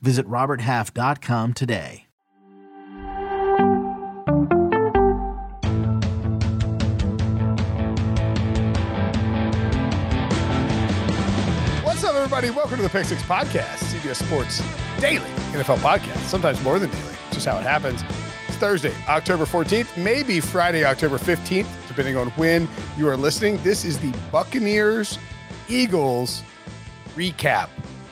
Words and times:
Visit 0.00 0.26
RobertHalf.com 0.28 1.54
today. 1.54 2.06
What's 11.82 12.04
up, 12.04 12.14
everybody? 12.14 12.50
Welcome 12.50 12.76
to 12.78 12.82
the 12.82 12.88
Pick 12.88 13.06
Six 13.06 13.22
Podcast, 13.22 13.78
CBS 13.94 14.16
Sports 14.26 14.62
Daily 15.00 15.24
NFL 15.52 15.78
Podcast. 15.78 16.18
Sometimes 16.26 16.62
more 16.62 16.78
than 16.78 16.90
daily, 16.90 17.14
just 17.30 17.46
how 17.46 17.56
it 17.58 17.62
happens. 17.62 18.02
It's 18.48 18.56
Thursday, 18.56 18.92
October 19.08 19.44
14th, 19.44 19.96
maybe 20.02 20.40
Friday, 20.40 20.84
October 20.84 21.16
15th, 21.18 21.66
depending 21.88 22.16
on 22.16 22.28
when 22.30 22.68
you 22.98 23.08
are 23.08 23.16
listening. 23.16 23.56
This 23.62 23.84
is 23.84 23.98
the 23.98 24.12
Buccaneers 24.30 25.18
Eagles 25.68 26.42
recap. 27.14 27.68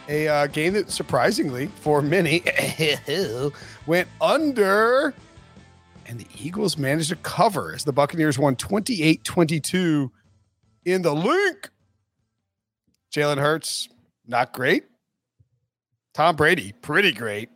A 0.08 0.28
uh, 0.28 0.46
game 0.48 0.74
that 0.74 0.90
surprisingly, 0.90 1.68
for 1.80 2.02
many, 2.02 2.42
went 3.86 4.08
under, 4.20 5.14
and 6.06 6.20
the 6.20 6.26
Eagles 6.38 6.76
managed 6.76 7.08
to 7.08 7.16
cover 7.16 7.72
as 7.74 7.84
the 7.84 7.92
Buccaneers 7.92 8.38
won 8.38 8.54
28 8.56 9.24
22 9.24 10.12
in 10.84 11.02
the 11.02 11.14
link. 11.14 11.70
Jalen 13.14 13.38
Hurts, 13.38 13.88
not 14.26 14.52
great. 14.52 14.84
Tom 16.12 16.36
Brady, 16.36 16.72
pretty 16.82 17.12
great. 17.12 17.48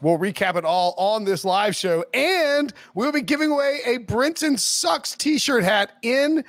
We'll 0.00 0.18
recap 0.18 0.56
it 0.56 0.64
all 0.64 0.94
on 0.98 1.24
this 1.24 1.44
live 1.44 1.76
show, 1.76 2.04
and 2.12 2.72
we'll 2.94 3.12
be 3.12 3.22
giving 3.22 3.52
away 3.52 3.80
a 3.86 3.98
Brinson 3.98 4.58
Sucks 4.58 5.14
t-shirt 5.14 5.62
hat 5.62 5.92
in 6.02 6.44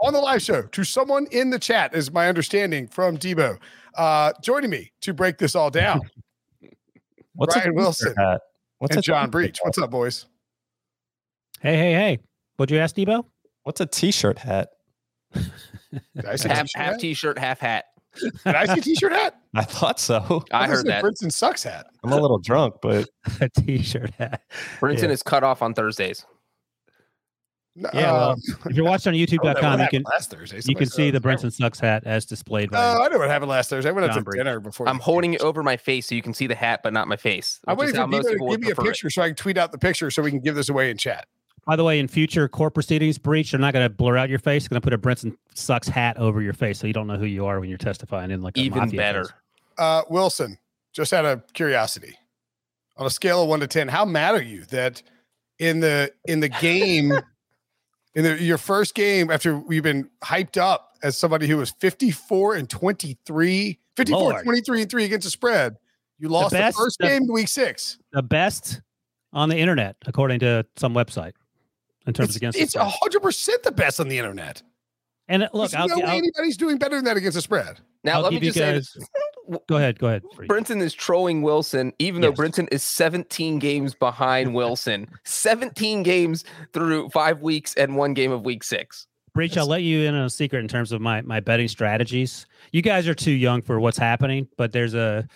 on 0.00 0.12
the 0.12 0.20
live 0.20 0.42
show 0.42 0.62
to 0.62 0.84
someone 0.84 1.26
in 1.30 1.50
the 1.50 1.58
chat, 1.58 1.94
is 1.94 2.12
my 2.12 2.28
understanding 2.28 2.86
from 2.86 3.16
Debo. 3.16 3.58
Uh, 3.98 4.32
joining 4.42 4.70
me 4.70 4.92
to 5.02 5.12
break 5.12 5.36
this 5.38 5.54
all 5.56 5.70
down, 5.70 6.00
What's 7.34 7.54
Brian 7.54 7.74
Wilson 7.74 8.14
hat? 8.16 8.40
What's 8.78 8.94
and 8.94 9.04
John 9.04 9.22
t-shirt 9.24 9.30
Breech. 9.32 9.58
What's 9.62 9.78
up, 9.78 9.90
boys? 9.90 10.26
Hey, 11.60 11.76
hey, 11.76 11.92
hey. 11.92 12.18
What'd 12.56 12.72
you 12.72 12.78
ask, 12.80 12.94
Debo? 12.94 13.24
What's 13.64 13.80
a 13.80 13.86
t-shirt 13.86 14.38
hat? 14.38 14.68
Did 15.34 16.26
I 16.26 16.36
say 16.36 16.48
half 16.48 16.66
t-shirt 16.66 16.76
half 16.76 16.90
hat? 16.92 17.00
t-shirt, 17.00 17.38
half 17.38 17.58
hat. 17.58 17.84
Did 18.44 18.54
I 18.54 18.72
see 18.74 18.80
t-shirt 18.80 19.12
hat? 19.12 19.34
I 19.54 19.64
thought 19.64 19.98
so. 19.98 20.44
I 20.52 20.66
thought 20.66 20.68
heard 20.68 20.76
said 20.78 20.86
that. 20.86 21.04
Brinson 21.04 21.32
Sucks 21.32 21.64
hat. 21.64 21.86
I'm 22.04 22.12
a 22.12 22.20
little 22.20 22.38
drunk, 22.38 22.76
but 22.80 23.08
a 23.40 23.48
t-shirt 23.48 24.10
hat. 24.16 24.42
Brinson 24.80 25.04
Yeah. 25.04 25.08
is 25.10 25.22
cut 25.24 25.42
off 25.42 25.60
on 25.60 25.74
Thursdays. 25.74 26.24
No, 27.76 27.90
Yeah, 27.94 28.12
well, 28.12 28.36
If 28.66 28.74
you're 28.76 28.84
watching 28.84 29.10
on 29.14 29.20
I 29.20 29.24
don't 29.24 29.32
know 29.32 29.42
what 29.42 29.56
YouTube.com, 29.56 29.80
you 29.80 29.88
can 29.88 30.02
last 30.10 30.30
Thursday. 30.30 30.60
you 30.64 30.74
can 30.74 30.88
see 30.88 31.10
the 31.10 31.20
Brinson 31.20 31.52
Sucks 31.52 31.78
hat 31.78 32.02
as 32.06 32.24
displayed 32.24 32.70
by 32.70 32.78
Oh, 32.78 33.02
I 33.04 33.08
know 33.08 33.18
what 33.18 33.28
happened 33.28 33.50
last 33.50 33.70
Thursday. 33.70 33.88
I 33.88 33.92
went 33.92 34.04
out 34.06 34.08
John 34.14 34.18
to 34.18 34.24
Breech. 34.24 34.38
dinner 34.38 34.58
before. 34.60 34.88
I'm 34.88 34.98
holding 34.98 35.34
it 35.34 35.40
over 35.42 35.62
my 35.62 35.76
face 35.76 36.08
so 36.08 36.14
you 36.16 36.22
can 36.22 36.34
see 36.34 36.46
the 36.48 36.54
hat, 36.56 36.80
but 36.82 36.92
not 36.92 37.06
my 37.06 37.16
face. 37.16 37.60
I'm 37.68 37.76
which 37.76 37.86
waiting 37.86 38.00
for 38.00 38.06
most 38.08 38.26
Debo 38.26 38.32
people 38.32 38.48
to 38.48 38.56
give 38.56 38.60
me 38.60 38.70
a 38.70 38.74
prefer 38.74 38.88
it. 38.88 38.92
picture 38.92 39.10
so 39.10 39.22
I 39.22 39.26
can 39.28 39.36
tweet 39.36 39.58
out 39.58 39.70
the 39.72 39.78
picture 39.78 40.10
so 40.10 40.22
we 40.22 40.30
can 40.30 40.40
give 40.40 40.54
this 40.56 40.68
away 40.68 40.90
in 40.90 40.96
chat. 40.98 41.26
By 41.66 41.76
the 41.76 41.84
way, 41.84 41.98
in 42.00 42.08
future 42.08 42.48
court 42.48 42.72
proceedings, 42.74 43.18
Breech, 43.18 43.50
they're 43.52 43.60
not 43.60 43.74
going 43.74 43.84
to 43.84 43.90
blur 43.94 44.16
out 44.16 44.30
your 44.30 44.38
face. 44.38 44.64
They're 44.64 44.70
going 44.70 44.80
to 44.80 44.84
put 44.84 44.94
a 44.94 44.98
Brinson 44.98 45.36
Sucks 45.54 45.86
hat 45.86 46.16
over 46.16 46.40
your 46.40 46.54
face, 46.54 46.78
so 46.78 46.86
you 46.86 46.94
don't 46.94 47.06
know 47.06 47.18
who 47.18 47.26
you 47.26 47.44
are 47.46 47.60
when 47.60 47.68
you're 47.68 47.76
testifying 47.78 48.30
in 48.30 48.40
like 48.42 48.56
a 48.56 48.60
Even 48.60 48.78
mafia 48.84 48.96
better. 48.98 49.28
Uh, 49.76 50.02
Wilson, 50.08 50.58
just 50.94 51.12
out 51.12 51.26
of 51.26 51.42
curiosity, 51.52 52.14
on 52.96 53.06
a 53.06 53.10
scale 53.10 53.42
of 53.42 53.48
one 53.50 53.60
to 53.60 53.66
ten, 53.66 53.86
how 53.86 54.04
mad 54.06 54.34
are 54.34 54.42
you 54.42 54.64
that 54.70 55.02
in 55.58 55.80
the 55.80 56.10
in 56.26 56.40
the 56.40 56.48
game, 56.60 57.12
in 58.18 58.24
the, 58.24 58.42
your 58.42 58.58
first 58.58 58.96
game 58.96 59.30
after 59.30 59.56
we've 59.56 59.84
been 59.84 60.10
hyped 60.24 60.60
up 60.60 60.96
as 61.04 61.16
somebody 61.16 61.46
who 61.46 61.56
was 61.56 61.70
54 61.70 62.56
and 62.56 62.68
23, 62.68 63.78
54, 63.96 64.20
Lord. 64.20 64.42
23 64.42 64.82
and 64.82 64.90
three 64.90 65.04
against 65.04 65.24
the 65.24 65.30
spread, 65.30 65.76
you 66.18 66.28
lost 66.28 66.50
the, 66.50 66.58
best- 66.58 66.76
first 66.76 66.98
game 66.98 67.22
in 67.22 67.32
week 67.32 67.46
six. 67.46 67.98
The 68.12 68.22
best 68.22 68.80
on 69.32 69.48
the 69.48 69.56
internet, 69.56 69.94
according 70.04 70.40
to 70.40 70.66
some 70.74 70.94
website, 70.94 71.34
in 72.08 72.12
terms 72.12 72.30
It's, 72.30 72.36
against 72.36 72.58
the 72.58 72.64
it's 72.64 72.72
spread. 72.72 72.92
hundred 73.00 73.20
percent 73.20 73.62
the 73.62 73.70
best 73.70 74.00
on 74.00 74.08
the 74.08 74.18
internet. 74.18 74.64
And 75.28 75.42
look, 75.52 75.70
There's 75.70 75.74
I'll, 75.74 75.86
no 75.86 76.04
I'll, 76.04 76.18
anybody's 76.18 76.56
doing 76.56 76.76
better 76.76 76.96
than 76.96 77.04
that 77.04 77.16
against 77.16 77.36
the 77.36 77.42
spread. 77.42 77.78
Now 78.02 78.14
I'll 78.14 78.22
let 78.22 78.32
me 78.32 78.40
give 78.40 78.56
you 78.56 78.62
just 78.62 78.92
say 78.92 78.98
this. 78.98 79.08
Go 79.66 79.76
ahead, 79.76 79.98
go 79.98 80.08
ahead. 80.08 80.22
Brinson 80.46 80.80
is 80.82 80.92
trolling 80.92 81.42
Wilson, 81.42 81.92
even 81.98 82.20
though 82.20 82.28
Yes. 82.28 82.38
Brinson 82.38 82.68
is 82.72 82.82
17 82.82 83.58
games 83.58 83.94
behind 83.94 84.54
Wilson. 84.54 85.08
17 85.24 86.02
games 86.02 86.44
through 86.72 87.08
five 87.10 87.40
weeks 87.40 87.74
and 87.74 87.96
one 87.96 88.14
game 88.14 88.30
of 88.32 88.44
week 88.44 88.62
six. 88.62 89.06
Breech, 89.34 89.56
I'll 89.56 89.66
let 89.66 89.82
you 89.82 90.00
in 90.06 90.14
on 90.14 90.24
a 90.24 90.30
secret 90.30 90.58
in 90.60 90.68
terms 90.68 90.90
of 90.92 91.00
my 91.00 91.20
my 91.22 91.38
betting 91.40 91.68
strategies. 91.68 92.46
You 92.72 92.82
guys 92.82 93.06
are 93.06 93.14
too 93.14 93.30
young 93.30 93.62
for 93.62 93.78
what's 93.78 93.98
happening, 93.98 94.48
but 94.56 94.72
there's 94.72 94.94
a 94.94 95.28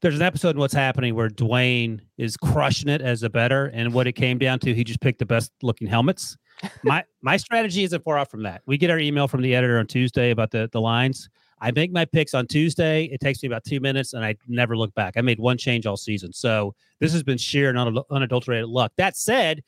there's 0.00 0.14
an 0.16 0.22
episode 0.22 0.50
in 0.50 0.58
what's 0.58 0.72
happening 0.74 1.14
where 1.14 1.28
Dwayne 1.28 2.00
is 2.16 2.36
crushing 2.36 2.88
it 2.88 3.02
as 3.02 3.22
a 3.24 3.28
better, 3.30 3.66
and 3.66 3.92
what 3.92 4.06
it 4.06 4.12
came 4.12 4.38
down 4.38 4.60
to, 4.60 4.72
he 4.72 4.82
just 4.84 5.00
picked 5.00 5.18
the 5.18 5.26
best 5.26 5.52
looking 5.62 5.86
helmets. 5.88 6.36
My 6.82 7.04
my 7.22 7.36
strategy 7.36 7.84
isn't 7.84 8.02
far 8.02 8.18
off 8.18 8.30
from 8.30 8.42
that. 8.44 8.62
We 8.66 8.78
get 8.78 8.90
our 8.90 8.98
email 8.98 9.28
from 9.28 9.42
the 9.42 9.54
editor 9.54 9.78
on 9.78 9.86
Tuesday 9.86 10.30
about 10.30 10.50
the 10.50 10.68
the 10.72 10.80
lines. 10.80 11.28
I 11.60 11.70
make 11.72 11.92
my 11.92 12.04
picks 12.04 12.34
on 12.34 12.46
Tuesday. 12.46 13.04
It 13.04 13.20
takes 13.20 13.42
me 13.42 13.46
about 13.48 13.64
two 13.64 13.80
minutes, 13.80 14.12
and 14.14 14.24
I 14.24 14.36
never 14.46 14.76
look 14.76 14.94
back. 14.94 15.14
I 15.16 15.20
made 15.20 15.38
one 15.40 15.58
change 15.58 15.86
all 15.86 15.96
season, 15.96 16.32
so 16.32 16.74
this 17.00 17.12
has 17.12 17.22
been 17.22 17.38
sheer 17.38 17.68
and 17.68 17.78
unadul- 17.78 18.04
unadulterated 18.10 18.68
luck. 18.68 18.92
That 18.96 19.16
said, 19.16 19.62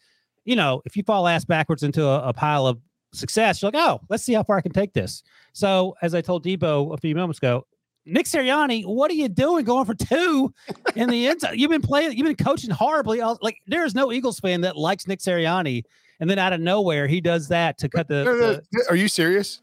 you 0.44 0.56
know, 0.56 0.82
if 0.84 0.96
you 0.96 1.02
fall 1.02 1.26
ass 1.28 1.44
backwards 1.44 1.82
into 1.82 2.04
a, 2.06 2.28
a 2.28 2.32
pile 2.32 2.66
of 2.66 2.78
success, 3.12 3.60
you're 3.60 3.70
like, 3.72 3.82
oh, 3.82 4.00
let's 4.08 4.22
see 4.22 4.32
how 4.34 4.42
far 4.42 4.56
I 4.56 4.60
can 4.60 4.72
take 4.72 4.92
this. 4.92 5.22
So, 5.52 5.94
as 6.02 6.14
I 6.14 6.20
told 6.20 6.44
Debo 6.44 6.94
a 6.94 6.96
few 6.96 7.14
moments 7.14 7.38
ago, 7.38 7.66
Nick 8.06 8.26
Sirianni, 8.26 8.86
what 8.86 9.10
are 9.10 9.14
you 9.14 9.28
doing 9.28 9.64
going 9.64 9.84
for 9.84 9.94
two 9.94 10.54
in 10.96 11.10
the 11.10 11.26
end? 11.28 11.42
You've 11.52 11.70
been 11.70 11.82
playing, 11.82 12.16
you've 12.16 12.26
been 12.26 12.34
coaching 12.44 12.70
horribly. 12.70 13.20
all- 13.20 13.38
Like, 13.42 13.58
there 13.66 13.84
is 13.84 13.94
no 13.94 14.10
Eagles 14.12 14.40
fan 14.40 14.62
that 14.62 14.76
likes 14.76 15.06
Nick 15.06 15.20
Sirianni. 15.20 15.82
And 16.18 16.28
then 16.28 16.38
out 16.38 16.52
of 16.52 16.60
nowhere, 16.60 17.06
he 17.06 17.20
does 17.20 17.48
that 17.48 17.78
to 17.78 17.88
cut 17.88 18.06
the. 18.08 18.24
No, 18.24 18.34
no, 18.34 18.52
the- 18.72 18.86
Are 18.90 18.96
you 18.96 19.08
serious? 19.08 19.60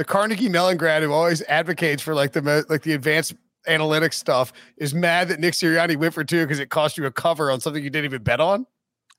The 0.00 0.04
Carnegie 0.06 0.48
Mellon 0.48 0.78
grad 0.78 1.02
who 1.02 1.12
always 1.12 1.42
advocates 1.42 2.00
for 2.02 2.14
like 2.14 2.32
the 2.32 2.40
mo- 2.40 2.62
like 2.70 2.80
the 2.80 2.94
advanced 2.94 3.34
analytics 3.68 4.14
stuff 4.14 4.50
is 4.78 4.94
mad 4.94 5.28
that 5.28 5.38
Nick 5.40 5.52
Sirianni 5.52 5.94
went 5.94 6.14
for 6.14 6.24
two 6.24 6.42
because 6.46 6.58
it 6.58 6.70
cost 6.70 6.96
you 6.96 7.04
a 7.04 7.10
cover 7.10 7.50
on 7.50 7.60
something 7.60 7.84
you 7.84 7.90
didn't 7.90 8.06
even 8.06 8.22
bet 8.22 8.40
on. 8.40 8.64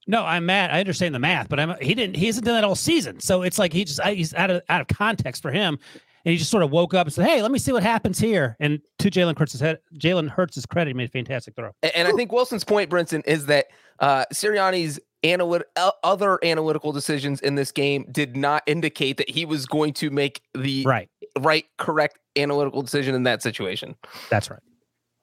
no, 0.07 0.25
I'm 0.25 0.47
mad. 0.47 0.71
I 0.71 0.79
understand 0.79 1.13
the 1.13 1.19
math, 1.19 1.49
but 1.49 1.59
I'm 1.59 1.75
he 1.79 1.93
didn't. 1.93 2.15
He 2.15 2.25
hasn't 2.25 2.45
done 2.47 2.55
that 2.55 2.63
all 2.63 2.73
season. 2.73 3.19
So 3.19 3.43
it's 3.43 3.59
like 3.59 3.73
he 3.73 3.85
just 3.85 4.01
he's 4.05 4.33
out 4.33 4.49
of 4.49 4.63
out 4.69 4.81
of 4.81 4.87
context 4.87 5.43
for 5.43 5.51
him, 5.51 5.77
and 6.25 6.31
he 6.31 6.37
just 6.37 6.49
sort 6.49 6.63
of 6.63 6.71
woke 6.71 6.95
up 6.95 7.05
and 7.05 7.13
said, 7.13 7.27
"Hey, 7.27 7.43
let 7.43 7.51
me 7.51 7.59
see 7.59 7.71
what 7.71 7.83
happens 7.83 8.17
here." 8.17 8.57
And 8.59 8.79
to 8.97 9.11
Jalen 9.11 9.37
Hurts' 9.37 9.59
head, 9.59 9.77
Jalen 9.99 10.29
Hurts' 10.29 10.65
credit, 10.65 10.89
he 10.89 10.93
made 10.95 11.09
a 11.09 11.11
fantastic 11.11 11.55
throw. 11.55 11.69
A- 11.83 11.95
And 11.95 12.07
I 12.07 12.11
think 12.13 12.31
Wilson's 12.31 12.63
point, 12.63 12.89
Brinson, 12.89 13.21
is 13.27 13.45
that 13.45 13.67
uh, 13.99 14.25
Sirianni's 14.33 14.99
analyt- 15.23 15.63
other 16.03 16.39
analytical 16.43 16.91
decisions 16.91 17.41
in 17.41 17.55
this 17.55 17.71
game 17.71 18.05
did 18.11 18.35
not 18.35 18.63
indicate 18.67 19.17
that 19.17 19.29
he 19.29 19.45
was 19.45 19.65
going 19.65 19.93
to 19.93 20.09
make 20.09 20.41
the 20.53 20.83
Right. 20.85 21.09
right, 21.39 21.65
correct 21.77 22.19
analytical 22.35 22.81
decision 22.81 23.15
in 23.15 23.23
that 23.23 23.41
situation. 23.41 23.95
That's 24.29 24.49
right. 24.49 24.59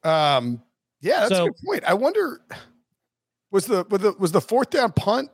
Um, 0.03 0.61
yeah, 1.01 1.21
that's 1.21 1.39
a 1.39 1.43
good 1.45 1.55
point. 1.65 1.83
I 1.85 1.93
wonder 1.93 2.41
was 3.51 3.65
the 3.65 3.85
was 3.89 4.01
the 4.01 4.13
was 4.19 4.31
the 4.31 4.41
fourth 4.41 4.69
down 4.69 4.91
punt 4.91 5.29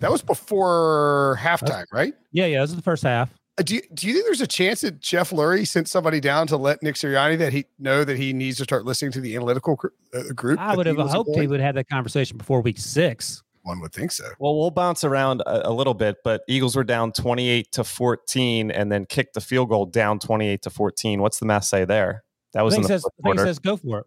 that 0.00 0.10
was 0.10 0.22
before 0.22 1.38
halftime, 1.40 1.86
right? 1.92 2.14
Yeah, 2.32 2.46
yeah. 2.46 2.60
This 2.60 2.70
is 2.70 2.76
the 2.76 2.82
first 2.82 3.02
half. 3.02 3.30
Uh, 3.58 3.62
Do 3.62 3.76
you, 3.76 3.82
do 3.94 4.06
you 4.06 4.12
think 4.12 4.26
there's 4.26 4.42
a 4.42 4.46
chance 4.46 4.82
that 4.82 5.00
Jeff 5.00 5.30
Lurie 5.30 5.66
sent 5.66 5.88
somebody 5.88 6.20
down 6.20 6.46
to 6.48 6.58
let 6.58 6.82
Nick 6.82 6.96
Sirianni 6.96 7.38
that 7.38 7.52
he 7.54 7.64
know 7.78 8.04
that 8.04 8.18
he 8.18 8.34
needs 8.34 8.58
to 8.58 8.64
start 8.64 8.84
listening 8.84 9.12
to 9.12 9.20
the 9.20 9.34
analytical 9.34 9.76
gr- 9.76 9.86
uh, 10.12 10.24
group? 10.34 10.60
I 10.60 10.76
would 10.76 10.86
have 10.86 10.98
hoped 10.98 11.34
he 11.38 11.46
would 11.46 11.60
have 11.60 11.74
that 11.76 11.88
conversation 11.88 12.36
before 12.36 12.60
week 12.60 12.78
six. 12.78 13.42
One 13.66 13.80
would 13.80 13.92
think 13.92 14.12
so. 14.12 14.28
well, 14.38 14.56
we'll 14.56 14.70
bounce 14.70 15.02
around 15.02 15.40
a, 15.42 15.68
a 15.68 15.72
little 15.72 15.92
bit. 15.94 16.18
But 16.22 16.42
Eagles 16.46 16.76
were 16.76 16.84
down 16.84 17.10
28 17.10 17.72
to 17.72 17.82
14, 17.84 18.70
and 18.70 18.92
then 18.92 19.06
kicked 19.06 19.34
the 19.34 19.40
field 19.40 19.70
goal 19.70 19.86
down 19.86 20.20
28 20.20 20.62
to 20.62 20.70
14. 20.70 21.20
What's 21.20 21.40
the 21.40 21.46
math 21.46 21.64
say 21.64 21.84
there? 21.84 22.22
That 22.52 22.62
was 22.62 22.74
in 22.74 22.82
Thing 22.82 22.82
the 22.82 22.88
says, 22.88 23.02
fourth 23.02 23.14
thing 23.16 23.22
quarter. 23.24 23.44
says 23.44 23.58
go 23.58 23.76
for 23.76 23.98
it. 24.00 24.06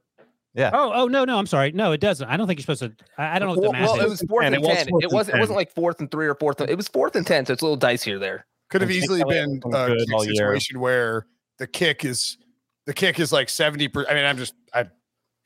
Yeah. 0.54 0.72
Oh, 0.74 0.92
oh 0.94 1.08
no, 1.08 1.26
no. 1.26 1.38
I'm 1.38 1.46
sorry. 1.46 1.74
No, 1.74 1.92
it 1.92 2.00
doesn't. 2.00 2.28
I 2.28 2.38
don't 2.38 2.48
think 2.48 2.58
you're 2.60 2.76
supposed 2.76 2.98
to. 2.98 3.06
I, 3.18 3.36
I 3.36 3.40
don't 3.40 3.50
know 3.50 3.56
what 3.56 3.62
well, 3.62 3.72
the 3.74 3.78
math 3.80 3.88
well, 3.90 4.00
is. 4.00 4.06
it 4.06 4.10
was 4.10 4.22
fourth 4.30 4.46
And 4.46 4.56
and, 4.56 4.64
it 4.64 4.68
was 4.68 4.78
ten. 4.78 4.88
fourth 4.90 5.04
It 5.04 5.06
and 5.08 5.14
wasn't. 5.14 5.36
It 5.36 5.40
wasn't 5.40 5.56
10. 5.56 5.58
like 5.58 5.76
fourth 5.76 6.00
and 6.00 6.12
three 6.12 6.28
or 6.28 6.36
fourth. 6.36 6.62
And, 6.62 6.70
it 6.70 6.76
was 6.78 6.88
fourth 6.88 7.16
and 7.16 7.28
ten, 7.28 7.46
so 7.46 7.54
it's 7.54 7.62
a 7.62 7.66
little 7.66 7.78
dicier 7.78 8.20
there. 8.20 8.46
Could 8.70 8.82
have 8.82 8.92
easily 8.92 9.24
been 9.28 9.60
a 9.66 9.68
was 9.68 9.88
good 9.90 10.00
kick 10.00 10.14
all 10.14 10.26
year. 10.26 10.34
situation 10.36 10.80
where 10.80 11.28
the 11.58 11.68
kick 11.68 12.06
is 12.06 12.38
the 12.86 12.94
kick 12.94 13.20
is 13.20 13.32
like 13.34 13.50
70 13.50 13.88
per, 13.90 14.06
I 14.10 14.14
mean, 14.14 14.26
I'm 14.26 14.38
just 14.38 14.54
I'm 14.74 14.90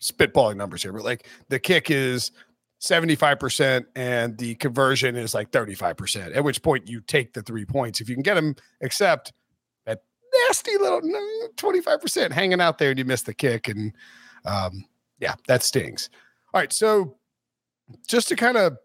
spitballing 0.01 0.55
numbers 0.55 0.83
here, 0.83 0.93
but 0.93 1.03
like 1.03 1.27
the 1.49 1.59
kick 1.59 1.89
is 1.91 2.31
75% 2.83 3.85
and 3.95 4.37
the 4.37 4.55
conversion 4.55 5.15
is 5.15 5.33
like 5.33 5.51
35%, 5.51 6.35
at 6.35 6.43
which 6.43 6.61
point 6.61 6.89
you 6.89 6.99
take 6.99 7.33
the 7.33 7.41
three 7.41 7.63
points 7.63 8.01
if 8.01 8.09
you 8.09 8.15
can 8.15 8.23
get 8.23 8.33
them, 8.33 8.55
except 8.81 9.31
that 9.85 10.03
nasty 10.47 10.77
little 10.77 11.01
25% 11.55 12.31
hanging 12.31 12.59
out 12.59 12.77
there 12.79 12.89
and 12.89 12.99
you 12.99 13.05
miss 13.05 13.21
the 13.21 13.33
kick. 13.33 13.69
And 13.69 13.93
um, 14.45 14.83
yeah, 15.19 15.35
that 15.47 15.63
stings. 15.63 16.09
All 16.53 16.59
right. 16.59 16.73
So 16.73 17.15
just 18.05 18.27
to 18.27 18.35
kind 18.35 18.57
of 18.57 18.77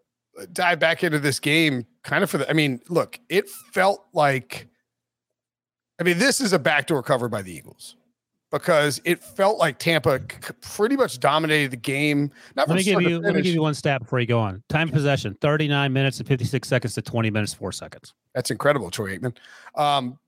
dive 0.53 0.79
back 0.79 1.03
into 1.03 1.19
this 1.19 1.41
game, 1.41 1.85
kind 2.05 2.23
of 2.23 2.31
for 2.31 2.39
the, 2.39 2.49
I 2.49 2.53
mean, 2.53 2.81
look, 2.89 3.19
it 3.29 3.49
felt 3.49 4.07
like, 4.13 4.69
I 6.01 6.05
mean, 6.05 6.21
this 6.21 6.41
is 6.41 6.53
a 6.53 6.59
backdoor 6.61 7.03
cover 7.03 7.29
by 7.29 7.43
the 7.43 7.53
Eagles 7.53 7.97
because 8.51 9.01
it 9.05 9.23
felt 9.23 9.59
like 9.59 9.79
Tampa 9.79 10.21
pretty 10.61 10.97
much 10.97 11.21
dominated 11.21 11.71
the 11.71 11.77
game. 11.77 12.31
Not 12.57 12.69
let 12.69 12.77
me 12.77 12.83
give 12.83 13.01
you 13.03 13.19
let 13.21 13.35
me 13.35 13.43
give 13.43 13.55
you 13.55 13.63
one 13.63 13.75
stat 13.75 14.03
before 14.03 14.21
you 14.21 14.27
go 14.27 14.39
on. 14.39 14.63
Time 14.69 14.89
possession: 14.89 15.37
thirty 15.41 15.69
nine 15.69 15.93
minutes 15.93 16.19
and 16.19 16.27
fifty 16.27 16.45
six 16.45 16.69
seconds 16.69 16.95
to 16.95 17.03
twenty 17.03 17.31
minutes 17.31 17.55
four 17.55 17.73
seconds. 17.73 18.15
That's 18.35 18.51
incredible, 18.51 18.91
Troy 18.91 19.19
Aikman. 19.19 19.37
Um, 19.75 20.19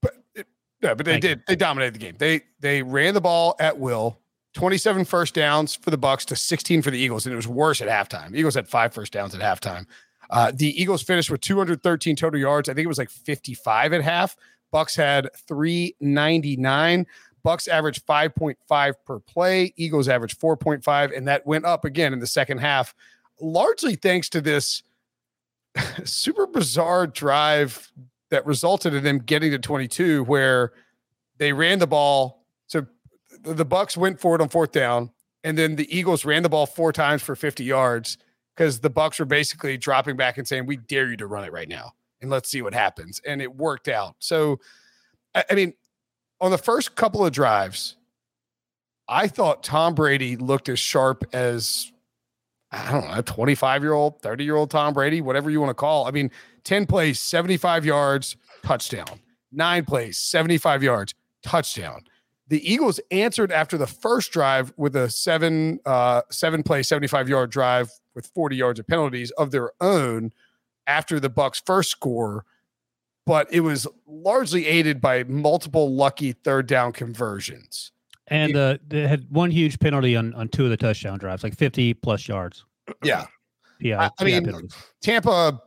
but 0.00 0.14
it, 0.34 0.46
yeah, 0.82 0.94
but 0.94 1.04
they 1.04 1.12
Thank 1.12 1.22
did. 1.22 1.38
You. 1.38 1.44
They 1.48 1.56
dominated 1.56 1.94
the 1.94 1.98
game. 1.98 2.14
They 2.18 2.40
they 2.60 2.82
ran 2.82 3.14
the 3.14 3.20
ball 3.20 3.56
at 3.58 3.78
will. 3.78 4.18
27 4.54 5.04
first 5.04 5.34
downs 5.34 5.74
for 5.74 5.90
the 5.90 5.98
Bucks 5.98 6.24
to 6.24 6.34
16 6.34 6.80
for 6.80 6.90
the 6.90 6.98
Eagles, 6.98 7.26
and 7.26 7.32
it 7.34 7.36
was 7.36 7.46
worse 7.46 7.82
at 7.82 7.88
halftime. 7.88 8.34
Eagles 8.34 8.54
had 8.54 8.66
five 8.66 8.94
first 8.94 9.12
downs 9.12 9.34
at 9.34 9.42
halftime. 9.42 9.84
Uh, 10.30 10.50
the 10.54 10.80
Eagles 10.80 11.02
finished 11.02 11.30
with 11.30 11.42
213 11.42 12.16
total 12.16 12.40
yards. 12.40 12.70
I 12.70 12.72
think 12.72 12.86
it 12.86 12.88
was 12.88 12.96
like 12.96 13.10
55 13.10 13.92
at 13.92 14.00
half. 14.00 14.34
Bucks 14.72 14.96
had 14.96 15.28
399. 15.46 17.06
Bucks 17.46 17.68
averaged 17.68 18.04
5.5 18.08 18.94
per 19.06 19.20
play. 19.20 19.72
Eagles 19.76 20.08
averaged 20.08 20.40
4.5, 20.40 21.16
and 21.16 21.28
that 21.28 21.46
went 21.46 21.64
up 21.64 21.84
again 21.84 22.12
in 22.12 22.18
the 22.18 22.26
second 22.26 22.58
half, 22.58 22.92
largely 23.40 23.94
thanks 23.94 24.28
to 24.30 24.40
this 24.40 24.82
super 26.04 26.48
bizarre 26.48 27.06
drive 27.06 27.92
that 28.30 28.44
resulted 28.46 28.94
in 28.94 29.04
them 29.04 29.18
getting 29.18 29.52
to 29.52 29.60
22, 29.60 30.24
where 30.24 30.72
they 31.38 31.52
ran 31.52 31.78
the 31.78 31.86
ball. 31.86 32.44
So 32.66 32.84
the 33.42 33.64
Bucks 33.64 33.96
went 33.96 34.18
for 34.18 34.34
it 34.34 34.40
on 34.40 34.48
fourth 34.48 34.72
down, 34.72 35.12
and 35.44 35.56
then 35.56 35.76
the 35.76 35.96
Eagles 35.96 36.24
ran 36.24 36.42
the 36.42 36.48
ball 36.48 36.66
four 36.66 36.92
times 36.92 37.22
for 37.22 37.36
50 37.36 37.62
yards 37.62 38.18
because 38.56 38.80
the 38.80 38.90
Bucks 38.90 39.20
were 39.20 39.24
basically 39.24 39.76
dropping 39.76 40.16
back 40.16 40.36
and 40.36 40.48
saying, 40.48 40.66
"We 40.66 40.78
dare 40.78 41.08
you 41.08 41.16
to 41.18 41.28
run 41.28 41.44
it 41.44 41.52
right 41.52 41.68
now, 41.68 41.92
and 42.20 42.28
let's 42.28 42.50
see 42.50 42.60
what 42.60 42.74
happens." 42.74 43.20
And 43.24 43.40
it 43.40 43.54
worked 43.54 43.86
out. 43.86 44.16
So, 44.18 44.58
I 45.32 45.54
mean, 45.54 45.74
on 46.40 46.50
the 46.50 46.58
first 46.58 46.94
couple 46.94 47.24
of 47.24 47.32
drives, 47.32 47.96
I 49.08 49.28
thought 49.28 49.62
Tom 49.62 49.94
Brady 49.94 50.36
looked 50.36 50.68
as 50.68 50.78
sharp 50.78 51.24
as 51.32 51.92
I 52.72 52.90
don't 52.90 53.08
know, 53.08 53.22
25 53.22 53.82
year 53.82 53.92
old, 53.92 54.20
30 54.22 54.44
year 54.44 54.56
old 54.56 54.70
Tom 54.70 54.92
Brady, 54.92 55.20
whatever 55.20 55.50
you 55.50 55.60
want 55.60 55.70
to 55.70 55.74
call. 55.74 56.06
I 56.06 56.10
mean, 56.10 56.30
10 56.64 56.86
plays, 56.86 57.20
75 57.20 57.84
yards, 57.84 58.36
touchdown. 58.62 59.20
Nine 59.52 59.84
plays, 59.84 60.18
75 60.18 60.82
yards, 60.82 61.14
touchdown. 61.42 62.02
The 62.48 62.70
Eagles 62.70 63.00
answered 63.10 63.50
after 63.50 63.78
the 63.78 63.86
first 63.86 64.32
drive 64.32 64.72
with 64.76 64.94
a 64.94 65.08
seven, 65.10 65.80
uh, 65.86 66.22
seven 66.30 66.62
play, 66.62 66.82
75 66.82 67.28
yard 67.28 67.50
drive 67.50 67.90
with 68.14 68.26
40 68.26 68.56
yards 68.56 68.78
of 68.80 68.86
penalties 68.86 69.30
of 69.32 69.50
their 69.50 69.72
own 69.80 70.32
after 70.86 71.18
the 71.18 71.28
Bucks 71.28 71.62
first 71.64 71.90
score 71.90 72.44
but 73.26 73.52
it 73.52 73.60
was 73.60 73.86
largely 74.06 74.66
aided 74.66 75.00
by 75.00 75.24
multiple 75.24 75.94
lucky 75.94 76.32
third 76.32 76.66
down 76.66 76.92
conversions. 76.92 77.92
And 78.28 78.56
uh, 78.56 78.78
they 78.86 79.06
had 79.06 79.26
one 79.30 79.50
huge 79.50 79.78
penalty 79.78 80.16
on, 80.16 80.32
on 80.34 80.48
two 80.48 80.64
of 80.64 80.70
the 80.70 80.76
touchdown 80.76 81.18
drives, 81.18 81.44
like 81.44 81.54
50 81.54 81.94
plus 81.94 82.26
yards. 82.26 82.64
Yeah. 83.02 83.26
Yeah. 83.78 84.00
I, 84.00 84.10
I 84.18 84.24
mean, 84.24 84.44
penalties. 84.44 84.74
Tampa, 85.02 85.60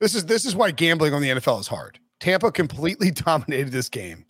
this 0.00 0.14
is 0.14 0.26
this 0.26 0.44
is 0.44 0.54
why 0.54 0.70
gambling 0.70 1.12
on 1.14 1.20
the 1.20 1.28
NFL 1.28 1.60
is 1.60 1.68
hard. 1.68 1.98
Tampa 2.20 2.52
completely 2.52 3.10
dominated 3.10 3.70
this 3.70 3.88
game. 3.88 4.24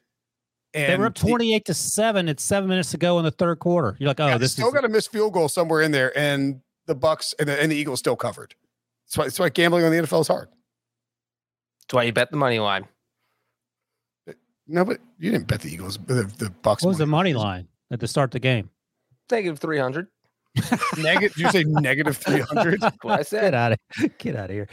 And 0.73 0.93
they 0.93 0.97
were 0.97 1.07
up 1.07 1.15
28 1.15 1.65
the, 1.65 1.73
to 1.73 1.75
7 1.75 2.29
It's 2.29 2.43
seven 2.43 2.69
minutes 2.69 2.91
to 2.91 2.97
go 2.97 3.19
in 3.19 3.25
the 3.25 3.31
third 3.31 3.61
quarter. 3.61 3.97
You're 4.01 4.09
like, 4.09 4.19
oh, 4.19 4.27
yeah, 4.27 4.39
this 4.39 4.53
still 4.53 4.69
is... 4.69 4.75
got 4.75 4.85
a 4.85 4.89
missed 4.89 5.13
field 5.13 5.33
goal 5.33 5.49
somewhere 5.49 5.83
in 5.83 5.93
there, 5.93 6.17
and 6.19 6.61
the 6.87 6.97
Bucks 6.97 7.33
and 7.39 7.49
the, 7.49 7.61
and 7.63 7.71
the 7.71 7.77
Eagles 7.77 8.01
still 8.01 8.17
covered. 8.17 8.57
That's 9.07 9.17
why, 9.17 9.25
that's 9.25 9.39
why 9.39 9.49
gambling 9.51 9.85
on 9.85 9.93
the 9.93 9.99
NFL 9.99 10.23
is 10.23 10.29
hard. 10.29 10.49
That's 11.87 11.95
why 11.95 12.03
you 12.05 12.13
bet 12.13 12.31
the 12.31 12.37
money 12.37 12.59
line. 12.59 12.87
No, 14.67 14.85
but 14.85 14.99
you 15.19 15.31
didn't 15.31 15.47
bet 15.47 15.61
the 15.61 15.73
Eagles. 15.73 15.99
The, 16.07 16.31
the 16.39 16.51
Bucks. 16.63 16.83
What 16.83 16.91
was 16.91 16.99
the 16.99 17.07
money 17.07 17.35
line 17.35 17.69
at 17.91 18.01
the 18.01 18.09
start 18.09 18.29
of 18.29 18.33
the 18.33 18.41
game? 18.41 18.71
Negative 19.31 19.59
three 19.59 19.79
hundred. 19.79 20.09
negative? 20.99 21.37
You 21.37 21.51
say 21.51 21.65
negative 21.65 22.17
three 22.17 22.41
hundred? 22.41 22.81
What 23.03 23.21
I 23.21 23.23
said. 23.23 23.51
Get 23.51 23.55
out 23.55 23.73
of 23.73 23.79
get 24.19 24.37
out 24.37 24.51
of 24.51 24.57
here. 24.57 24.69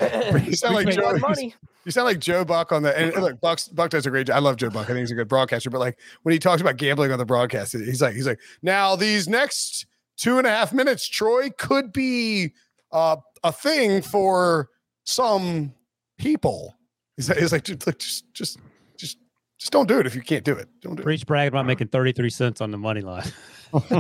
you 0.45 0.55
sound 0.55 0.75
like 0.75 0.89
Joe. 0.89 1.17
Money. 1.17 1.55
You 1.83 1.91
sound 1.91 2.05
like 2.05 2.19
Joe 2.19 2.45
Buck 2.45 2.71
on 2.71 2.83
the. 2.83 2.97
And 2.97 3.13
look, 3.21 3.41
Buck 3.41 3.59
Buck 3.73 3.89
does 3.89 4.05
a 4.05 4.09
great 4.09 4.27
job. 4.27 4.37
I 4.37 4.39
love 4.39 4.55
Joe 4.55 4.69
Buck. 4.69 4.85
I 4.85 4.93
think 4.93 4.99
he's 4.99 5.11
a 5.11 5.15
good 5.15 5.27
broadcaster. 5.27 5.69
But 5.69 5.79
like 5.79 5.99
when 6.23 6.31
he 6.31 6.39
talks 6.39 6.61
about 6.61 6.77
gambling 6.77 7.11
on 7.11 7.17
the 7.17 7.25
broadcast, 7.25 7.73
he's 7.73 8.01
like 8.01 8.13
he's 8.13 8.27
like 8.27 8.39
now 8.61 8.95
these 8.95 9.27
next 9.27 9.87
two 10.17 10.37
and 10.37 10.45
a 10.45 10.49
half 10.49 10.71
minutes, 10.71 11.07
Troy 11.07 11.49
could 11.57 11.91
be 11.91 12.53
uh, 12.91 13.17
a 13.43 13.51
thing 13.51 14.01
for 14.01 14.69
some 15.03 15.73
people. 16.17 16.75
He's, 17.27 17.37
he's 17.37 17.51
like, 17.51 17.63
just, 17.63 17.81
just, 17.81 18.33
just, 18.33 18.59
just, 18.97 19.17
just 19.59 19.71
don't 19.71 19.87
do 19.87 19.99
it 19.99 20.07
if 20.07 20.15
you 20.15 20.21
can't 20.21 20.43
do 20.43 20.53
it. 20.53 20.67
Don't 20.81 20.95
do 20.95 21.03
Preach 21.03 21.21
it. 21.21 21.27
brag 21.27 21.49
about 21.49 21.59
uh-huh. 21.59 21.67
making 21.67 21.87
33 21.89 22.29
cents 22.29 22.61
on 22.61 22.71
the 22.71 22.77
money 22.77 23.01
line. 23.01 23.31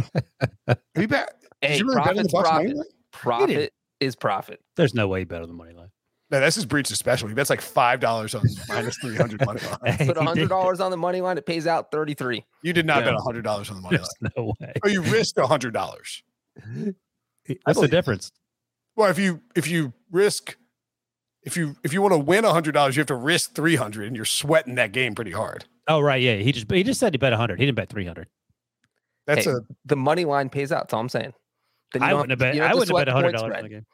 you 0.97 1.07
bet. 1.07 1.35
Hey, 1.61 1.77
you 1.77 1.85
really 1.85 2.01
profit's 2.01 2.33
profit. 2.33 2.77
Profit 3.11 3.73
is 3.99 4.15
profit. 4.15 4.59
There's 4.75 4.95
no 4.95 5.07
way 5.07 5.23
better 5.23 5.45
than 5.45 5.55
money 5.55 5.73
line. 5.73 5.89
No, 6.31 6.39
that's 6.39 6.55
his 6.55 6.65
breach 6.65 6.89
of 6.89 6.97
special. 6.97 7.27
He 7.27 7.35
bets 7.35 7.49
like 7.49 7.61
five 7.61 7.99
dollars 7.99 8.33
on 8.33 8.43
minus 8.69 8.97
three 8.97 9.17
hundred 9.17 9.45
money 9.45 9.59
line. 9.83 9.97
Put 9.97 10.17
hundred 10.17 10.49
dollars 10.49 10.79
on 10.79 10.89
the 10.89 10.97
money 10.97 11.19
line, 11.19 11.37
it 11.37 11.45
pays 11.45 11.67
out 11.67 11.91
thirty 11.91 12.13
three. 12.13 12.43
You 12.63 12.73
did 12.73 12.85
not 12.85 13.03
yeah. 13.03 13.11
bet 13.11 13.19
hundred 13.19 13.43
dollars 13.43 13.69
on 13.69 13.75
the 13.75 13.81
money 13.81 13.97
There's 13.97 14.09
line. 14.21 14.31
No 14.37 14.53
way. 14.59 14.73
Oh, 14.83 14.87
you 14.87 15.01
risked 15.01 15.37
hundred 15.39 15.73
dollars. 15.73 16.23
That's 17.65 17.79
the 17.79 17.87
difference? 17.87 18.31
Well, 18.95 19.09
if 19.09 19.19
you 19.19 19.41
if 19.55 19.67
you 19.67 19.93
risk 20.09 20.55
if 21.43 21.57
you 21.57 21.75
if 21.83 21.93
you 21.93 22.01
want 22.01 22.13
to 22.13 22.19
win 22.19 22.45
a 22.45 22.51
hundred 22.51 22.73
dollars, 22.73 22.95
you 22.95 23.01
have 23.01 23.07
to 23.07 23.15
risk 23.15 23.55
three 23.55 23.75
hundred, 23.75 24.07
and 24.07 24.15
you're 24.15 24.25
sweating 24.25 24.75
that 24.75 24.91
game 24.91 25.15
pretty 25.15 25.31
hard. 25.31 25.65
Oh 25.87 25.99
right, 25.99 26.21
yeah. 26.21 26.35
He 26.35 26.51
just 26.51 26.69
he 26.71 26.83
just 26.83 26.99
said 26.99 27.13
he 27.13 27.17
bet 27.17 27.33
hundred. 27.33 27.59
He 27.59 27.65
didn't 27.65 27.77
bet 27.77 27.89
three 27.89 28.05
hundred. 28.05 28.27
That's 29.27 29.45
hey, 29.45 29.51
a 29.51 29.59
the 29.85 29.95
money 29.95 30.25
line 30.25 30.49
pays 30.49 30.71
out. 30.71 30.83
That's 30.83 30.93
all 30.93 31.01
I'm 31.01 31.09
saying. 31.09 31.33
I 31.99 32.13
wouldn't 32.13 32.29
have 32.31 32.39
bet. 32.39 32.59
I 32.59 32.73
wouldn't 32.73 32.95
have 32.95 33.05
bet 33.05 33.13
hundred 33.13 33.33
dollars 33.33 33.55
on 33.57 33.63
the 33.63 33.69
game. 33.69 33.85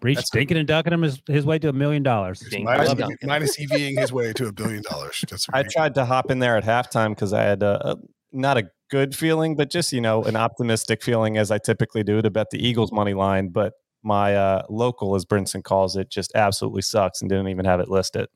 Breech 0.00 0.18
stinking 0.18 0.56
and 0.56 0.68
ducking 0.68 0.92
him 0.92 1.02
his, 1.02 1.20
his 1.26 1.44
way 1.44 1.58
to 1.58 1.68
a 1.68 1.72
million 1.72 2.04
dollars. 2.04 2.42
Minus, 2.62 2.94
minus 3.24 3.56
EVing 3.56 3.98
his 3.98 4.12
way 4.12 4.32
to 4.32 4.46
a 4.46 4.52
billion 4.52 4.82
dollars. 4.88 5.24
I 5.52 5.64
tried 5.64 5.94
to 5.96 6.04
hop 6.04 6.30
in 6.30 6.38
there 6.38 6.56
at 6.56 6.62
halftime 6.62 7.10
because 7.10 7.32
I 7.32 7.42
had 7.42 7.64
a, 7.64 7.90
a, 7.90 7.96
not 8.30 8.56
a 8.56 8.70
good 8.90 9.16
feeling, 9.16 9.56
but 9.56 9.70
just 9.70 9.92
you 9.92 10.00
know 10.00 10.22
an 10.24 10.36
optimistic 10.36 11.02
feeling 11.02 11.36
as 11.36 11.50
I 11.50 11.58
typically 11.58 12.04
do 12.04 12.22
to 12.22 12.30
bet 12.30 12.50
the 12.50 12.64
Eagles 12.64 12.92
money 12.92 13.14
line. 13.14 13.48
But 13.48 13.72
my 14.08 14.34
uh, 14.34 14.62
local, 14.68 15.14
as 15.14 15.24
Brinson 15.24 15.62
calls 15.62 15.94
it, 15.94 16.08
just 16.08 16.32
absolutely 16.34 16.82
sucks 16.82 17.20
and 17.20 17.30
didn't 17.30 17.48
even 17.48 17.64
have 17.64 17.78
it 17.78 17.88
listed. 17.88 18.28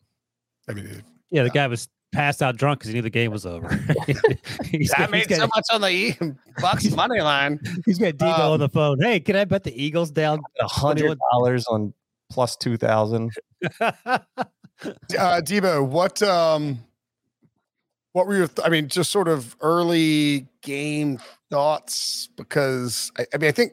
I 0.69 0.75
mean, 0.75 1.03
yeah, 1.31 1.43
the 1.43 1.51
guy 1.51 1.67
was 1.67 1.89
passed 2.13 2.43
out 2.43 2.57
drunk 2.57 2.79
because 2.79 2.89
he 2.91 2.95
knew 2.95 3.03
the 3.03 3.11
game 3.11 3.33
was 3.33 3.47
over. 3.47 3.69
he's, 4.67 4.93
I 4.97 5.07
made 5.09 5.29
so 5.35 5.49
much 5.55 5.65
on 5.73 5.81
the 5.81 6.37
Bucks 6.61 6.89
money 6.95 7.21
line. 7.21 7.59
He's 7.87 7.99
got 7.99 8.15
Debo 8.15 8.39
um, 8.39 8.53
on 8.53 8.61
the 8.61 8.69
phone. 8.69 9.01
Hey, 9.01 9.19
can 9.19 9.35
I 9.35 9.45
bet 9.45 9.65
the 9.65 9.83
Eagles 9.83 10.11
down 10.13 10.41
a 10.61 10.69
hundred 10.69 11.19
dollars 11.33 11.67
on 11.67 11.93
plus 12.31 12.57
two 12.57 12.77
thousand? 12.77 13.33
uh, 13.81 14.19
Debo, 15.11 15.89
what 15.89 16.23
um, 16.23 16.79
what 18.13 18.27
were 18.27 18.37
your? 18.37 18.49
Th- 18.49 18.65
I 18.65 18.71
mean, 18.71 18.89
just 18.89 19.11
sort 19.11 19.29
of 19.29 19.57
early 19.61 20.47
game 20.61 21.19
thoughts 21.51 22.29
because 22.37 23.11
I, 23.19 23.27
I 23.35 23.39
mean, 23.39 23.49
I 23.49 23.53
think 23.53 23.73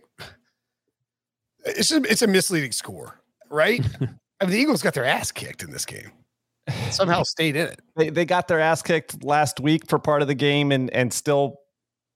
it's 1.78 1.92
a, 1.92 1.98
it's 2.04 2.22
a 2.22 2.28
misleading 2.28 2.72
score, 2.72 3.20
right? 3.50 3.86
I 4.42 4.46
mean, 4.46 4.52
the 4.52 4.58
Eagles 4.58 4.82
got 4.82 4.94
their 4.94 5.06
ass 5.06 5.32
kicked 5.32 5.64
in 5.64 5.72
this 5.72 5.86
game. 5.86 6.12
Somehow 6.92 7.24
stayed 7.24 7.56
in 7.56 7.68
it. 7.68 7.82
They 7.96 8.10
they 8.10 8.26
got 8.26 8.48
their 8.48 8.60
ass 8.60 8.82
kicked 8.82 9.24
last 9.24 9.60
week 9.60 9.90
for 9.90 9.98
part 9.98 10.22
of 10.22 10.28
the 10.28 10.36
game 10.36 10.72
and 10.72 10.90
and 10.92 11.12
still 11.12 11.58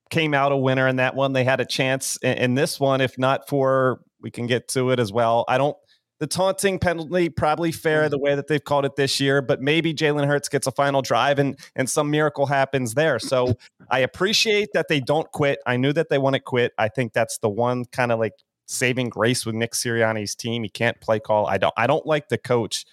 came 0.10 0.34
out 0.34 0.52
a 0.52 0.58
winner 0.58 0.88
in 0.88 0.98
that 0.98 1.16
one. 1.16 1.34
They 1.34 1.44
had 1.44 1.60
a 1.60 1.66
chance 1.66 2.18
in, 2.18 2.38
in 2.38 2.56
this 2.56 2.80
one, 2.80 3.02
if 3.02 3.18
not 3.18 3.50
for 3.50 4.02
we 4.22 4.30
can 4.30 4.48
get 4.48 4.68
to 4.70 4.92
it 4.92 5.00
as 5.00 5.12
well. 5.12 5.44
I 5.48 5.58
don't 5.58 5.76
the 6.20 6.28
taunting 6.28 6.80
penalty 6.80 7.30
probably 7.30 7.72
fair 7.72 8.06
hmm. 8.06 8.10
the 8.10 8.20
way 8.20 8.36
that 8.36 8.48
they've 8.48 8.64
called 8.64 8.86
it 8.86 8.96
this 8.96 9.20
year, 9.20 9.42
but 9.42 9.62
maybe 9.62 9.94
Jalen 9.94 10.26
Hurts 10.28 10.50
gets 10.50 10.68
a 10.68 10.72
final 10.72 11.02
drive 11.02 11.40
and 11.40 11.60
and 11.76 11.90
some 11.90 12.10
miracle 12.12 12.46
happens 12.46 12.94
there. 12.94 13.20
So 13.20 13.56
I 13.90 14.00
appreciate 14.00 14.70
that 14.74 14.88
they 14.88 15.00
don't 15.00 15.30
quit. 15.32 15.60
I 15.66 15.78
knew 15.78 15.94
that 15.94 16.10
they 16.10 16.18
want 16.18 16.36
to 16.36 16.40
quit. 16.40 16.74
I 16.78 16.88
think 16.90 17.14
that's 17.14 17.40
the 17.40 17.50
one 17.50 17.86
kind 17.86 18.12
of 18.12 18.20
like 18.20 18.34
saving 18.66 19.10
grace 19.10 19.46
with 19.46 19.56
Nick 19.56 19.74
Sirianni's 19.74 20.36
team. 20.36 20.64
He 20.64 20.70
can't 20.70 21.00
play 21.02 21.20
call. 21.20 21.48
I 21.48 21.58
don't 21.58 21.74
I 21.78 21.88
don't 21.88 22.06
like 22.06 22.30
the 22.30 22.38
coach, 22.38 22.86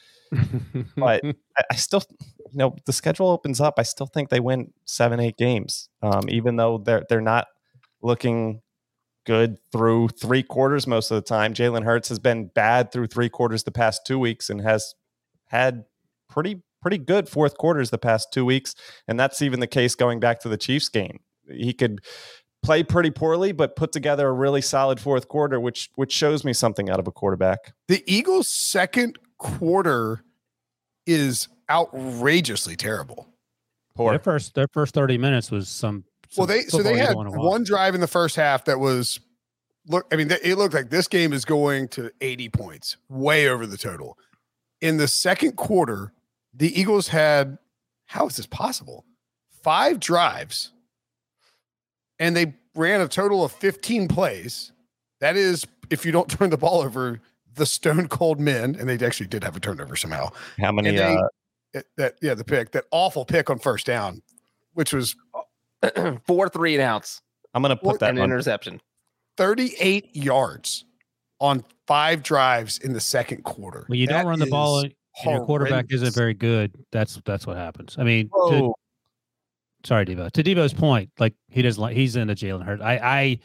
but 0.97 1.25
I, 1.25 1.35
I, 1.71 1.77
still 1.77 2.03
you 2.51 2.59
know 2.59 2.77
the 2.87 2.93
schedule 2.93 3.29
opens 3.29 3.61
up. 3.61 3.75
I 3.79 3.83
still 3.83 4.07
think 4.07 4.29
they 4.29 4.41
win 4.41 4.73
seven 4.85 5.21
eight 5.21 5.37
games, 5.37 5.89
um, 6.03 6.29
even 6.29 6.57
though 6.57 6.79
they're 6.79 7.05
they're 7.09 7.21
not 7.21 7.47
looking 8.03 8.63
good 9.27 9.59
through 9.71 10.09
three 10.09 10.43
quarters 10.43 10.87
most 10.87 11.11
of 11.11 11.15
the 11.17 11.23
time. 11.23 11.55
Jalen 11.55 11.85
Hurts 11.85 12.09
has 12.09 12.19
been 12.19 12.47
bad 12.47 12.91
through 12.91 13.09
three 13.09 13.29
quarters 13.29 13.65
the 13.65 13.71
past 13.71 14.07
two 14.07 14.19
weeks 14.19 14.51
and 14.51 14.61
has 14.61 14.95
had 15.47 15.85
pretty 16.29 16.63
pretty 16.81 16.99
good 16.99 17.29
fourth 17.29 17.57
quarters 17.59 17.91
the 17.91 17.99
past 17.99 18.33
two 18.33 18.45
weeks, 18.45 18.75
and 19.07 19.21
that's 19.21 19.43
even 19.43 19.61
the 19.61 19.67
case 19.67 19.95
going 19.95 20.21
back 20.21 20.41
to 20.41 20.49
the 20.49 20.57
Chiefs 20.57 20.89
game. 20.89 21.21
He 21.51 21.73
could 21.73 22.01
play 22.63 22.83
pretty 22.83 23.11
poorly, 23.11 23.53
but 23.53 23.77
put 23.77 23.93
together 23.93 24.29
a 24.29 24.33
really 24.33 24.61
solid 24.61 25.01
fourth 25.01 25.29
quarter, 25.29 25.61
which 25.61 25.91
which 25.97 26.13
shows 26.13 26.45
me 26.45 26.53
something 26.53 26.91
out 26.91 27.01
of 27.01 27.07
a 27.07 27.13
quarterback. 27.13 27.73
The 27.89 28.03
Eagles' 28.07 28.49
second 28.49 29.19
quarter 29.39 30.25
is 31.07 31.49
outrageously 31.69 32.77
terrible. 32.77 33.29
Poor. 33.95 34.11
Their 34.11 34.19
first 34.19 34.55
their 34.55 34.69
first 34.73 34.95
thirty 34.95 35.19
minutes 35.19 35.51
was 35.51 35.69
some. 35.69 36.05
Well, 36.37 36.47
they 36.47 36.63
so 36.63 36.83
they 36.83 36.97
had 36.97 37.09
don't 37.09 37.17
wanna 37.17 37.31
watch. 37.31 37.41
one 37.41 37.65
drive 37.65 37.95
in 37.95 38.01
the 38.01 38.07
first 38.07 38.37
half 38.37 38.65
that 38.67 38.79
was 38.79 39.19
look. 39.87 40.07
I 40.13 40.17
mean, 40.17 40.29
th- 40.29 40.41
it 40.45 40.57
looked 40.57 40.75
like 40.75 40.91
this 40.91 41.09
game 41.09 41.33
is 41.33 41.45
going 41.45 41.89
to 41.89 42.13
80 42.21 42.49
points, 42.51 42.97
way 43.09 43.49
over 43.49 43.67
the 43.67 43.77
total. 43.77 44.17
In 44.81 44.97
the 44.97 45.09
second 45.09 45.57
quarter, 45.57 46.13
the 46.55 46.79
Eagles 46.79 47.09
had 47.09 47.59
how 48.07 48.27
is 48.27 48.37
this 48.37 48.47
possible? 48.47 49.05
Five 49.63 50.01
drives, 50.01 50.73
and 52.21 52.37
they 52.37 52.55
ran 52.77 53.01
a 53.01 53.09
total 53.09 53.43
of 53.45 53.51
15 53.51 54.07
plays. 54.07 54.71
That 55.21 55.37
is, 55.37 55.67
if 55.91 56.07
you 56.07 56.13
don't 56.13 56.31
turn 56.39 56.51
the 56.51 56.57
ball 56.57 56.81
over, 56.83 57.21
the 57.55 57.67
stone 57.67 58.07
cold 58.07 58.39
men, 58.39 58.77
and 58.79 58.89
they 58.89 59.05
actually 59.05 59.27
did 59.27 59.43
have 59.43 59.57
a 59.57 59.61
turnover 59.61 59.97
somehow. 59.97 60.29
How 60.61 60.71
many? 60.71 60.93
They- 60.93 61.17
uh, 61.75 61.83
that 61.97 62.17
yeah, 62.21 62.35
the 62.35 62.45
pick, 62.45 62.73
that 62.73 62.85
awful 62.91 63.25
pick 63.25 63.49
on 63.49 63.59
first 63.61 63.87
down, 63.87 64.23
which 64.75 64.93
was 64.93 65.15
Four 66.27 66.49
three 66.49 66.75
and 66.75 66.83
outs 66.83 67.23
I'm 67.55 67.63
going 67.63 67.77
to 67.77 67.81
Well, 67.83 67.93
put 67.95 68.01
that 68.01 68.11
an 68.11 68.19
on. 68.19 68.25
interception. 68.25 68.81
38 69.37 70.15
yards 70.15 70.85
on 71.41 71.65
five 71.87 72.23
drives 72.23 72.79
in 72.79 72.93
the 72.93 73.01
second 73.01 73.45
quarter. 73.45 73.85
When 73.87 73.99
you 73.99 74.07
That 74.09 74.23
don't 74.23 74.27
run 74.27 74.39
the 74.41 74.47
ball 74.47 74.81
and 74.81 74.93
your 75.25 75.45
quarterback 75.47 75.87
isn't 75.91 76.15
very 76.15 76.35
good, 76.35 76.73
that's 76.93 77.21
that's 77.25 77.47
what 77.47 77.57
happens. 77.57 77.97
I 77.99 78.03
mean, 78.05 78.27
to, 78.27 78.33
Whoa. 78.33 78.75
Sorry, 79.85 80.05
Debo. 80.05 80.31
To 80.33 80.43
Debo's 80.43 80.75
point, 80.75 81.11
like 81.19 81.35
he 81.49 81.63
doesn't 81.63 81.81
like 81.81 81.97
he's 81.97 82.17
into 82.17 82.35
Jalen 82.35 82.65
Hurts. 82.65 82.83
I 82.83 82.95
I 82.97 83.39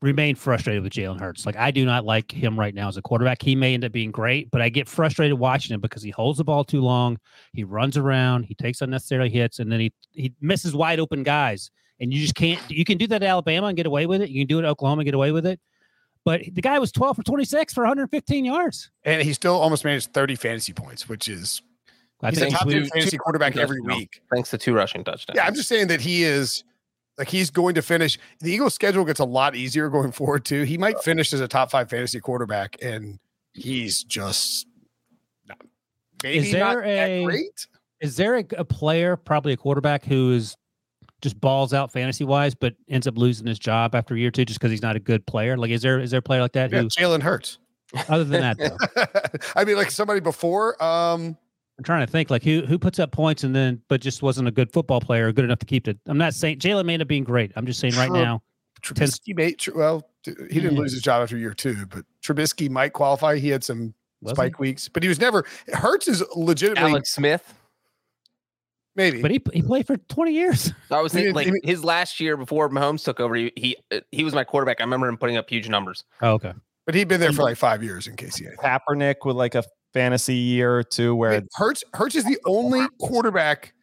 remain 0.00 0.34
frustrated 0.34 0.82
with 0.82 0.92
Jalen 0.92 1.20
Hurts. 1.20 1.46
Like 1.46 1.56
I 1.56 1.70
do 1.70 1.84
not 1.84 2.04
like 2.04 2.32
him 2.32 2.58
right 2.58 2.74
now 2.74 2.88
as 2.88 2.96
a 2.96 3.02
quarterback. 3.02 3.42
He 3.42 3.54
may 3.54 3.74
end 3.74 3.84
up 3.84 3.92
being 3.92 4.10
great, 4.10 4.50
but 4.50 4.60
I 4.60 4.68
get 4.68 4.88
frustrated 4.88 5.38
watching 5.38 5.74
him 5.74 5.80
because 5.80 6.02
he 6.02 6.10
holds 6.10 6.38
the 6.38 6.44
ball 6.44 6.64
too 6.64 6.80
long. 6.80 7.18
He 7.52 7.64
runs 7.64 7.96
around. 7.96 8.44
He 8.44 8.54
takes 8.54 8.80
unnecessary 8.80 9.30
hits, 9.30 9.58
and 9.58 9.70
then 9.70 9.80
he 9.80 9.92
he 10.12 10.34
misses 10.40 10.74
wide 10.74 11.00
open 11.00 11.22
guys. 11.22 11.70
And 12.00 12.12
you 12.12 12.20
just 12.20 12.34
can't. 12.34 12.60
You 12.68 12.84
can 12.84 12.98
do 12.98 13.06
that 13.08 13.22
at 13.22 13.28
Alabama 13.28 13.68
and 13.68 13.76
get 13.76 13.86
away 13.86 14.06
with 14.06 14.22
it. 14.22 14.30
You 14.30 14.42
can 14.42 14.48
do 14.48 14.58
it 14.58 14.64
at 14.64 14.70
Oklahoma 14.70 15.00
and 15.00 15.06
get 15.06 15.14
away 15.14 15.30
with 15.30 15.46
it. 15.46 15.60
But 16.24 16.42
the 16.52 16.62
guy 16.62 16.78
was 16.78 16.92
12 16.92 17.16
for 17.16 17.22
26 17.22 17.74
for 17.74 17.82
115 17.82 18.44
yards. 18.44 18.90
And 19.04 19.22
he 19.22 19.32
still 19.32 19.54
almost 19.54 19.84
managed 19.84 20.12
30 20.12 20.36
fantasy 20.36 20.72
points, 20.72 21.08
which 21.08 21.28
is 21.28 21.62
I 22.22 22.30
he's 22.30 22.40
a 22.42 22.50
top 22.50 22.66
we- 22.66 22.74
10 22.74 22.86
fantasy 22.88 23.18
quarterback 23.18 23.56
every 23.56 23.80
week. 23.80 24.20
Thanks 24.32 24.50
to 24.50 24.58
two 24.58 24.74
rushing 24.74 25.04
touchdowns. 25.04 25.36
Yeah, 25.36 25.46
I'm 25.46 25.54
just 25.54 25.68
saying 25.68 25.88
that 25.88 26.00
he 26.00 26.22
is 26.24 26.64
like 27.18 27.28
he's 27.28 27.50
going 27.50 27.74
to 27.74 27.82
finish. 27.82 28.18
The 28.40 28.52
Eagles' 28.52 28.74
schedule 28.74 29.04
gets 29.04 29.20
a 29.20 29.24
lot 29.24 29.54
easier 29.56 29.88
going 29.88 30.12
forward 30.12 30.44
too. 30.44 30.62
He 30.62 30.78
might 30.78 31.00
finish 31.02 31.32
as 31.32 31.40
a 31.40 31.48
top 31.48 31.70
five 31.70 31.90
fantasy 31.90 32.20
quarterback, 32.20 32.76
and 32.82 33.18
he's 33.54 34.02
just 34.04 34.66
not, 35.48 35.58
maybe 36.22 36.52
there 36.52 36.60
not 36.60 36.82
that 36.84 37.08
a- 37.10 37.24
great. 37.24 37.66
Is 38.00 38.16
there 38.16 38.36
a, 38.36 38.44
a 38.56 38.64
player, 38.64 39.16
probably 39.16 39.52
a 39.52 39.56
quarterback, 39.56 40.04
who 40.04 40.32
is 40.32 40.56
just 41.20 41.40
balls 41.40 41.72
out 41.72 41.92
fantasy 41.92 42.24
wise, 42.24 42.52
but 42.52 42.74
ends 42.88 43.06
up 43.06 43.16
losing 43.16 43.46
his 43.46 43.60
job 43.60 43.94
after 43.94 44.14
a 44.14 44.18
year 44.18 44.26
or 44.28 44.30
two 44.32 44.44
just 44.44 44.58
because 44.58 44.72
he's 44.72 44.82
not 44.82 44.96
a 44.96 45.00
good 45.00 45.24
player? 45.26 45.56
Like, 45.56 45.70
is 45.70 45.82
there 45.82 46.00
is 46.00 46.10
there 46.10 46.18
a 46.18 46.22
player 46.22 46.40
like 46.40 46.52
that 46.54 46.72
Yeah, 46.72 46.80
who, 46.82 46.88
Jalen 46.88 47.22
Hurts. 47.22 47.58
other 48.08 48.24
than 48.24 48.40
that, 48.40 48.58
though, 48.58 49.40
I 49.56 49.64
mean, 49.64 49.76
like 49.76 49.90
somebody 49.92 50.18
before. 50.18 50.82
Um, 50.82 51.36
I'm 51.78 51.84
trying 51.84 52.04
to 52.06 52.10
think 52.10 52.30
like 52.30 52.42
who 52.42 52.62
who 52.66 52.78
puts 52.78 52.98
up 52.98 53.12
points 53.12 53.44
and 53.44 53.56
then 53.56 53.80
but 53.88 54.00
just 54.00 54.22
wasn't 54.22 54.46
a 54.48 54.50
good 54.50 54.72
football 54.72 55.00
player 55.00 55.32
good 55.32 55.44
enough 55.44 55.58
to 55.60 55.66
keep 55.66 55.88
it. 55.88 55.98
I'm 56.06 56.18
not 56.18 56.34
saying 56.34 56.58
Jalen 56.58 56.84
may 56.84 56.94
end 56.94 57.02
up 57.02 57.08
being 57.08 57.24
great. 57.24 57.50
I'm 57.56 57.66
just 57.66 57.80
saying 57.80 57.94
right 57.94 58.06
Sure. 58.08 58.16
now, 58.16 58.42
Trubisky 58.82 59.34
made 59.36 59.58
tr- 59.58 59.76
well. 59.76 60.08
He 60.24 60.32
didn't 60.32 60.74
Yeah. 60.74 60.78
lose 60.80 60.92
his 60.92 61.02
job 61.02 61.22
after 61.22 61.36
year 61.36 61.54
two, 61.54 61.86
but 61.86 62.04
Trubisky 62.24 62.68
might 62.70 62.92
qualify. 62.92 63.38
He 63.38 63.48
had 63.48 63.64
some 63.64 63.94
was 64.20 64.32
he? 64.32 64.34
spike 64.36 64.58
weeks, 64.60 64.88
but 64.88 65.02
he 65.02 65.08
was 65.08 65.18
never. 65.20 65.44
Hurts 65.72 66.06
is 66.08 66.22
legitimately 66.36 66.90
Alex 66.92 67.12
Smith. 67.12 67.54
maybe. 68.94 69.22
but 69.22 69.30
he 69.30 69.40
he 69.52 69.62
played 69.62 69.86
for 69.86 69.96
20 69.96 70.32
years. 70.32 70.72
I 70.90 71.00
was 71.00 71.12
thinking 71.12 71.34
like 71.34 71.46
he- 71.48 71.60
his 71.64 71.82
last 71.84 72.20
year 72.20 72.36
before 72.36 72.68
Mahomes 72.68 73.02
took 73.04 73.18
over. 73.18 73.34
He 73.34 73.52
he, 73.56 73.76
uh, 73.90 74.00
he 74.12 74.22
was 74.24 74.34
my 74.34 74.44
quarterback. 74.44 74.80
I 74.80 74.84
remember 74.84 75.08
him 75.08 75.16
putting 75.16 75.36
up 75.36 75.48
huge 75.48 75.68
numbers. 75.68 76.04
Oh, 76.20 76.32
okay. 76.34 76.52
but 76.86 76.94
he'd 76.94 77.08
been 77.08 77.20
there 77.20 77.32
for 77.32 77.42
like 77.42 77.56
five 77.56 77.82
years 77.82 78.06
in 78.06 78.16
case 78.16 78.36
he 78.36 78.44
had. 78.44 78.54
Kaepernick 78.56 79.16
with 79.24 79.36
like 79.36 79.54
a 79.54 79.64
fantasy 79.92 80.34
year 80.34 80.76
or 80.76 80.82
two 80.82 81.14
where 81.14 81.42
Hertz 81.54 81.84
Hurts 81.94 82.14
is 82.14 82.24
the 82.24 82.38
only 82.44 82.86
quarterback 82.98 83.74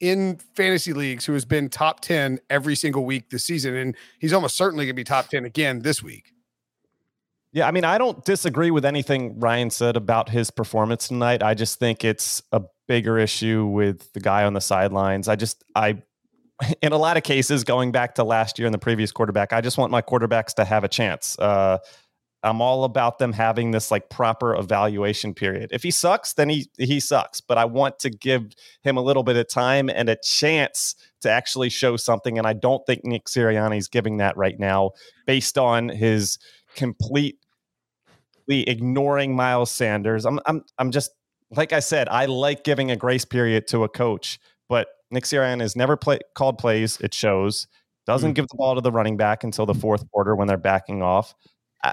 in 0.00 0.38
fantasy 0.54 0.92
leagues 0.92 1.26
who 1.26 1.32
has 1.32 1.44
been 1.44 1.68
top 1.68 2.00
10 2.00 2.38
every 2.50 2.76
single 2.76 3.04
week 3.04 3.30
this 3.30 3.44
season. 3.44 3.74
And 3.74 3.96
he's 4.20 4.32
almost 4.32 4.56
certainly 4.56 4.86
gonna 4.86 4.94
be 4.94 5.04
top 5.04 5.28
10 5.28 5.44
again 5.44 5.80
this 5.80 6.02
week. 6.02 6.32
Yeah, 7.52 7.66
I 7.66 7.70
mean, 7.70 7.84
I 7.84 7.98
don't 7.98 8.24
disagree 8.24 8.70
with 8.70 8.84
anything 8.84 9.40
Ryan 9.40 9.70
said 9.70 9.96
about 9.96 10.28
his 10.28 10.50
performance 10.50 11.08
tonight. 11.08 11.42
I 11.42 11.54
just 11.54 11.78
think 11.78 12.04
it's 12.04 12.42
a 12.52 12.62
bigger 12.86 13.18
issue 13.18 13.64
with 13.66 14.12
the 14.12 14.20
guy 14.20 14.44
on 14.44 14.52
the 14.52 14.60
sidelines. 14.60 15.28
I 15.28 15.36
just, 15.36 15.64
I, 15.74 16.02
in 16.82 16.92
a 16.92 16.98
lot 16.98 17.16
of 17.16 17.22
cases, 17.22 17.64
going 17.64 17.90
back 17.90 18.16
to 18.16 18.24
last 18.24 18.58
year 18.58 18.66
and 18.66 18.74
the 18.74 18.78
previous 18.78 19.12
quarterback, 19.12 19.52
I 19.52 19.62
just 19.62 19.78
want 19.78 19.90
my 19.90 20.02
quarterbacks 20.02 20.54
to 20.54 20.64
have 20.64 20.84
a 20.84 20.88
chance. 20.88 21.38
Uh, 21.38 21.78
I'm 22.42 22.60
all 22.60 22.84
about 22.84 23.18
them 23.18 23.32
having 23.32 23.72
this 23.72 23.90
like 23.90 24.10
proper 24.10 24.54
evaluation 24.54 25.34
period. 25.34 25.70
If 25.72 25.82
he 25.82 25.90
sucks, 25.90 26.34
then 26.34 26.48
he 26.48 26.70
he 26.78 27.00
sucks. 27.00 27.40
But 27.40 27.58
I 27.58 27.64
want 27.64 27.98
to 28.00 28.10
give 28.10 28.52
him 28.82 28.96
a 28.96 29.02
little 29.02 29.24
bit 29.24 29.36
of 29.36 29.48
time 29.48 29.90
and 29.90 30.08
a 30.08 30.16
chance 30.22 30.94
to 31.22 31.30
actually 31.30 31.68
show 31.68 31.96
something. 31.96 32.38
And 32.38 32.46
I 32.46 32.52
don't 32.52 32.86
think 32.86 33.04
Nick 33.04 33.24
Sirianni 33.24 33.58
Sirianni's 33.58 33.88
giving 33.88 34.18
that 34.18 34.36
right 34.36 34.58
now, 34.58 34.92
based 35.26 35.58
on 35.58 35.88
his 35.88 36.38
completely 36.74 37.38
ignoring 38.48 39.34
Miles 39.34 39.70
Sanders. 39.70 40.24
I'm 40.24 40.40
I'm 40.46 40.64
I'm 40.78 40.90
just 40.90 41.10
like 41.50 41.72
I 41.72 41.80
said, 41.80 42.08
I 42.08 42.26
like 42.26 42.64
giving 42.64 42.90
a 42.90 42.96
grace 42.96 43.24
period 43.24 43.66
to 43.68 43.84
a 43.84 43.88
coach, 43.88 44.38
but 44.68 44.88
Nick 45.10 45.24
Sirianni 45.24 45.62
has 45.62 45.76
never 45.76 45.96
play, 45.96 46.18
called 46.34 46.58
plays. 46.58 46.98
It 47.00 47.14
shows. 47.14 47.66
Doesn't 48.06 48.30
hmm. 48.30 48.34
give 48.34 48.48
the 48.48 48.56
ball 48.56 48.74
to 48.74 48.80
the 48.80 48.92
running 48.92 49.16
back 49.16 49.44
until 49.44 49.66
the 49.66 49.74
fourth 49.74 50.10
quarter 50.10 50.34
when 50.34 50.48
they're 50.48 50.56
backing 50.56 51.02
off. 51.02 51.34
Uh, 51.84 51.92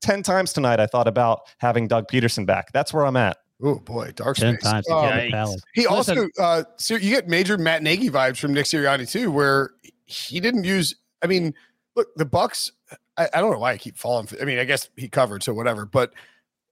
Ten 0.00 0.22
times 0.22 0.52
tonight, 0.52 0.78
I 0.78 0.86
thought 0.86 1.08
about 1.08 1.40
having 1.58 1.88
Doug 1.88 2.06
Pederson 2.06 2.46
back. 2.46 2.70
That's 2.72 2.94
where 2.94 3.04
I'm 3.04 3.16
at. 3.16 3.36
Oh 3.60 3.80
boy, 3.80 4.12
dark 4.14 4.36
10 4.36 4.54
space. 4.54 4.70
times. 4.70 4.88
Um, 4.88 5.04
Yeah, 5.04 5.30
Palace. 5.30 5.60
he 5.74 5.88
Listen- 5.88 6.18
also 6.18 6.28
uh 6.40 6.62
so 6.76 6.94
you 6.94 7.10
get 7.10 7.26
major 7.26 7.58
Matt 7.58 7.82
Nagy 7.82 8.08
vibes 8.08 8.38
from 8.38 8.54
Nick 8.54 8.66
Sirianni 8.66 9.10
too, 9.10 9.32
where 9.32 9.70
he 10.06 10.38
didn't 10.38 10.62
use 10.62 10.94
I 11.20 11.26
mean, 11.26 11.52
look, 11.96 12.14
the 12.14 12.24
Bucks, 12.24 12.70
I, 13.16 13.28
I 13.34 13.40
don't 13.40 13.50
know 13.50 13.58
why 13.58 13.72
I 13.72 13.76
keep 13.76 13.96
falling 13.98 14.28
for 14.28 14.40
I 14.40 14.44
mean, 14.44 14.60
I 14.60 14.64
guess 14.64 14.88
he 14.96 15.08
covered, 15.08 15.42
so 15.42 15.52
whatever, 15.52 15.84
but 15.84 16.12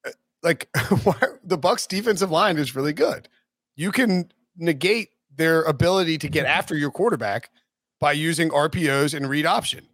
uh, 0.06 0.10
like 0.44 0.68
why, 1.02 1.16
the 1.42 1.58
Bucks 1.58 1.88
defensive 1.88 2.30
line 2.30 2.58
is 2.58 2.76
really 2.76 2.92
good. 2.92 3.28
You 3.75 3.90
can 3.90 4.30
negate 4.56 5.08
their 5.34 5.62
ability 5.64 6.18
to 6.18 6.28
get 6.28 6.46
after 6.46 6.76
your 6.76 6.92
quarterback 6.92 7.50
by 7.98 8.12
using 8.12 8.50
RPOs 8.50 9.14
and 9.14 9.28
read 9.28 9.46
option. 9.46 9.88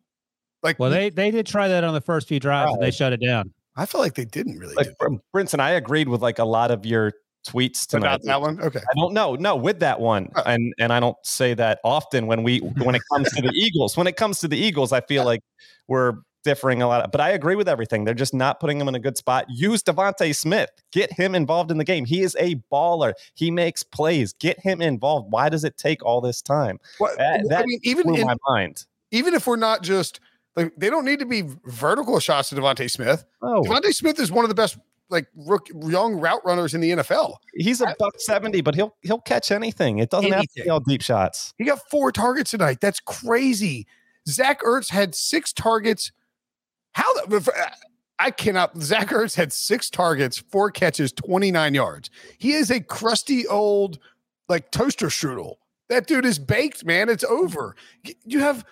Like 0.63 0.79
Well, 0.79 0.91
they 0.91 1.11
they 1.11 1.31
did 1.31 1.47
try 1.47 1.69
that 1.69 1.85
on 1.85 1.95
the 1.95 2.01
first 2.01 2.29
few 2.29 2.39
drives 2.41 2.73
and 2.73 2.83
they 2.83 2.91
shut 2.91 3.13
it 3.13 3.21
down. 3.21 3.53
I 3.77 3.87
felt 3.87 4.03
like 4.03 4.15
they 4.15 4.25
didn't 4.27 4.59
really 4.59 4.75
Like 4.75 4.89
do. 5.01 5.21
Brinson, 5.35 5.61
I 5.61 5.71
agreed 5.73 6.09
with 6.09 6.21
like 6.23 6.39
a 6.39 6.45
lot 6.45 6.71
of 6.71 6.85
your 6.85 7.13
tweets 7.49 7.87
tonight. 7.87 8.07
about 8.07 8.23
that 8.25 8.41
one. 8.41 8.61
Okay. 8.61 8.79
I 8.81 8.95
don't 8.95 9.13
know. 9.15 9.35
No, 9.35 9.57
with 9.57 9.81
that 9.81 9.99
one, 9.99 10.29
Oh. 10.37 10.43
and 10.47 10.73
and 10.79 10.93
I 10.93 11.01
don't 11.01 11.17
say 11.25 11.55
that 11.55 11.81
often 11.83 12.27
when 12.27 12.43
we 12.43 12.59
when 12.61 12.95
it 12.95 13.03
comes 13.13 13.31
to 13.33 13.43
the 13.43 13.51
Eagles. 13.55 13.97
When 13.97 14.07
it 14.07 14.17
comes 14.17 14.39
to 14.41 14.49
the 14.49 14.57
Eagles, 14.59 14.93
I 14.93 15.01
feel 15.01 15.25
like 15.25 15.41
we're 15.89 16.15
differing 16.45 16.83
a 16.83 16.87
lot. 16.89 17.11
But 17.13 17.21
I 17.21 17.31
agree 17.31 17.55
with 17.55 17.69
everything. 17.69 18.05
They're 18.05 18.15
just 18.15 18.35
not 18.35 18.59
putting 18.61 18.81
him 18.81 18.89
in 18.89 18.95
a 18.97 19.01
good 19.01 19.17
spot. 19.17 19.47
Use 19.49 19.83
DeVonta 19.83 20.35
Smith. 20.37 20.71
Get 20.93 21.13
him 21.13 21.35
involved 21.37 21.71
in 21.71 21.79
the 21.79 21.85
game. 21.85 22.05
He 22.05 22.23
is 22.23 22.37
a 22.41 22.57
baller. 22.73 23.13
He 23.35 23.51
makes 23.51 23.83
plays. 23.85 24.33
Get 24.35 24.59
him 24.61 24.83
involved. 24.83 25.31
Why 25.33 25.49
does 25.49 25.63
it 25.65 25.77
take 25.79 26.05
all 26.05 26.21
this 26.21 26.43
time? 26.43 26.79
What, 26.99 27.17
That- 27.17 27.45
I 27.57 27.65
mean, 27.65 27.79
even 27.85 28.05
Blew 28.09 28.17
in, 28.17 28.27
my 28.27 28.37
mind. 28.49 28.85
even 29.13 29.35
if 29.35 29.47
we're 29.47 29.55
not 29.57 29.83
just 29.85 30.19
like 30.57 30.73
they 30.77 30.91
don't 30.91 31.05
need 31.05 31.19
to 31.21 31.27
be 31.27 31.45
vertical 31.67 32.19
shots 32.21 32.51
to 32.51 32.55
DeVonta 32.55 32.91
Smith. 32.91 33.25
Oh, 33.41 33.63
DeVonta 33.63 33.95
Smith 33.95 34.19
is 34.19 34.31
one 34.31 34.45
of 34.45 34.49
the 34.49 34.55
best 34.55 34.79
like 35.09 35.27
rook, 35.35 35.69
young 35.75 36.15
route 36.15 36.41
runners 36.45 36.75
in 36.75 36.81
the 36.81 36.91
NFL. 36.93 37.37
he's 37.55 37.81
a 37.81 37.95
buck 37.99 38.15
seventy, 38.19 38.61
but 38.61 38.75
he'll 38.75 38.97
he'll 39.03 39.21
catch 39.21 39.51
anything. 39.51 39.99
It 39.99 40.11
doesn't 40.11 40.33
have 40.33 40.43
to 40.43 40.63
be 40.63 40.71
all 40.71 40.81
deep 40.81 41.03
shots. 41.03 41.55
He 41.59 41.65
got 41.65 41.81
four 41.91 42.13
targets 42.13 42.51
tonight. 42.51 42.81
That's 42.81 43.01
crazy. 43.01 43.87
Zach 44.29 44.63
Ertz 44.63 44.91
had 44.91 45.15
six 45.15 45.53
targets. 45.53 46.13
How 46.93 47.13
the 47.27 47.37
uh, 47.37 47.71
I 48.19 48.31
cannot. 48.31 48.77
Zach 48.79 49.09
Ertz 49.09 49.35
had 49.35 49.53
six 49.53 49.91
targets, 49.91 50.39
four 50.39 50.71
catches, 50.71 51.13
29 51.13 51.75
yards. 51.75 52.11
He 52.39 52.53
is 52.53 52.71
a 52.71 52.81
crusty 52.81 53.47
old 53.47 53.99
like 54.49 54.71
toaster 54.71 55.09
strudel. 55.09 55.57
That 55.89 56.07
dude 56.07 56.25
is 56.25 56.39
baked, 56.39 56.85
man. 56.85 57.09
It's 57.09 57.25
over. 57.25 57.75
You 58.25 58.41
have, 58.41 58.65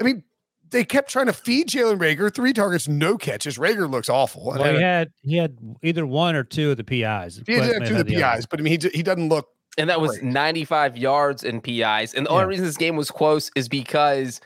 I 0.00 0.04
mean, 0.04 0.24
they 0.70 0.84
kept 0.84 1.10
trying 1.10 1.26
to 1.26 1.32
feed 1.32 1.68
Jalen 1.68 1.98
Reagor 1.98 2.34
three 2.34 2.52
targets, 2.52 2.88
no 2.88 3.16
catches. 3.16 3.58
Rager 3.58 3.90
looks 3.90 4.08
awful. 4.08 4.46
Well, 4.46 4.74
he 4.74 4.80
had 4.80 5.12
he 5.22 5.36
had 5.36 5.56
either 5.82 6.06
one 6.06 6.36
or 6.36 6.44
two 6.44 6.70
of 6.70 6.76
the 6.76 6.84
PIs. 6.84 7.36
He 7.36 7.42
did 7.54 7.74
have 7.74 7.88
two 7.88 7.96
of 7.96 8.06
the 8.06 8.14
PIs, 8.14 8.46
but 8.46 8.60
I 8.60 8.62
mean, 8.62 8.80
he 8.80 8.88
he 8.90 9.02
doesn't 9.02 9.28
look. 9.28 9.48
And 9.78 9.88
that 9.88 10.00
was 10.00 10.18
great. 10.18 10.24
95 10.24 10.96
yards 10.96 11.44
in 11.44 11.60
PIs. 11.60 12.12
And 12.12 12.26
the 12.26 12.30
yeah. 12.30 12.36
only 12.36 12.46
reason 12.46 12.64
this 12.64 12.76
game 12.76 12.96
was 12.96 13.10
close 13.10 13.50
is 13.54 13.68
because 13.68 14.40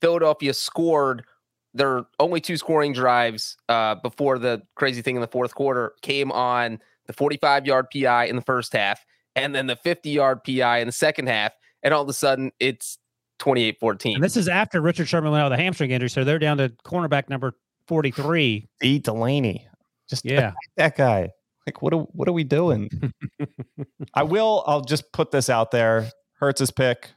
Philadelphia 0.00 0.52
scored 0.52 1.24
their 1.72 2.04
only 2.20 2.40
two 2.40 2.56
scoring 2.56 2.92
drives 2.92 3.56
uh, 3.68 3.96
before 3.96 4.38
the 4.38 4.62
crazy 4.74 5.02
thing 5.02 5.16
in 5.16 5.20
the 5.20 5.28
fourth 5.28 5.54
quarter 5.54 5.94
came 6.02 6.30
on 6.30 6.78
the 7.06 7.12
45 7.12 7.66
yard 7.66 7.86
PI 7.92 8.26
in 8.26 8.36
the 8.36 8.42
first 8.42 8.72
half 8.72 9.04
and 9.34 9.54
then 9.54 9.66
the 9.66 9.76
50 9.76 10.10
yard 10.10 10.42
PI 10.44 10.78
in 10.78 10.86
the 10.86 10.92
second 10.92 11.28
half. 11.28 11.52
And 11.82 11.94
all 11.94 12.02
of 12.02 12.08
a 12.08 12.14
sudden, 12.14 12.50
it's 12.58 12.98
28 13.38 13.78
14. 13.78 14.14
And 14.16 14.24
this 14.24 14.36
is 14.36 14.48
after 14.48 14.80
Richard 14.80 15.08
Sherman 15.08 15.30
went 15.30 15.42
out 15.42 15.50
with 15.50 15.58
a 15.58 15.62
hamstring 15.62 15.90
injury. 15.90 16.10
So 16.10 16.24
they're 16.24 16.38
down 16.38 16.58
to 16.58 16.70
cornerback 16.84 17.28
number 17.28 17.54
43. 17.86 18.68
Dee 18.80 18.98
Delaney. 18.98 19.66
Just 20.08 20.24
yeah, 20.24 20.52
that 20.76 20.96
guy. 20.96 21.30
Like, 21.66 21.82
what 21.82 21.92
are, 21.92 22.02
what 22.12 22.28
are 22.28 22.32
we 22.32 22.44
doing? 22.44 22.88
I 24.14 24.22
will, 24.22 24.62
I'll 24.66 24.82
just 24.82 25.12
put 25.12 25.32
this 25.32 25.50
out 25.50 25.72
there. 25.72 26.10
Hurts 26.34 26.60
his 26.60 26.70
pick. 26.70 27.10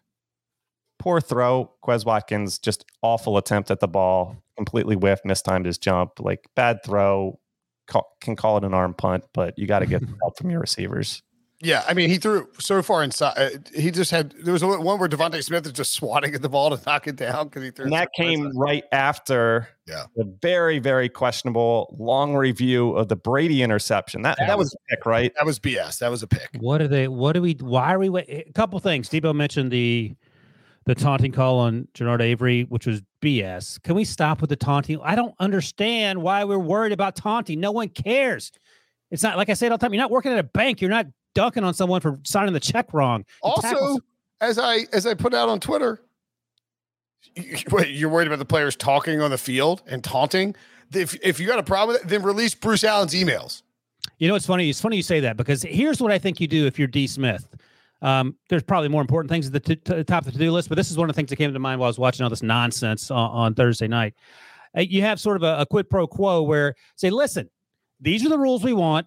Poor 0.97 1.21
throw. 1.21 1.71
Quez 1.83 2.03
Watkins, 2.03 2.57
just 2.57 2.83
awful 3.03 3.37
attempt 3.37 3.69
at 3.69 3.79
the 3.79 3.87
ball. 3.87 4.35
Completely 4.57 4.95
whiffed, 4.95 5.23
mistimed 5.23 5.67
his 5.67 5.77
jump. 5.77 6.19
Like, 6.19 6.49
bad 6.55 6.83
throw. 6.83 7.39
Call, 7.87 8.07
can 8.21 8.35
call 8.35 8.57
it 8.57 8.63
an 8.63 8.73
arm 8.73 8.95
punt, 8.95 9.23
but 9.33 9.57
you 9.57 9.67
got 9.67 9.79
to 9.79 9.85
get 9.85 10.01
help 10.21 10.37
from 10.37 10.49
your 10.49 10.59
receivers. 10.59 11.21
Yeah, 11.61 11.83
I 11.85 11.93
mean, 11.93 12.09
he 12.09 12.17
threw 12.17 12.47
so 12.57 12.81
far 12.81 13.03
inside. 13.03 13.33
Uh, 13.37 13.49
he 13.75 13.91
just 13.91 14.11
had 14.11 14.31
there 14.31 14.53
was 14.53 14.63
one 14.63 14.81
where 14.81 15.09
DeVonta 15.09 15.43
Smith 15.43 15.65
is 15.65 15.73
just 15.73 15.93
swatting 15.99 16.33
at 16.33 16.41
the 16.41 16.47
ball 16.47 16.75
to 16.75 16.81
knock 16.85 17.07
it 17.07 17.17
down 17.17 17.47
because 17.47 17.63
he 17.63 17.71
threw. 17.71 17.85
And 17.85 17.93
that 17.93 18.13
came 18.13 18.45
inside. 18.45 18.59
right 18.59 18.83
after 18.93 19.67
yeah. 19.85 20.05
the 20.15 20.23
very 20.41 20.79
very 20.79 21.09
questionable 21.09 21.95
long 21.99 22.33
review 22.35 22.91
of 22.91 23.09
the 23.09 23.17
Brady 23.17 23.61
interception. 23.61 24.21
That 24.21 24.37
that, 24.39 24.47
that 24.47 24.57
was, 24.57 24.67
was, 24.67 24.75
a 24.75 24.95
pick, 24.95 25.05
right? 25.05 25.33
That 25.35 25.45
was 25.45 25.59
BS. 25.59 25.99
That 25.99 26.09
was 26.09 26.23
a 26.23 26.27
pick. 26.27 26.49
What 26.59 26.81
are 26.81 26.87
they? 26.87 27.09
What 27.09 27.33
do 27.33 27.41
we? 27.41 27.53
Why 27.59 27.93
are 27.93 27.99
we? 27.99 28.07
A 28.17 28.51
couple 28.53 28.79
things. 28.79 29.09
Debo 29.09 29.35
mentioned 29.35 29.69
the 29.69 30.15
the 30.85 30.95
taunting 30.95 31.33
call 31.33 31.59
on 31.59 31.89
Genard 31.93 32.21
Avery, 32.21 32.63
which 32.63 32.87
was 32.87 33.01
BS. 33.21 33.83
Can 33.83 33.95
we 33.95 34.05
stop 34.05 34.39
with 34.39 34.49
the 34.49 34.55
taunting? 34.55 34.99
I 35.03 35.13
don't 35.13 35.35
understand 35.39 36.21
why 36.21 36.45
we're 36.45 36.57
worried 36.57 36.93
about 36.93 37.17
taunting. 37.17 37.59
No 37.59 37.71
one 37.71 37.89
cares. 37.89 38.53
It's 39.11 39.23
not 39.23 39.35
like 39.35 39.49
I 39.49 39.53
say 39.53 39.67
it 39.67 39.71
all 39.71 39.77
the 39.77 39.85
time. 39.85 39.93
You're 39.93 40.01
not 40.01 40.11
working 40.11 40.31
at 40.31 40.39
a 40.39 40.43
bank. 40.43 40.81
You're 40.81 40.89
not 40.89 41.07
dunking 41.35 41.63
on 41.63 41.73
someone 41.73 42.01
for 42.01 42.19
signing 42.23 42.53
the 42.53 42.59
check 42.59 42.93
wrong. 42.93 43.25
also, 43.41 43.97
as 44.41 44.57
I 44.57 44.85
as 44.93 45.05
I 45.05 45.13
put 45.13 45.33
out 45.33 45.49
on 45.49 45.59
Twitter, 45.59 46.01
you're 47.35 48.09
worried 48.09 48.27
about 48.27 48.39
the 48.39 48.45
players 48.45 48.75
talking 48.75 49.21
on 49.21 49.31
the 49.31 49.37
field 49.37 49.81
and 49.87 50.03
taunting. 50.03 50.55
If 50.93 51.17
if 51.23 51.39
you 51.39 51.47
got 51.47 51.59
a 51.59 51.63
problem 51.63 51.95
with 51.95 52.03
it, 52.03 52.07
then 52.07 52.23
release 52.23 52.55
Bruce 52.55 52.83
Allen's 52.83 53.13
emails. 53.13 53.61
You 54.17 54.27
know, 54.27 54.35
it's 54.35 54.45
funny. 54.45 54.69
It's 54.69 54.81
funny 54.81 54.97
you 54.97 55.03
say 55.03 55.19
that 55.21 55.37
because 55.37 55.61
here's 55.63 56.01
what 56.01 56.11
I 56.11 56.17
think 56.17 56.39
you 56.39 56.47
do 56.47 56.65
if 56.65 56.79
you're 56.79 56.87
D. 56.87 57.07
Smith. 57.07 57.47
Um, 58.01 58.35
there's 58.47 58.63
probably 58.63 58.87
more 58.87 59.01
important 59.01 59.29
things 59.29 59.47
at 59.47 59.53
the, 59.53 59.59
t- 59.59 59.75
t- 59.75 60.03
top 60.05 60.25
of 60.25 60.27
the 60.27 60.31
to-do 60.31 60.51
list, 60.53 60.69
but 60.69 60.75
this 60.75 60.89
is 60.89 60.97
one 60.97 61.09
of 61.09 61.13
the 61.13 61.19
things 61.19 61.29
that 61.31 61.35
came 61.35 61.51
to 61.51 61.59
mind 61.59 61.81
while 61.81 61.87
I 61.87 61.89
was 61.89 61.99
watching 61.99 62.23
all 62.23 62.29
this 62.29 62.41
nonsense 62.41 63.11
on, 63.11 63.29
on 63.29 63.55
Thursday 63.55 63.89
night. 63.89 64.13
Uh, 64.77 64.81
you 64.81 65.01
have 65.01 65.19
sort 65.19 65.35
of 65.35 65.43
a, 65.43 65.59
a 65.59 65.65
quid 65.65 65.89
pro 65.89 66.07
quo 66.07 66.41
where 66.43 66.75
say, 66.95 67.09
listen, 67.09 67.49
these 67.99 68.25
are 68.25 68.29
the 68.29 68.39
rules 68.39 68.63
we 68.63 68.71
want. 68.71 69.05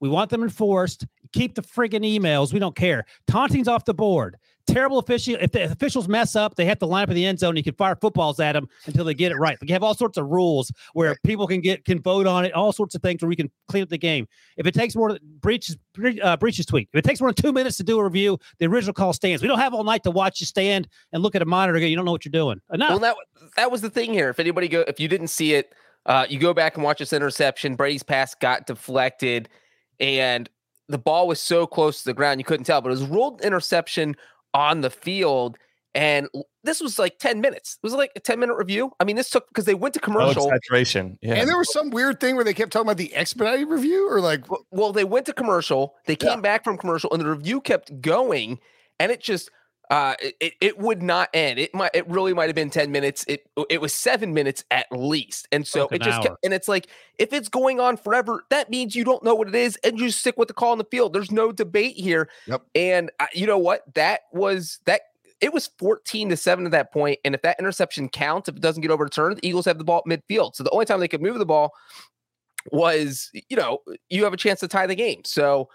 We 0.00 0.08
want 0.08 0.30
them 0.30 0.42
enforced. 0.42 1.06
Keep 1.34 1.56
the 1.56 1.62
friggin' 1.62 2.04
emails. 2.04 2.52
We 2.52 2.60
don't 2.60 2.76
care. 2.76 3.04
Taunting's 3.26 3.66
off 3.66 3.84
the 3.84 3.92
board. 3.92 4.36
Terrible 4.68 5.00
official. 5.00 5.36
If 5.40 5.50
the 5.50 5.64
officials 5.64 6.06
mess 6.06 6.36
up, 6.36 6.54
they 6.54 6.64
have 6.64 6.78
to 6.78 6.86
line 6.86 7.02
up 7.02 7.08
in 7.10 7.16
the 7.16 7.26
end 7.26 7.40
zone. 7.40 7.56
You 7.56 7.64
can 7.64 7.74
fire 7.74 7.96
footballs 7.96 8.38
at 8.38 8.52
them 8.52 8.68
until 8.86 9.04
they 9.04 9.12
get 9.12 9.32
it 9.32 9.34
right. 9.34 9.58
Like 9.60 9.68
you 9.68 9.74
have 9.74 9.82
all 9.82 9.96
sorts 9.96 10.16
of 10.16 10.26
rules 10.28 10.72
where 10.92 11.16
people 11.24 11.48
can 11.48 11.60
get 11.60 11.84
can 11.84 12.00
vote 12.00 12.26
on 12.26 12.44
it. 12.44 12.52
All 12.52 12.72
sorts 12.72 12.94
of 12.94 13.02
things 13.02 13.20
where 13.20 13.28
we 13.28 13.34
can 13.34 13.50
clean 13.68 13.82
up 13.82 13.88
the 13.88 13.98
game. 13.98 14.26
If 14.56 14.66
it 14.66 14.72
takes 14.72 14.94
more 14.94 15.18
Breech's 15.40 15.76
uh, 16.22 16.36
Breech's 16.36 16.64
tweet. 16.64 16.88
If 16.92 16.98
it 17.00 17.02
takes 17.04 17.20
more 17.20 17.30
than 17.30 17.42
two 17.42 17.52
minutes 17.52 17.76
to 17.78 17.82
do 17.82 17.98
a 17.98 18.04
review, 18.04 18.38
the 18.58 18.66
original 18.66 18.94
call 18.94 19.12
stands. 19.12 19.42
We 19.42 19.48
don't 19.48 19.58
have 19.58 19.74
all 19.74 19.84
night 19.84 20.04
to 20.04 20.12
watch 20.12 20.40
you 20.40 20.46
stand 20.46 20.88
and 21.12 21.22
look 21.22 21.34
at 21.34 21.42
a 21.42 21.46
monitor. 21.46 21.78
You 21.80 21.96
don't 21.96 22.04
know 22.04 22.12
what 22.12 22.24
you're 22.24 22.30
doing. 22.30 22.60
Enough. 22.72 22.90
Well, 22.90 22.98
that 23.00 23.16
that 23.56 23.70
was 23.72 23.80
the 23.80 23.90
thing 23.90 24.14
here. 24.14 24.30
If 24.30 24.38
anybody 24.38 24.68
go, 24.68 24.84
if 24.86 24.98
you 25.00 25.08
didn't 25.08 25.28
see 25.28 25.54
it, 25.54 25.74
uh, 26.06 26.26
you 26.28 26.38
go 26.38 26.54
back 26.54 26.76
and 26.76 26.84
watch 26.84 27.00
this 27.00 27.12
interception. 27.12 27.74
Brady's 27.74 28.02
pass 28.02 28.34
got 28.34 28.66
deflected 28.66 29.50
and 30.00 30.48
the 30.88 30.98
ball 30.98 31.26
was 31.26 31.40
so 31.40 31.66
close 31.66 32.00
to 32.00 32.04
the 32.04 32.14
ground 32.14 32.40
you 32.40 32.44
couldn't 32.44 32.64
tell, 32.64 32.80
but 32.80 32.88
it 32.88 32.92
was 32.92 33.04
ruled 33.04 33.40
interception 33.42 34.16
on 34.52 34.80
the 34.80 34.90
field. 34.90 35.56
And 35.94 36.28
this 36.64 36.80
was 36.80 36.98
like 36.98 37.18
10 37.18 37.40
minutes. 37.40 37.78
It 37.82 37.86
was 37.86 37.94
like 37.94 38.10
a 38.16 38.20
10 38.20 38.40
minute 38.40 38.56
review. 38.56 38.90
I 38.98 39.04
mean, 39.04 39.16
this 39.16 39.30
took 39.30 39.48
because 39.48 39.64
they 39.64 39.74
went 39.74 39.94
to 39.94 40.00
oh, 40.00 40.04
commercial. 40.04 40.48
exaggeration. 40.48 41.18
Yeah. 41.22 41.34
And 41.34 41.48
there 41.48 41.56
was 41.56 41.72
some 41.72 41.90
weird 41.90 42.18
thing 42.20 42.34
where 42.34 42.44
they 42.44 42.54
kept 42.54 42.72
talking 42.72 42.86
about 42.86 42.96
the 42.96 43.14
expedited 43.14 43.68
review 43.68 44.10
or 44.10 44.20
like. 44.20 44.44
Well, 44.72 44.92
they 44.92 45.04
went 45.04 45.26
to 45.26 45.32
commercial. 45.32 45.94
They 46.06 46.16
came 46.16 46.30
yeah. 46.30 46.40
back 46.40 46.64
from 46.64 46.76
commercial 46.78 47.12
and 47.12 47.20
the 47.20 47.28
review 47.28 47.60
kept 47.60 48.00
going. 48.00 48.58
And 48.98 49.12
it 49.12 49.20
just, 49.20 49.50
uh, 49.90 50.14
it, 50.20 50.54
it 50.60 50.78
would 50.78 51.02
not 51.02 51.28
end. 51.34 51.58
It 51.58 51.74
might, 51.74 51.90
it 51.94 52.08
really 52.08 52.32
might 52.32 52.46
have 52.46 52.54
been 52.54 52.70
10 52.70 52.90
minutes. 52.90 53.24
It, 53.28 53.46
it 53.68 53.80
was 53.80 53.92
seven 53.92 54.32
minutes 54.32 54.64
at 54.70 54.86
least. 54.90 55.46
And 55.52 55.66
so 55.66 55.88
it 55.90 56.02
just, 56.02 56.22
kept, 56.22 56.36
and 56.42 56.54
it's 56.54 56.68
like, 56.68 56.88
if 57.18 57.32
it's 57.32 57.48
going 57.48 57.80
on 57.80 57.96
forever, 57.96 58.44
that 58.50 58.70
means 58.70 58.96
you 58.96 59.04
don't 59.04 59.22
know 59.22 59.34
what 59.34 59.48
it 59.48 59.54
is 59.54 59.76
and 59.84 59.98
you 59.98 60.10
stick 60.10 60.36
with 60.38 60.48
the 60.48 60.54
call 60.54 60.72
in 60.72 60.78
the 60.78 60.86
field. 60.90 61.12
There's 61.12 61.30
no 61.30 61.52
debate 61.52 61.96
here. 61.96 62.30
Yep. 62.46 62.62
And 62.74 63.10
uh, 63.20 63.26
you 63.34 63.46
know 63.46 63.58
what? 63.58 63.82
That 63.94 64.22
was, 64.32 64.78
that, 64.86 65.02
it 65.40 65.52
was 65.52 65.68
14 65.78 66.30
to 66.30 66.36
7 66.36 66.64
at 66.64 66.72
that 66.72 66.92
point. 66.92 67.18
And 67.24 67.34
if 67.34 67.42
that 67.42 67.58
interception 67.58 68.08
counts, 68.08 68.48
if 68.48 68.56
it 68.56 68.62
doesn't 68.62 68.80
get 68.80 68.90
overturned, 68.90 69.36
the 69.36 69.46
Eagles 69.46 69.66
have 69.66 69.78
the 69.78 69.84
ball 69.84 70.02
at 70.06 70.10
midfield. 70.10 70.54
So 70.54 70.64
the 70.64 70.70
only 70.70 70.86
time 70.86 71.00
they 71.00 71.08
could 71.08 71.20
move 71.20 71.38
the 71.38 71.44
ball 71.44 71.72
was, 72.72 73.30
you 73.48 73.56
know, 73.56 73.80
you 74.08 74.24
have 74.24 74.32
a 74.32 74.38
chance 74.38 74.60
to 74.60 74.68
tie 74.68 74.86
the 74.86 74.94
game. 74.94 75.22
So, 75.24 75.68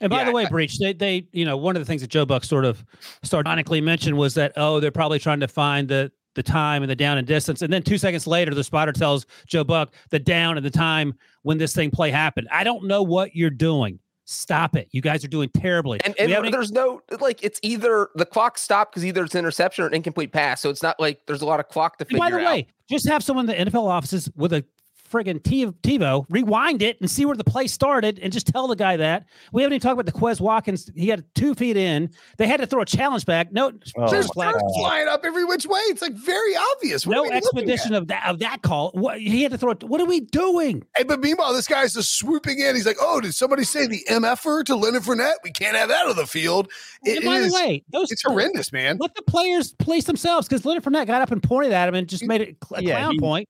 and 0.00 0.10
by 0.10 0.18
yeah, 0.18 0.24
the 0.24 0.32
way, 0.32 0.46
Breech, 0.46 0.78
they, 0.78 0.92
they, 0.92 1.26
you 1.32 1.44
know, 1.44 1.56
one 1.56 1.76
of 1.76 1.80
the 1.80 1.86
things 1.86 2.02
that 2.02 2.10
Joe 2.10 2.26
Buck 2.26 2.44
sort 2.44 2.64
of 2.64 2.84
sardonically 3.22 3.80
mentioned 3.80 4.16
was 4.16 4.34
that, 4.34 4.52
oh, 4.56 4.80
they're 4.80 4.90
probably 4.90 5.18
trying 5.18 5.40
to 5.40 5.48
find 5.48 5.88
the 5.88 6.12
the 6.34 6.42
time 6.42 6.82
and 6.82 6.90
the 6.90 6.96
down 6.96 7.18
and 7.18 7.26
distance. 7.26 7.62
And 7.62 7.72
then 7.72 7.82
two 7.82 7.98
seconds 7.98 8.26
later, 8.26 8.54
the 8.54 8.62
spotter 8.62 8.92
tells 8.92 9.26
Joe 9.46 9.64
Buck 9.64 9.94
the 10.10 10.18
down 10.18 10.56
and 10.56 10.64
the 10.66 10.70
time 10.70 11.14
when 11.42 11.58
this 11.58 11.74
thing 11.74 11.90
play 11.90 12.10
happened. 12.10 12.46
I 12.52 12.62
don't 12.62 12.84
know 12.84 13.02
what 13.02 13.34
you're 13.34 13.50
doing. 13.50 13.98
Stop 14.26 14.76
it. 14.76 14.88
You 14.90 15.00
guys 15.00 15.24
are 15.24 15.28
doing 15.28 15.48
terribly. 15.48 15.98
And, 16.04 16.14
and 16.18 16.52
there's 16.52 16.72
no 16.72 17.00
like 17.20 17.42
it's 17.42 17.60
either 17.62 18.10
the 18.16 18.26
clock 18.26 18.58
stopped 18.58 18.92
because 18.92 19.04
either 19.04 19.24
it's 19.24 19.34
an 19.34 19.38
interception 19.38 19.84
or 19.84 19.86
an 19.86 19.94
incomplete 19.94 20.32
pass. 20.32 20.60
So 20.60 20.68
it's 20.68 20.82
not 20.82 21.00
like 21.00 21.20
there's 21.26 21.42
a 21.42 21.46
lot 21.46 21.58
of 21.58 21.68
clock 21.68 21.96
to 21.98 22.04
figure 22.04 22.22
out. 22.22 22.30
By 22.30 22.36
the 22.36 22.44
out. 22.44 22.54
way, 22.54 22.66
just 22.90 23.08
have 23.08 23.22
someone 23.24 23.48
in 23.48 23.66
the 23.66 23.70
NFL 23.70 23.88
offices 23.88 24.28
with 24.36 24.52
a 24.52 24.64
friggin' 25.10 25.40
TiVo, 25.40 26.26
rewind 26.28 26.82
it 26.82 27.00
and 27.00 27.10
see 27.10 27.24
where 27.24 27.36
the 27.36 27.44
play 27.44 27.66
started 27.66 28.18
and 28.20 28.32
just 28.32 28.46
tell 28.46 28.66
the 28.66 28.76
guy 28.76 28.96
that. 28.96 29.26
We 29.52 29.62
haven't 29.62 29.74
even 29.74 29.82
talked 29.82 30.00
about 30.00 30.06
the 30.06 30.18
Quez 30.18 30.40
Watkins. 30.40 30.90
He 30.94 31.08
had 31.08 31.24
two 31.34 31.54
feet 31.54 31.76
in. 31.76 32.10
They 32.38 32.46
had 32.46 32.60
to 32.60 32.66
throw 32.66 32.82
a 32.82 32.86
challenge 32.86 33.26
back. 33.26 33.52
No, 33.52 33.72
oh, 33.96 34.10
there's 34.10 34.28
birds 34.30 34.62
flying 34.76 35.08
up 35.08 35.24
every 35.24 35.44
which 35.44 35.66
way. 35.66 35.80
It's 35.80 36.02
like 36.02 36.14
very 36.14 36.56
obvious. 36.72 37.06
What 37.06 37.14
no 37.14 37.30
expedition 37.30 37.94
of 37.94 38.08
that 38.08 38.26
of 38.26 38.38
that 38.40 38.62
call. 38.62 38.90
What 38.92 39.20
he 39.20 39.42
had 39.42 39.52
to 39.52 39.58
throw 39.58 39.72
it. 39.72 39.84
What 39.84 40.00
are 40.00 40.06
we 40.06 40.20
doing? 40.20 40.84
Hey, 40.96 41.04
but 41.04 41.20
meanwhile, 41.20 41.52
this 41.52 41.66
guy's 41.68 41.94
just 41.94 42.18
swooping 42.18 42.58
in. 42.58 42.74
He's 42.74 42.86
like, 42.86 42.98
"Oh, 43.00 43.20
did 43.20 43.34
somebody 43.34 43.64
say 43.64 43.86
the 43.86 44.04
MFer 44.08 44.64
to 44.64 44.76
Leonard 44.76 45.02
Fournette? 45.02 45.36
We 45.42 45.52
can't 45.52 45.76
have 45.76 45.88
that 45.88 46.06
on 46.06 46.16
the 46.16 46.26
field." 46.26 46.70
It 47.04 47.24
by 47.24 47.36
is, 47.36 47.52
the 47.52 47.54
way, 47.54 47.84
those 47.90 48.10
it's 48.10 48.22
horrendous, 48.22 48.72
man. 48.72 48.98
Let 48.98 49.14
the 49.14 49.22
players 49.22 49.72
police 49.74 50.04
themselves 50.04 50.48
because 50.48 50.64
Leonard 50.64 50.84
Fournette 50.84 51.06
got 51.06 51.22
up 51.22 51.30
and 51.30 51.42
pointed 51.42 51.72
at 51.72 51.88
him 51.88 51.94
and 51.94 52.08
just 52.08 52.24
made 52.24 52.40
it 52.40 52.56
a 52.74 52.82
yeah, 52.82 52.98
clown 52.98 53.12
he, 53.12 53.20
point. 53.20 53.48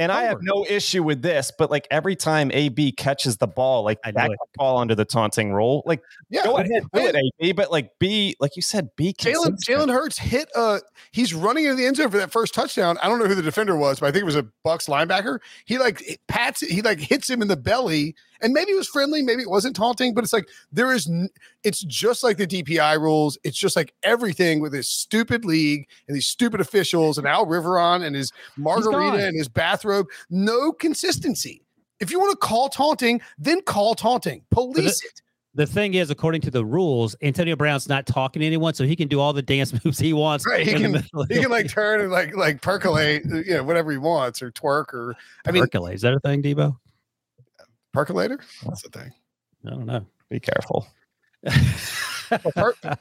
And 0.00 0.10
I 0.10 0.22
have 0.22 0.38
no 0.40 0.64
issue 0.66 1.02
with 1.02 1.20
this, 1.20 1.52
but 1.56 1.70
like 1.70 1.86
every 1.90 2.16
time 2.16 2.50
AB 2.54 2.92
catches 2.92 3.36
the 3.36 3.46
ball, 3.46 3.84
like 3.84 3.98
I 4.02 4.12
that 4.12 4.28
can 4.28 4.36
fall 4.56 4.78
under 4.78 4.94
the 4.94 5.04
taunting 5.04 5.52
rule. 5.52 5.82
Like, 5.84 6.02
yeah, 6.30 6.44
go 6.44 6.56
ahead, 6.56 6.84
do 6.94 7.06
it, 7.06 7.14
AB. 7.38 7.52
But 7.52 7.70
like, 7.70 7.98
B, 7.98 8.34
like 8.40 8.56
you 8.56 8.62
said, 8.62 8.88
B. 8.96 9.12
Jalen 9.12 9.58
Jalen 9.62 9.92
Hurts 9.92 10.16
hit. 10.16 10.48
Uh, 10.56 10.80
he's 11.12 11.34
running 11.34 11.66
into 11.66 11.76
the 11.76 11.84
end 11.84 11.96
zone 11.96 12.10
for 12.10 12.16
that 12.16 12.32
first 12.32 12.54
touchdown. 12.54 12.96
I 13.02 13.08
don't 13.08 13.18
know 13.18 13.26
who 13.26 13.34
the 13.34 13.42
defender 13.42 13.76
was, 13.76 14.00
but 14.00 14.06
I 14.06 14.10
think 14.10 14.22
it 14.22 14.24
was 14.24 14.36
a 14.36 14.46
Bucks 14.64 14.86
linebacker. 14.86 15.40
He 15.66 15.76
like 15.76 16.18
pats, 16.28 16.62
he 16.62 16.80
like 16.80 16.98
hits 16.98 17.28
him 17.28 17.42
in 17.42 17.48
the 17.48 17.58
belly, 17.58 18.14
and 18.42 18.52
maybe 18.52 18.72
it 18.72 18.76
was 18.76 18.88
friendly, 18.88 19.22
maybe 19.22 19.42
it 19.42 19.50
wasn't 19.50 19.76
taunting, 19.76 20.14
but 20.14 20.24
it's 20.24 20.32
like 20.32 20.48
there 20.72 20.92
is, 20.92 21.10
it's 21.64 21.82
just 21.82 22.22
like 22.22 22.36
the 22.36 22.46
DPI 22.46 22.98
rules. 23.00 23.38
It's 23.44 23.58
just 23.58 23.76
like 23.76 23.94
everything 24.02 24.60
with 24.60 24.72
this 24.72 24.88
stupid 24.88 25.44
league 25.44 25.88
and 26.08 26.16
these 26.16 26.26
stupid 26.26 26.60
officials 26.60 27.18
and 27.18 27.26
Al 27.26 27.46
Riveron 27.46 28.04
and 28.04 28.16
his 28.16 28.32
margarita 28.56 29.26
and 29.26 29.36
his 29.36 29.48
bathrobe. 29.48 30.06
No 30.30 30.72
consistency. 30.72 31.62
If 32.00 32.10
you 32.10 32.18
want 32.18 32.32
to 32.32 32.46
call 32.46 32.68
taunting, 32.68 33.20
then 33.38 33.60
call 33.62 33.94
taunting. 33.94 34.42
Police 34.50 35.04
it. 35.04 35.22
The 35.54 35.66
thing 35.66 35.94
is, 35.94 36.10
according 36.10 36.42
to 36.42 36.50
the 36.50 36.64
rules, 36.64 37.16
Antonio 37.22 37.56
Brown's 37.56 37.88
not 37.88 38.06
talking 38.06 38.38
to 38.40 38.46
anyone, 38.46 38.72
so 38.72 38.84
he 38.84 38.94
can 38.94 39.08
do 39.08 39.18
all 39.18 39.32
the 39.32 39.42
dance 39.42 39.72
moves 39.84 39.98
he 39.98 40.12
wants. 40.12 40.46
Right. 40.46 40.66
He 40.66 40.74
can, 40.74 40.94
he 41.28 41.40
can 41.40 41.50
like 41.50 41.68
turn 41.68 42.00
and 42.00 42.10
like 42.10 42.36
like 42.36 42.62
percolate, 42.62 43.24
you 43.24 43.54
know, 43.54 43.64
whatever 43.64 43.90
he 43.90 43.98
wants, 43.98 44.42
or 44.42 44.52
twerk, 44.52 44.94
or 44.94 45.16
I 45.46 45.50
mean, 45.50 45.62
percolate. 45.62 45.94
Is 45.94 46.02
that 46.02 46.14
a 46.14 46.20
thing, 46.20 46.42
Debo? 46.42 46.76
Percolator? 47.92 48.38
That's 48.64 48.82
the 48.82 48.88
thing. 48.88 49.12
I 49.66 49.70
don't 49.70 49.86
know. 49.86 50.06
Be 50.28 50.40
careful. 50.40 50.86
uh, 51.46 52.96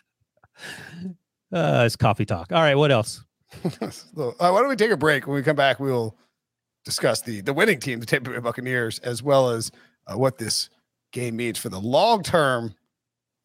it's 1.51 1.95
coffee 1.95 2.25
talk. 2.25 2.51
All 2.51 2.61
right. 2.61 2.75
What 2.75 2.91
else? 2.91 3.23
uh, 3.63 3.91
why 4.15 4.59
don't 4.59 4.69
we 4.69 4.75
take 4.75 4.91
a 4.91 4.97
break? 4.97 5.27
When 5.27 5.35
we 5.35 5.43
come 5.43 5.55
back, 5.55 5.79
we'll 5.79 6.15
discuss 6.85 7.21
the 7.21 7.41
the 7.41 7.53
winning 7.53 7.79
team, 7.79 7.99
the 7.99 8.05
Tampa 8.05 8.31
Bay 8.31 8.39
Buccaneers, 8.39 8.99
as 8.99 9.21
well 9.23 9.49
as 9.49 9.71
uh, 10.07 10.17
what 10.17 10.37
this 10.37 10.69
game 11.11 11.35
means 11.35 11.57
for 11.57 11.69
the 11.69 11.79
long 11.79 12.23
term 12.23 12.75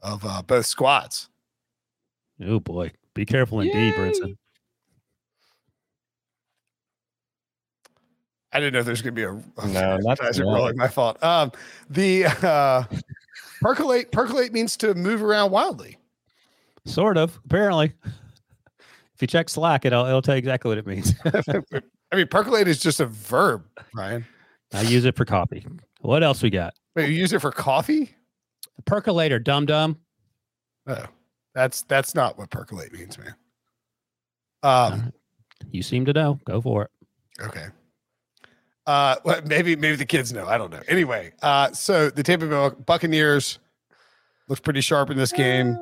of 0.03 0.25
uh, 0.25 0.43
both 0.43 0.67
squads. 0.67 1.29
Oh 2.45 2.61
boy, 2.61 2.93
be 3.15 3.25
careful 3.25 3.61
indeed, 3.61 3.95
Brinson. 3.95 4.37
I 8.55 8.61
didn't 8.61 8.73
know 8.75 8.83
there's 8.83 9.03
going 9.03 9.15
to 9.15 9.21
be 9.21 9.25
a, 9.25 9.33
a 9.63 9.69
No, 9.69 9.97
not 9.99 10.19
that's 10.19 10.39
yet. 10.39 10.77
my 10.77 10.89
fault. 10.89 11.23
Um, 11.23 11.51
the 11.91 12.25
uh, 12.27 12.85
percolate 13.61 14.13
percolate 14.13 14.53
means 14.53 14.77
to 14.79 14.95
move 14.95 15.23
around 15.23 15.51
wildly. 15.51 15.99
Sort 16.87 17.17
of, 17.19 17.39
apparently. 17.45 17.93
If 18.05 19.21
you 19.23 19.27
check 19.27 19.49
Slack, 19.49 19.85
it'll 19.85 20.07
it'll 20.07 20.23
tell 20.23 20.35
you 20.37 20.39
exactly 20.39 20.69
what 20.69 20.79
it 20.79 20.87
means. 20.87 21.15
I 22.13 22.17
mean, 22.17 22.29
percolate 22.29 22.69
is 22.69 22.79
just 22.79 23.01
a 23.01 23.07
verb, 23.07 23.65
Ryan. 23.95 24.25
I 24.73 24.83
use 24.83 25.05
it 25.05 25.17
for 25.17 25.25
coffee. 25.25 25.67
What 26.01 26.23
else 26.23 26.43
we 26.43 26.51
got? 26.51 26.75
Wait, 26.97 27.11
you 27.11 27.17
use 27.17 27.33
it 27.33 27.41
for 27.41 27.51
coffee? 27.53 28.15
Percolator, 28.85 29.39
dum 29.39 29.67
dum. 29.67 29.99
Oh, 30.87 31.07
that's 31.55 31.83
that's 31.83 32.15
not 32.15 32.39
what 32.39 32.51
percolate 32.51 32.93
means, 32.93 33.19
man. 33.19 33.35
Um, 34.63 35.13
You 35.71 35.83
seem 35.83 36.05
to 36.07 36.13
know. 36.13 36.39
Go 36.45 36.61
for 36.61 36.83
it. 36.85 36.91
okay. 37.41 37.67
Uh, 38.87 39.17
well, 39.25 39.41
maybe 39.47 39.77
maybe 39.77 39.97
the 39.97 40.05
kids 40.05 40.33
know. 40.33 40.47
I 40.47 40.59
don't 40.59 40.71
know. 40.71 40.83
Anyway, 40.89 41.33
uh, 41.43 41.73
so 41.73 42.11
the 42.11 42.23
Tampa 42.23 42.47
Bay 42.47 42.77
Buccaneers 42.85 43.59
looks 44.49 44.61
pretty 44.61 44.83
sharp 44.83 45.11
in 45.11 45.17
this 45.17 45.33
game. 45.33 45.79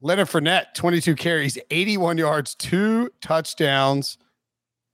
Leonard 0.00 0.28
Fournette, 0.28 0.74
22 0.74 1.14
carries, 1.14 1.58
81 1.70 2.18
yards, 2.18 2.56
two 2.56 3.08
touchdowns, 3.20 4.18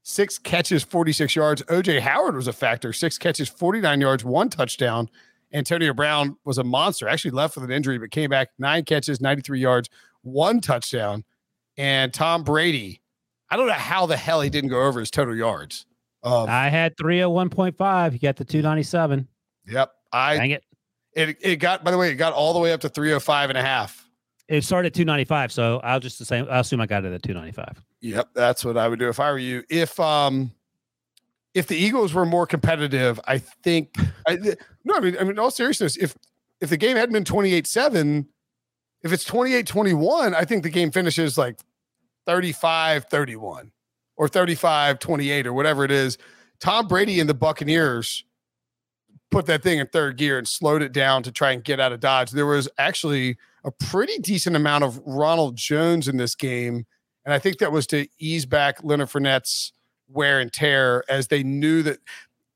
six 0.03 0.39
catches, 0.39 0.83
46 0.83 1.35
yards. 1.35 1.63
OJ 1.63 2.01
Howard 2.01 2.35
was 2.35 2.47
a 2.47 2.53
factor, 2.53 2.93
six 2.93 3.17
catches, 3.17 3.49
49 3.49 4.01
yards, 4.01 4.25
one 4.25 4.51
touchdown. 4.51 5.09
Antonio 5.53 5.95
Brown 5.95 6.37
was 6.45 6.59
a 6.59 6.65
monster, 6.65 7.09
actually 7.09 7.31
left 7.31 7.57
with 7.57 7.65
an 7.65 7.71
injury, 7.71 7.99
but 7.99 8.11
came 8.11 8.29
back 8.29 8.51
nine 8.59 8.85
catches, 8.85 9.19
93 9.19 9.61
yards, 9.61 9.89
one 10.23 10.61
touchdown. 10.61 11.25
And 11.79 12.13
Tom 12.13 12.43
Brady, 12.43 13.01
I 13.51 13.57
don't 13.57 13.67
know 13.67 13.73
how 13.73 14.05
the 14.05 14.17
hell 14.17 14.43
he 14.43 14.51
didn't 14.51 14.71
go 14.71 14.83
over 14.83 15.01
his 15.01 15.11
total 15.11 15.35
yards. 15.35 15.87
Um, 16.23 16.49
I 16.49 16.69
had 16.69 16.97
301.5. 16.97 18.13
You 18.13 18.19
got 18.19 18.37
the 18.37 18.45
297. 18.45 19.29
yep. 19.67 19.93
I 20.13 20.37
Dang 20.37 20.51
it. 20.53 20.65
it, 21.15 21.37
it 21.41 21.57
got 21.57 21.85
by 21.85 21.91
the 21.91 21.99
way, 21.99 22.11
it 22.11 22.15
got 22.15 22.33
all 22.33 22.53
the 22.55 22.59
way 22.59 22.73
up 22.73 22.81
to 22.81 22.89
305 22.89 23.51
and 23.51 23.59
a 23.59 23.63
half. 23.63 24.09
It 24.49 24.65
started 24.65 24.89
at 24.89 24.95
295. 24.95 25.53
So 25.53 25.81
I'll 25.85 26.01
just 26.01 26.19
the 26.19 26.25
same. 26.25 26.47
I'll 26.51 26.61
assume 26.61 26.81
I 26.81 26.87
got 26.87 27.05
it 27.05 27.13
at 27.13 27.23
295. 27.23 27.85
Yep, 28.01 28.31
that's 28.35 28.65
what 28.65 28.79
I 28.79 28.89
would 28.89 28.99
do 28.99 29.09
if 29.09 29.21
I 29.21 29.31
were 29.31 29.39
you. 29.39 29.63
If 29.69 30.01
um 30.01 30.53
if 31.55 31.67
the 31.67 31.77
Eagles 31.77 32.15
were 32.15 32.25
more 32.25 32.47
competitive, 32.47 33.21
I 33.27 33.39
think 33.39 33.97
I 34.27 34.37
no, 34.85 34.95
I 34.95 35.01
mean 35.01 35.17
I 35.19 35.23
mean 35.23 35.33
in 35.33 35.39
all 35.39 35.51
seriousness, 35.51 35.97
if 35.97 36.17
if 36.61 36.71
the 36.71 36.77
game 36.77 36.97
hadn't 36.97 37.13
been 37.13 37.23
28-7, 37.23 38.27
if 39.03 39.13
it's 39.13 39.25
28-21, 39.25 40.35
I 40.35 40.45
think 40.45 40.65
the 40.65 40.71
game 40.71 40.91
finishes 40.91 41.39
like 41.39 41.61
35-31 42.27 43.71
or 44.19 44.29
35-28 44.29 45.47
or 45.47 45.55
whatever 45.55 45.85
it 45.85 45.91
is. 45.91 46.19
Tom 46.61 46.89
Brady 46.89 47.21
and 47.21 47.31
the 47.31 47.35
Buccaneers 47.35 48.25
put 49.31 49.47
that 49.47 49.63
thing 49.63 49.79
in 49.79 49.87
third 49.87 50.17
gear 50.17 50.37
and 50.37 50.47
slowed 50.47 50.83
it 50.83 50.93
down 50.93 51.23
to 51.23 51.33
try 51.33 51.53
and 51.53 51.63
get 51.63 51.81
out 51.81 51.93
of 51.93 52.01
dodge. 52.01 52.33
There 52.33 52.47
was 52.47 52.69
actually 52.79 53.37
a 53.65 53.71
pretty 53.71 54.19
decent 54.19 54.57
amount 54.57 54.85
of 54.85 55.01
Ronald 55.07 55.57
Jones 55.57 56.09
in 56.09 56.17
this 56.17 56.35
game. 56.35 56.87
And 57.25 57.33
I 57.33 57.39
think 57.39 57.59
that 57.59 57.73
was 57.73 57.87
to 57.89 58.09
ease 58.19 58.45
back 58.45 58.83
Leonard 58.83 59.09
Fournette's 59.09 59.73
wear 60.09 60.41
and 60.41 60.53
tear 60.53 61.05
as 61.09 61.29
they 61.29 61.43
knew 61.43 61.83
that 61.83 61.99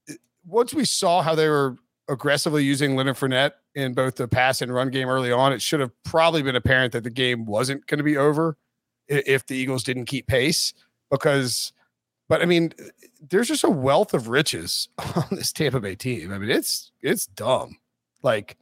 eh, 0.08 0.14
once 0.44 0.74
we 0.74 0.84
saw 0.84 1.22
how 1.22 1.34
they 1.34 1.48
were 1.48 1.76
aggressively 2.08 2.64
using 2.64 2.96
Leonard 2.96 3.16
Fournette 3.16 3.52
in 3.74 3.94
both 3.94 4.16
the 4.16 4.26
pass 4.26 4.62
and 4.62 4.74
run 4.74 4.90
game 4.90 5.08
early 5.08 5.30
on, 5.30 5.52
it 5.52 5.62
should 5.62 5.80
have 5.80 5.92
probably 6.04 6.42
been 6.42 6.56
apparent 6.56 6.92
that 6.92 7.04
the 7.04 7.10
game 7.10 7.44
wasn't 7.44 7.86
going 7.86 7.98
to 7.98 8.04
be 8.04 8.16
over 8.16 8.56
if 9.06 9.46
the 9.46 9.54
Eagles 9.54 9.84
didn't 9.84 10.06
keep 10.06 10.26
pace. 10.26 10.72
Because, 11.12 11.72
but 12.28 12.42
I 12.42 12.46
mean, 12.46 12.72
there's 13.30 13.48
just 13.48 13.62
a 13.62 13.70
wealth 13.70 14.14
of 14.14 14.28
riches 14.28 14.88
on 15.16 15.26
this 15.30 15.52
Tampa 15.52 15.78
Bay 15.78 15.94
team. 15.94 16.32
I 16.32 16.38
mean, 16.38 16.50
it's 16.50 16.90
it's 17.02 17.26
dumb. 17.26 17.76
Like 18.22 18.56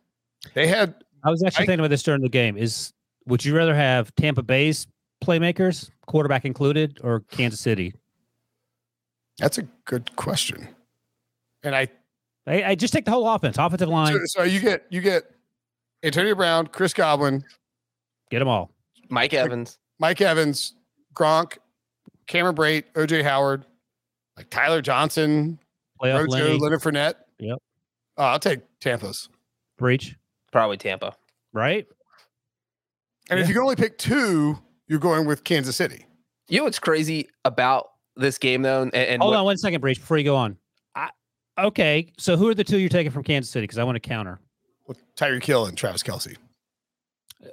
they 0.55 0.67
had 0.67 0.95
I 1.25 1.31
was 1.31 1.43
actually 1.43 1.63
I- 1.63 1.67
thinking 1.67 1.81
about 1.81 1.91
this 1.91 2.03
during 2.03 2.21
the 2.21 2.29
game. 2.29 2.57
Is 2.59 2.93
would 3.27 3.45
you 3.45 3.57
rather 3.57 3.75
have 3.75 4.15
Tampa 4.17 4.43
Bay's 4.43 4.87
playmakers, 5.25 5.91
quarterback 6.07 6.45
included, 6.45 6.99
or 7.03 7.21
Kansas 7.31 7.61
City? 7.61 7.95
that's 9.39 9.57
a 9.57 9.63
good 9.87 10.15
question. 10.17 10.69
And 11.63 11.75
I 11.75 11.89
I, 12.47 12.65
I 12.65 12.75
just 12.75 12.93
take 12.93 13.05
the 13.05 13.11
whole 13.11 13.29
offense, 13.29 13.57
offensive 13.59 13.89
line, 13.89 14.13
so, 14.13 14.21
so 14.27 14.43
you 14.43 14.61
get 14.61 14.87
you 14.91 15.01
get 15.01 15.31
Antonio 16.03 16.35
Brown, 16.35 16.67
Chris 16.67 16.93
Godwin, 16.93 17.45
get 18.31 18.41
them 18.41 18.49
all. 18.49 18.71
Mike 19.09 19.35
Evans. 19.35 19.79
Mike 19.99 20.21
Evans, 20.21 20.75
Gronk, 21.15 21.59
Cameron 22.31 22.55
Brate, 22.55 22.85
OJ 22.95 23.25
Howard, 23.25 23.67
like 24.37 24.49
Tyler 24.51 24.81
Johnson, 24.81 25.59
Playoff 26.01 26.21
Rojo, 26.21 26.31
Lenny, 26.31 26.59
Leonard 26.59 26.81
Fournette. 26.81 27.15
Yep. 27.41 27.59
Oh, 28.17 28.23
I'll 28.25 28.39
take 28.39 28.61
Tampa's. 28.81 29.29
Breech, 29.77 30.15
Probably 30.53 30.77
Tampa. 30.77 31.15
right? 31.53 31.87
And 33.31 33.41
if 33.41 33.49
you 33.49 33.55
can 33.55 33.63
only 33.63 33.75
pick 33.77 33.99
two, 33.99 34.59
you're 34.87 34.99
going 35.01 35.27
with 35.27 35.43
Kansas 35.43 35.75
City. 35.75 36.07
You 36.49 36.59
know 36.59 36.65
what's 36.65 36.79
crazy 36.79 37.29
about 37.45 37.89
this 38.17 38.39
game 38.39 38.63
though, 38.63 38.83
and, 38.83 38.95
and 38.95 39.21
Hold 39.23 39.33
what- 39.33 39.39
on 39.41 39.45
one 39.47 39.57
second, 39.57 39.81
Breech, 39.81 39.99
before 39.99 40.17
you 40.19 40.25
go 40.25 40.37
on. 40.37 40.57
I, 40.95 41.11
okay, 41.59 42.13
so 42.17 42.37
who 42.37 42.49
are 42.49 42.55
the 42.55 42.63
two 42.65 42.79
you're 42.79 42.89
taking 42.89 43.11
from 43.11 43.25
Kansas 43.25 43.51
City? 43.51 43.65
Because 43.65 43.79
I 43.79 43.85
want 43.85 43.97
to 43.97 44.01
counter. 44.01 44.39
With 44.87 45.03
Tyreek 45.17 45.45
Hill 45.45 45.67
and 45.67 45.77
Travis 45.77 46.03
Kelce. 46.05 46.37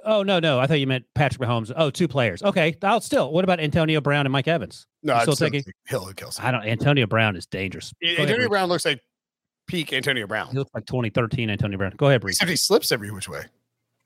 Oh 0.04 0.22
no, 0.22 0.38
no, 0.38 0.58
I 0.60 0.66
thought 0.66 0.80
you 0.80 0.86
meant 0.86 1.04
Patrick 1.14 1.40
Mahomes. 1.48 1.72
Oh, 1.74 1.88
two 1.90 2.08
players. 2.08 2.42
Okay, 2.42 2.76
I'll 2.82 3.00
still. 3.00 3.32
What 3.32 3.44
about 3.44 3.58
Antonio 3.60 4.00
Brown 4.00 4.26
and 4.26 4.32
Mike 4.32 4.46
Evans? 4.48 4.86
No, 5.02 5.14
I'd 5.14 5.22
still 5.22 5.34
still 5.36 5.50
taking- 5.50 5.72
Hill 5.86 6.06
and 6.06 6.16
Kelce. 6.16 6.40
I 6.42 6.50
don't. 6.50 6.64
Antonio 6.64 7.06
Brown 7.06 7.36
is 7.36 7.46
dangerous. 7.46 7.92
Go 8.02 8.06
ahead, 8.08 8.20
Antonio 8.20 8.36
Breech. 8.36 8.48
Brown 8.50 8.68
looks 8.68 8.84
like 8.84 9.00
peak 9.66 9.92
Antonio 9.92 10.26
Brown. 10.26 10.48
He 10.50 10.58
looks 10.58 10.70
like 10.74 10.84
2013 10.86 11.48
Antonio 11.50 11.78
Brown. 11.78 11.92
Go 11.96 12.08
ahead, 12.08 12.20
Breech. 12.20 12.34
Except 12.36 12.50
he 12.50 12.56
slips 12.56 12.92
every 12.92 13.10
which 13.10 13.28
way. 13.28 13.44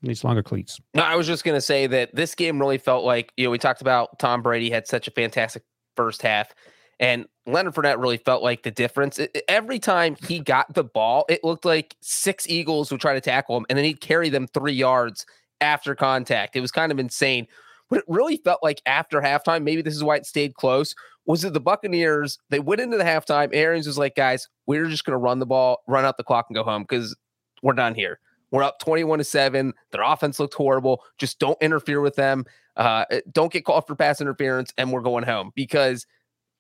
Needs 0.03 0.25
longer 0.25 0.43
cleats. 0.43 0.81
No, 0.95 1.03
I 1.03 1.15
was 1.17 1.27
just 1.27 1.45
gonna 1.45 1.61
say 1.61 1.87
that 1.89 2.15
this 2.15 2.35
game 2.35 2.59
really 2.61 2.79
felt 2.79 3.05
like 3.05 3.33
you 3.37 3.45
know 3.45 3.51
we 3.51 3.59
talked 3.59 3.81
about 3.81 4.19
Tom 4.19 4.43
Brady 4.43 4.71
had 4.71 4.87
such 4.87 5.09
a 5.09 5.11
fantastic 5.13 5.63
first 5.97 6.23
half, 6.23 6.53
and 7.01 7.27
Leonard 7.47 7.75
Fournette 7.75 8.01
really 8.01 8.17
felt 8.19 8.43
like 8.43 8.63
the 8.63 8.71
difference. 8.71 9.19
It- 9.19 9.31
it- 9.35 9.45
every 9.49 9.79
time 9.81 10.17
he 10.29 10.39
got 10.41 10.73
the 10.75 10.85
ball, 10.85 11.25
it 11.29 11.43
looked 11.45 11.65
like 11.65 11.97
six 12.01 12.49
Eagles 12.49 12.91
would 12.93 13.01
try 13.01 13.15
to 13.15 13.21
tackle 13.21 13.57
him, 13.57 13.67
and 13.69 13.77
then 13.77 13.85
he'd 13.85 14.01
carry 14.01 14.29
them 14.29 14.47
three 14.49 14.73
yards 14.73 15.25
after 15.63 15.95
contact. 15.95 16.57
It 16.57 16.61
was 16.61 16.71
kind 16.71 16.93
of 16.93 16.99
insane. 16.99 17.47
But 17.89 18.01
it 18.01 18.05
really 18.09 18.39
felt 18.39 18.63
like 18.63 18.83
after 18.87 19.21
halftime, 19.21 19.63
maybe 19.63 19.83
this 19.83 19.95
is 19.95 20.05
why 20.05 20.17
it 20.17 20.27
stayed 20.27 20.55
close. 20.55 20.95
Was 21.27 21.45
it 21.45 21.53
the 21.53 21.61
Buccaneers? 21.61 22.39
They 22.51 22.59
went 22.59 22.81
into 22.81 22.97
the 22.97 23.05
halftime. 23.05 23.51
Arians 23.53 23.87
was 23.87 23.99
like, 23.99 24.17
guys, 24.17 24.49
we're 24.67 24.89
just 24.89 25.05
going 25.05 25.13
to 25.13 25.19
run 25.19 25.39
the 25.39 25.47
ball, 25.47 25.83
run 25.87 26.05
out 26.05 26.17
the 26.17 26.25
clock, 26.25 26.47
and 26.49 26.55
go 26.55 26.65
home 26.65 26.83
because 26.83 27.15
we're 27.63 27.75
done 27.75 27.95
here. 27.95 28.19
We're 28.51 28.63
up 28.63 28.79
21 28.81 29.19
to 29.19 29.25
7. 29.25 29.73
Their 29.93 30.03
offense 30.03 30.39
looked 30.41 30.55
horrible. 30.55 31.03
Just 31.19 31.39
don't 31.39 31.61
interfere 31.63 32.01
with 32.01 32.17
them. 32.17 32.45
Uh, 32.77 33.05
don't 33.31 33.53
get 33.53 33.65
called 33.65 33.87
for 33.87 33.95
pass 33.95 34.21
interference, 34.21 34.73
and 34.79 34.93
we're 34.93 35.01
going 35.01 35.25
home 35.25 35.53
because 35.55 36.07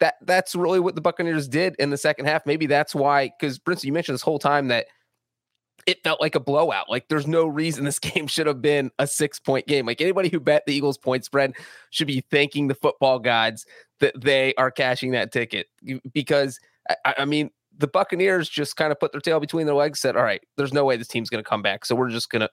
that 0.01 0.15
that's 0.23 0.55
really 0.55 0.81
what 0.81 0.95
the 0.95 1.01
Buccaneers 1.01 1.49
did 1.49 1.75
in 1.79 1.91
the 1.91 1.97
second 1.97 2.27
half. 2.27 2.45
Maybe 2.45 2.67
that's 2.67 2.95
why, 2.95 3.33
because 3.39 3.59
Prince, 3.59 3.85
you 3.85 3.93
mentioned 3.93 4.15
this 4.15 4.23
whole 4.23 4.39
time 4.39 4.69
that 4.69 4.87
it 5.87 6.03
felt 6.05 6.21
like 6.21 6.35
a 6.35 6.41
blowout. 6.41 6.89
Like 6.89 7.09
there's 7.09 7.27
no 7.27 7.47
reason 7.47 7.85
this 7.85 7.99
game 8.01 8.27
should 8.27 8.47
have 8.47 8.63
been 8.63 8.91
a 8.99 9.07
six 9.07 9.41
point 9.41 9.67
game. 9.67 9.87
Like 9.87 10.01
anybody 10.01 10.29
who 10.29 10.41
bet 10.41 10.65
the 10.67 10.75
Eagles 10.75 10.99
point 10.99 11.25
spread 11.25 11.55
should 11.91 12.07
be 12.07 12.25
thanking 12.31 12.69
the 12.69 12.75
football 12.75 13.19
gods 13.19 13.67
that 14.01 14.21
they 14.21 14.55
are 14.55 14.71
cashing 14.71 15.13
that 15.13 15.33
ticket 15.33 15.69
because 16.13 16.59
I, 17.05 17.15
I 17.19 17.25
mean 17.25 17.51
the 17.79 17.87
Buccaneers 17.87 18.49
just 18.49 18.77
kind 18.77 18.93
of 18.93 19.01
put 19.01 19.13
their 19.13 19.21
tail 19.21 19.41
between 19.41 19.67
their 19.67 19.75
legs, 19.75 20.01
said, 20.01 20.17
"All 20.17 20.23
right, 20.23 20.43
there's 20.57 20.73
no 20.73 20.85
way 20.85 20.97
this 20.97 21.09
team's 21.09 21.31
going 21.31 21.43
to 21.43 21.49
come 21.49 21.63
back, 21.63 21.85
so 21.85 21.95
we're 21.95 22.11
just 22.11 22.31
gonna 22.31 22.49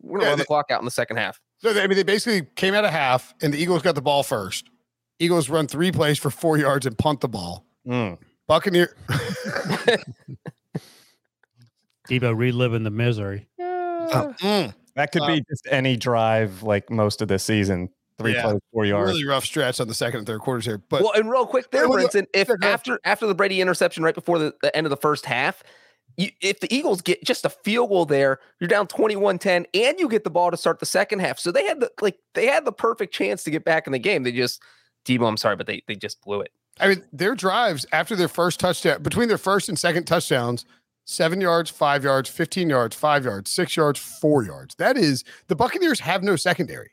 we're 0.00 0.18
gonna 0.18 0.24
Yeah, 0.24 0.30
run 0.30 0.38
the 0.38 0.44
clock 0.44 0.70
out 0.70 0.80
in 0.80 0.84
the 0.84 0.90
second 0.90 1.16
half." 1.16 1.40
So 1.58 1.72
they, 1.72 1.82
I 1.82 1.86
mean, 1.86 1.96
they 1.96 2.02
basically 2.02 2.48
came 2.56 2.74
out 2.74 2.84
of 2.84 2.90
half, 2.90 3.34
and 3.42 3.52
the 3.52 3.58
Eagles 3.58 3.82
got 3.82 3.94
the 3.94 4.02
ball 4.02 4.22
first. 4.22 4.70
Eagles 5.18 5.48
run 5.48 5.66
three 5.66 5.92
plays 5.92 6.18
for 6.18 6.30
four 6.30 6.58
yards 6.58 6.86
and 6.86 6.96
punt 6.96 7.20
the 7.20 7.28
ball. 7.28 7.66
Mm. 7.86 8.18
Buccaneer. 8.46 8.96
Debo 12.08 12.36
reliving 12.36 12.82
the 12.84 12.90
misery. 12.90 13.46
Uh, 13.58 14.32
mm, 14.40 14.74
That 14.94 15.12
could 15.12 15.22
Uh, 15.22 15.26
be 15.26 15.44
just 15.48 15.66
any 15.70 15.96
drive 15.96 16.62
like 16.62 16.88
most 16.90 17.20
of 17.20 17.28
the 17.28 17.38
season. 17.38 17.90
Three 18.18 18.32
Yeah. 18.32 18.42
plays, 18.44 18.60
four 18.72 18.86
yards. 18.86 19.10
really 19.12 19.26
rough 19.26 19.44
stretch 19.44 19.78
on 19.78 19.88
the 19.88 19.94
second 19.94 20.18
and 20.18 20.26
third 20.26 20.40
quarters 20.40 20.64
here. 20.64 20.78
But 20.88 21.02
well, 21.02 21.12
and 21.12 21.30
real 21.30 21.44
quick 21.46 21.70
there, 21.70 21.86
Brinson, 21.86 22.26
if 22.32 22.48
yeah, 22.48 22.54
go 22.56 22.66
ahead. 22.66 22.72
after 22.74 23.00
after 23.04 23.26
the 23.26 23.34
Brady 23.34 23.60
interception 23.60 24.02
right 24.02 24.14
before 24.14 24.38
the, 24.38 24.54
the 24.62 24.74
end 24.74 24.86
of 24.86 24.90
the 24.90 24.96
first 24.96 25.26
half, 25.26 25.62
you, 26.16 26.30
if 26.40 26.60
the 26.60 26.74
Eagles 26.74 27.02
get 27.02 27.22
just 27.24 27.44
a 27.44 27.50
field 27.50 27.90
goal 27.90 28.06
there, 28.06 28.38
you're 28.58 28.68
down 28.68 28.86
21-10 28.86 29.66
and 29.74 30.00
you 30.00 30.08
get 30.08 30.24
the 30.24 30.30
ball 30.30 30.50
to 30.50 30.56
start 30.56 30.78
the 30.80 30.86
second 30.86 31.18
half. 31.18 31.38
So 31.38 31.52
they 31.52 31.66
had 31.66 31.80
the 31.80 31.90
like 32.00 32.16
they 32.34 32.46
had 32.46 32.64
the 32.64 32.72
perfect 32.72 33.12
chance 33.12 33.42
to 33.44 33.50
get 33.50 33.64
back 33.66 33.86
in 33.86 33.92
the 33.92 33.98
game. 33.98 34.22
They 34.22 34.32
just 34.32 34.62
Debo, 35.04 35.28
I'm 35.28 35.36
sorry, 35.36 35.56
but 35.56 35.66
they 35.66 35.82
they 35.86 35.94
just 35.94 36.22
blew 36.22 36.40
it. 36.40 36.52
I 36.80 36.88
mean, 36.88 37.02
their 37.12 37.34
drives 37.34 37.84
after 37.92 38.16
their 38.16 38.28
first 38.28 38.60
touchdown, 38.60 39.02
between 39.02 39.28
their 39.28 39.36
first 39.38 39.68
and 39.68 39.78
second 39.78 40.04
touchdowns, 40.04 40.64
seven 41.06 41.40
yards, 41.40 41.70
five 41.70 42.04
yards, 42.04 42.28
15 42.28 42.68
yards, 42.68 42.94
five 42.94 43.24
yards, 43.24 43.50
six 43.50 43.76
yards, 43.76 43.98
four 43.98 44.44
yards. 44.44 44.74
That 44.74 44.98
is 44.98 45.24
the 45.46 45.56
Buccaneers 45.56 46.00
have 46.00 46.22
no 46.22 46.36
secondary. 46.36 46.90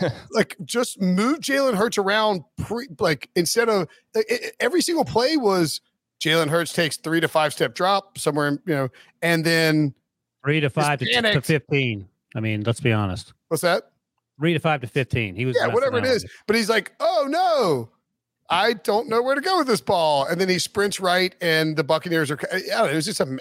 like 0.30 0.56
just 0.64 1.00
move 1.00 1.40
Jalen 1.40 1.74
Hurts 1.74 1.98
around 1.98 2.44
pre, 2.62 2.86
like 3.00 3.28
instead 3.34 3.68
of 3.68 3.88
it, 4.14 4.54
every 4.60 4.82
single 4.82 5.04
play 5.04 5.36
was 5.36 5.80
Jalen 6.22 6.48
Hurts 6.48 6.72
takes 6.72 6.96
three 6.96 7.20
to 7.20 7.26
five 7.26 7.52
step 7.52 7.74
drop 7.74 8.16
somewhere, 8.16 8.48
in, 8.48 8.60
you 8.66 8.74
know, 8.74 8.88
and 9.20 9.44
then 9.44 9.94
three 10.44 10.60
to 10.60 10.70
five 10.70 11.00
to, 11.00 11.06
to, 11.06 11.40
15. 11.40 12.06
I 12.36 12.40
mean, 12.40 12.62
let's 12.62 12.80
be 12.80 12.92
honest. 12.92 13.32
What's 13.48 13.62
that? 13.62 13.90
Three 14.38 14.52
to 14.52 14.60
five 14.60 14.80
to 14.82 14.86
15. 14.86 15.34
He 15.34 15.44
was, 15.44 15.56
yeah, 15.58 15.66
whatever 15.66 15.98
it 15.98 16.04
is. 16.04 16.24
But 16.46 16.56
he's 16.56 16.70
like, 16.70 16.92
oh 17.00 17.26
no, 17.28 17.90
I 18.50 18.72
don't 18.72 19.08
know 19.08 19.22
where 19.22 19.36
to 19.36 19.40
go 19.40 19.58
with 19.58 19.68
this 19.68 19.80
ball. 19.80 20.26
And 20.26 20.40
then 20.40 20.48
he 20.48 20.58
sprints 20.58 20.98
right, 20.98 21.34
and 21.40 21.76
the 21.76 21.84
Buccaneers 21.84 22.30
are. 22.30 22.38
I 22.52 22.60
know, 22.68 22.84
it 22.86 22.94
was 22.96 23.06
just 23.06 23.20
a 23.20 23.38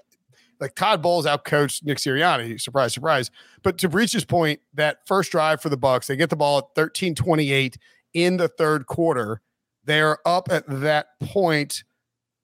like 0.59 0.75
Todd 0.75 1.01
Bowles 1.01 1.25
outcoached 1.25 1.83
Nick 1.83 1.97
Sirianni. 1.97 2.59
Surprise, 2.59 2.93
surprise. 2.93 3.31
But 3.63 3.77
to 3.79 3.89
Breech's 3.89 4.25
point, 4.25 4.59
that 4.73 4.99
first 5.07 5.31
drive 5.31 5.61
for 5.61 5.69
the 5.69 5.77
Bucks, 5.77 6.07
they 6.07 6.15
get 6.15 6.29
the 6.29 6.35
ball 6.35 6.57
at 6.57 6.75
13-28 6.75 7.77
in 8.13 8.37
the 8.37 8.47
third 8.49 8.85
quarter. 8.85 9.41
They're 9.85 10.17
up 10.27 10.49
at 10.51 10.65
that 10.67 11.19
point, 11.21 11.83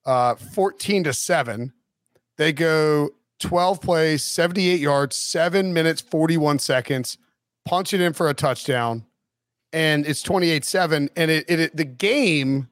uh, 0.06 0.36
14 0.36 1.04
to 1.04 1.14
7. 1.14 1.74
They 2.38 2.54
go 2.54 3.10
12 3.40 3.82
plays, 3.82 4.24
78 4.24 4.80
yards, 4.80 5.18
seven 5.18 5.74
minutes, 5.74 6.02
41 6.02 6.60
seconds, 6.60 7.18
punch 7.66 7.94
it 7.94 8.00
in 8.00 8.14
for 8.14 8.30
a 8.30 8.34
touchdown 8.34 9.06
and 9.76 10.08
it's 10.08 10.24
28-7 10.24 11.10
and 11.18 11.30
it, 11.30 11.46
it, 11.50 11.60
it 11.60 11.76
the 11.76 11.84
game 11.84 12.70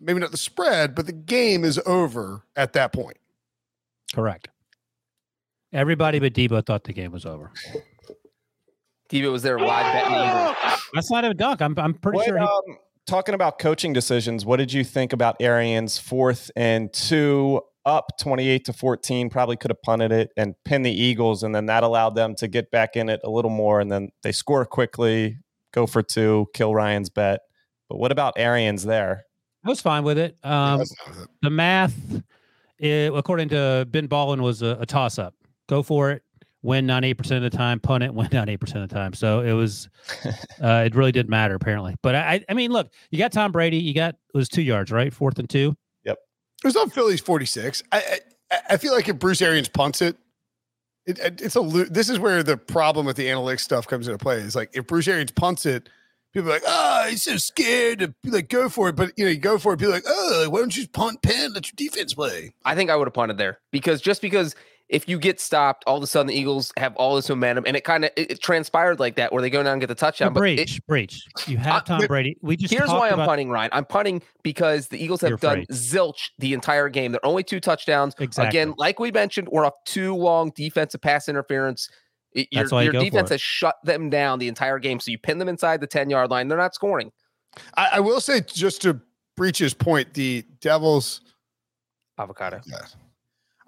maybe 0.00 0.18
not 0.18 0.32
the 0.32 0.36
spread 0.36 0.94
but 0.94 1.06
the 1.06 1.12
game 1.12 1.64
is 1.64 1.80
over 1.86 2.42
at 2.56 2.74
that 2.74 2.92
point. 2.92 3.16
Correct. 4.14 4.48
Everybody 5.72 6.18
but 6.18 6.34
debo 6.34 6.66
thought 6.66 6.84
the 6.84 6.92
game 6.92 7.12
was 7.12 7.24
over. 7.24 7.52
Debo 9.10 9.30
was 9.30 9.42
there 9.42 9.58
live 9.58 9.92
betting 9.92 10.78
that's 10.94 11.10
not 11.10 11.24
a 11.24 11.32
dunk. 11.32 11.62
I'm, 11.62 11.78
I'm 11.78 11.94
pretty 11.94 12.16
what, 12.16 12.26
sure 12.26 12.38
he- 12.38 12.44
um, 12.44 12.78
talking 13.06 13.36
about 13.36 13.60
coaching 13.60 13.92
decisions 13.92 14.44
what 14.44 14.56
did 14.56 14.72
you 14.72 14.82
think 14.82 15.12
about 15.12 15.36
arians 15.38 15.96
fourth 15.96 16.50
and 16.56 16.92
two 16.92 17.60
up 17.84 18.10
28 18.18 18.64
to 18.64 18.72
14 18.72 19.30
probably 19.30 19.56
could 19.56 19.70
have 19.70 19.80
punted 19.82 20.10
it 20.10 20.32
and 20.36 20.56
pinned 20.64 20.84
the 20.84 20.90
eagles 20.90 21.44
and 21.44 21.54
then 21.54 21.66
that 21.66 21.84
allowed 21.84 22.16
them 22.16 22.34
to 22.34 22.48
get 22.48 22.68
back 22.72 22.96
in 22.96 23.08
it 23.08 23.20
a 23.22 23.30
little 23.30 23.50
more 23.50 23.80
and 23.80 23.92
then 23.92 24.10
they 24.24 24.32
score 24.32 24.66
quickly 24.66 25.38
go 25.72 25.86
for 25.86 26.02
two, 26.02 26.46
kill 26.54 26.74
Ryan's 26.74 27.10
bet. 27.10 27.40
But 27.88 27.98
what 27.98 28.12
about 28.12 28.34
Arians 28.36 28.84
there? 28.84 29.24
I 29.64 29.68
was 29.68 29.80
fine 29.80 30.04
with 30.04 30.18
it. 30.18 30.36
Um, 30.44 30.82
the 31.42 31.50
math, 31.50 31.94
it, 32.78 33.12
according 33.12 33.48
to 33.50 33.86
Ben 33.90 34.06
Baldwin, 34.06 34.42
was 34.42 34.62
a, 34.62 34.78
a 34.80 34.86
toss 34.86 35.18
up. 35.18 35.34
Go 35.68 35.82
for 35.82 36.12
it, 36.12 36.22
win 36.62 36.86
98% 36.86 37.36
of 37.36 37.42
the 37.42 37.50
time, 37.50 37.80
punt 37.80 38.04
it, 38.04 38.14
win 38.14 38.28
98% 38.28 38.82
of 38.82 38.88
the 38.88 38.94
time. 38.94 39.12
So 39.12 39.40
it 39.40 39.52
was, 39.52 39.88
uh, 40.62 40.84
it 40.86 40.94
really 40.94 41.12
didn't 41.12 41.30
matter 41.30 41.54
apparently. 41.54 41.96
But 42.02 42.14
I, 42.14 42.44
I 42.48 42.54
mean, 42.54 42.70
look, 42.70 42.92
you 43.10 43.18
got 43.18 43.32
Tom 43.32 43.52
Brady, 43.52 43.78
you 43.78 43.94
got, 43.94 44.14
it 44.14 44.36
was 44.36 44.48
two 44.48 44.62
yards, 44.62 44.92
right? 44.92 45.12
Fourth 45.12 45.38
and 45.38 45.48
two. 45.48 45.76
Yep. 46.04 46.18
It 46.62 46.66
was 46.66 46.76
on 46.76 46.90
Philly's 46.90 47.20
46. 47.20 47.82
I, 47.92 48.20
I, 48.52 48.58
I 48.70 48.76
feel 48.76 48.92
like 48.92 49.08
if 49.08 49.18
Bruce 49.18 49.42
Arians 49.42 49.68
punts 49.68 50.00
it, 50.02 50.16
it, 51.06 51.18
it, 51.18 51.40
it's 51.40 51.56
a 51.56 51.60
this 51.60 52.08
is 52.08 52.18
where 52.18 52.42
the 52.42 52.56
problem 52.56 53.06
with 53.06 53.16
the 53.16 53.26
analytics 53.26 53.60
stuff 53.60 53.86
comes 53.86 54.08
into 54.08 54.18
play. 54.18 54.36
Is 54.38 54.56
like 54.56 54.70
if 54.72 54.86
Bruce 54.86 55.08
Arians 55.08 55.30
punts 55.30 55.64
it, 55.64 55.88
people 56.32 56.50
are 56.50 56.54
like, 56.54 56.64
oh, 56.66 57.06
he's 57.08 57.22
so 57.22 57.36
scared 57.36 58.00
to 58.00 58.14
like 58.24 58.48
go 58.48 58.68
for 58.68 58.88
it. 58.88 58.96
But 58.96 59.12
you 59.16 59.24
know, 59.24 59.30
you 59.30 59.38
go 59.38 59.58
for 59.58 59.72
it, 59.72 59.78
people 59.78 59.92
are 59.92 59.96
like, 59.96 60.04
oh, 60.06 60.48
why 60.50 60.58
don't 60.58 60.76
you 60.76 60.82
just 60.82 60.92
punt, 60.92 61.22
pen, 61.22 61.52
let 61.52 61.66
your 61.66 61.76
defense 61.76 62.14
play? 62.14 62.54
I 62.64 62.74
think 62.74 62.90
I 62.90 62.96
would 62.96 63.06
have 63.06 63.14
punted 63.14 63.38
there 63.38 63.58
because 63.70 64.00
just 64.00 64.20
because 64.20 64.54
if 64.88 65.08
you 65.08 65.18
get 65.18 65.40
stopped, 65.40 65.82
all 65.86 65.96
of 65.96 66.02
a 66.02 66.06
sudden 66.06 66.28
the 66.28 66.34
Eagles 66.34 66.72
have 66.76 66.94
all 66.96 67.16
this 67.16 67.28
momentum, 67.28 67.64
and 67.66 67.76
it 67.76 67.82
kind 67.82 68.04
of 68.04 68.10
it, 68.16 68.32
it, 68.32 68.42
transpired 68.42 69.00
like 69.00 69.16
that, 69.16 69.32
where 69.32 69.42
they 69.42 69.50
go 69.50 69.62
down 69.62 69.72
and 69.72 69.80
get 69.80 69.88
the 69.88 69.94
touchdown. 69.96 70.32
But 70.32 70.40
Breech, 70.40 70.76
it, 70.76 70.86
Breech. 70.86 71.26
You 71.46 71.56
have 71.58 71.84
Tom 71.84 72.02
uh, 72.02 72.06
Brady. 72.06 72.36
We 72.40 72.56
just 72.56 72.72
here's 72.72 72.88
why 72.88 73.08
I'm 73.08 73.14
about- 73.14 73.28
punting, 73.28 73.50
Ryan. 73.50 73.70
I'm 73.72 73.84
punting 73.84 74.22
because 74.42 74.86
the 74.88 75.02
Eagles 75.02 75.20
have 75.22 75.40
done 75.40 75.66
zilch 75.72 76.30
the 76.38 76.54
entire 76.54 76.88
game. 76.88 77.12
They're 77.12 77.26
only 77.26 77.42
two 77.42 77.58
touchdowns. 77.58 78.14
Exactly. 78.18 78.48
Again, 78.48 78.74
like 78.78 79.00
we 79.00 79.10
mentioned, 79.10 79.48
we're 79.50 79.66
off 79.66 79.74
two 79.86 80.14
long 80.14 80.52
defensive 80.54 81.00
pass 81.00 81.28
interference. 81.28 81.88
Your, 82.32 82.66
your 82.82 82.82
you 82.82 82.92
defense 82.92 83.30
has 83.30 83.40
shut 83.40 83.76
them 83.82 84.10
down 84.10 84.38
the 84.38 84.48
entire 84.48 84.78
game. 84.78 85.00
So 85.00 85.10
you 85.10 85.18
pin 85.18 85.38
them 85.38 85.48
inside 85.48 85.80
the 85.80 85.86
10 85.86 86.10
yard 86.10 86.30
line. 86.30 86.48
They're 86.48 86.58
not 86.58 86.74
scoring. 86.74 87.10
I, 87.76 87.88
I 87.94 88.00
will 88.00 88.20
say, 88.20 88.42
just 88.42 88.82
to 88.82 89.00
Breech's 89.36 89.72
point, 89.72 90.12
the 90.12 90.44
Devils 90.60 91.22
avocado. 92.18 92.60
Yeah. 92.66 92.80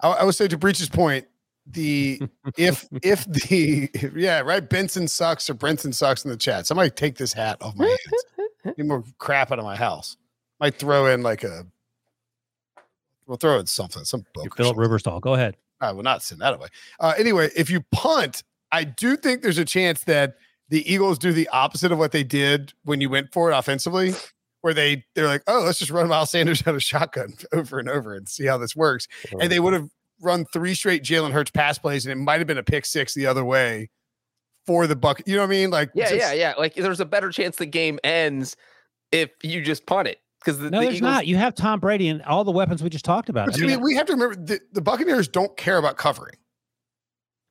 I, 0.01 0.09
I 0.09 0.23
would 0.23 0.35
say 0.35 0.47
to 0.47 0.57
Breech's 0.57 0.89
point, 0.89 1.27
the 1.65 2.21
if 2.57 2.87
if 3.03 3.25
the 3.25 3.89
if, 3.93 4.13
yeah 4.15 4.39
right 4.39 4.67
Benson 4.67 5.07
sucks 5.07 5.49
or 5.49 5.53
Brenton 5.53 5.93
sucks 5.93 6.25
in 6.25 6.31
the 6.31 6.37
chat. 6.37 6.67
Somebody 6.67 6.89
take 6.89 7.17
this 7.17 7.33
hat 7.33 7.57
off 7.61 7.75
my 7.75 7.85
hands. 7.85 8.47
Get 8.77 8.85
more 8.85 9.03
crap 9.17 9.51
out 9.51 9.59
of 9.59 9.65
my 9.65 9.75
house. 9.75 10.17
Might 10.59 10.75
throw 10.75 11.07
in 11.07 11.23
like 11.23 11.43
a. 11.43 11.65
We'll 13.25 13.37
throw 13.37 13.59
in 13.59 13.67
something. 13.67 14.03
Some 14.03 14.25
Philip 14.33 14.75
Riverstal. 14.75 15.21
Go 15.21 15.35
ahead. 15.35 15.55
I 15.79 15.91
will 15.91 16.03
not 16.03 16.23
send 16.23 16.41
that 16.41 16.55
away. 16.55 16.67
Uh, 16.99 17.13
anyway, 17.17 17.49
if 17.55 17.69
you 17.69 17.81
punt, 17.91 18.43
I 18.71 18.83
do 18.83 19.15
think 19.15 19.43
there's 19.43 19.57
a 19.57 19.65
chance 19.65 20.03
that 20.05 20.35
the 20.67 20.91
Eagles 20.91 21.17
do 21.17 21.31
the 21.31 21.47
opposite 21.49 21.91
of 21.91 21.97
what 21.97 22.11
they 22.11 22.23
did 22.23 22.73
when 22.83 22.99
you 22.99 23.09
went 23.09 23.31
for 23.31 23.51
it 23.51 23.55
offensively 23.55 24.13
where 24.61 24.73
they 24.73 25.05
they're 25.15 25.27
like, 25.27 25.43
oh, 25.47 25.63
let's 25.65 25.79
just 25.79 25.91
run 25.91 26.07
Miles 26.07 26.31
Sanders 26.31 26.65
out 26.67 26.75
of 26.75 26.83
shotgun 26.83 27.33
over 27.53 27.79
and 27.79 27.89
over 27.89 28.13
and 28.13 28.27
see 28.27 28.45
how 28.45 28.57
this 28.57 28.75
works. 28.75 29.07
Uh-huh. 29.25 29.37
And 29.41 29.51
they 29.51 29.59
would 29.59 29.73
have 29.73 29.89
run 30.21 30.45
three 30.45 30.75
straight 30.75 31.03
Jalen 31.03 31.31
Hurts 31.31 31.51
pass 31.51 31.77
plays, 31.77 32.05
and 32.05 32.11
it 32.11 32.21
might 32.21 32.39
have 32.39 32.47
been 32.47 32.57
a 32.57 32.63
pick 32.63 32.85
six 32.85 33.13
the 33.13 33.25
other 33.25 33.45
way 33.45 33.89
for 34.65 34.87
the 34.87 34.95
bucket. 34.95 35.27
You 35.27 35.35
know 35.35 35.41
what 35.41 35.47
I 35.47 35.49
mean? 35.49 35.69
Like, 35.69 35.91
yeah, 35.93 36.09
just, 36.09 36.15
yeah, 36.15 36.33
yeah. 36.33 36.53
Like, 36.57 36.75
there's 36.75 36.99
a 36.99 37.05
better 37.05 37.31
chance 37.31 37.55
the 37.55 37.65
game 37.65 37.99
ends 38.03 38.55
if 39.11 39.31
you 39.43 39.61
just 39.61 39.85
punt 39.85 40.07
it. 40.07 40.19
Because 40.39 40.59
the, 40.59 40.69
no, 40.69 40.79
the 40.79 40.85
there's 40.85 40.97
Eagles... 40.97 41.11
not. 41.11 41.27
You 41.27 41.35
have 41.37 41.53
Tom 41.55 41.79
Brady 41.79 42.07
and 42.07 42.21
all 42.23 42.43
the 42.43 42.51
weapons 42.51 42.81
we 42.81 42.89
just 42.89 43.03
talked 43.03 43.29
about. 43.29 43.53
I 43.53 43.65
mean, 43.65 43.81
we 43.81 43.95
have 43.95 44.05
to 44.05 44.13
remember 44.13 44.35
the, 44.35 44.59
the 44.71 44.81
Buccaneers 44.81 45.27
don't 45.27 45.55
care 45.57 45.77
about 45.77 45.97
covering. 45.97 46.35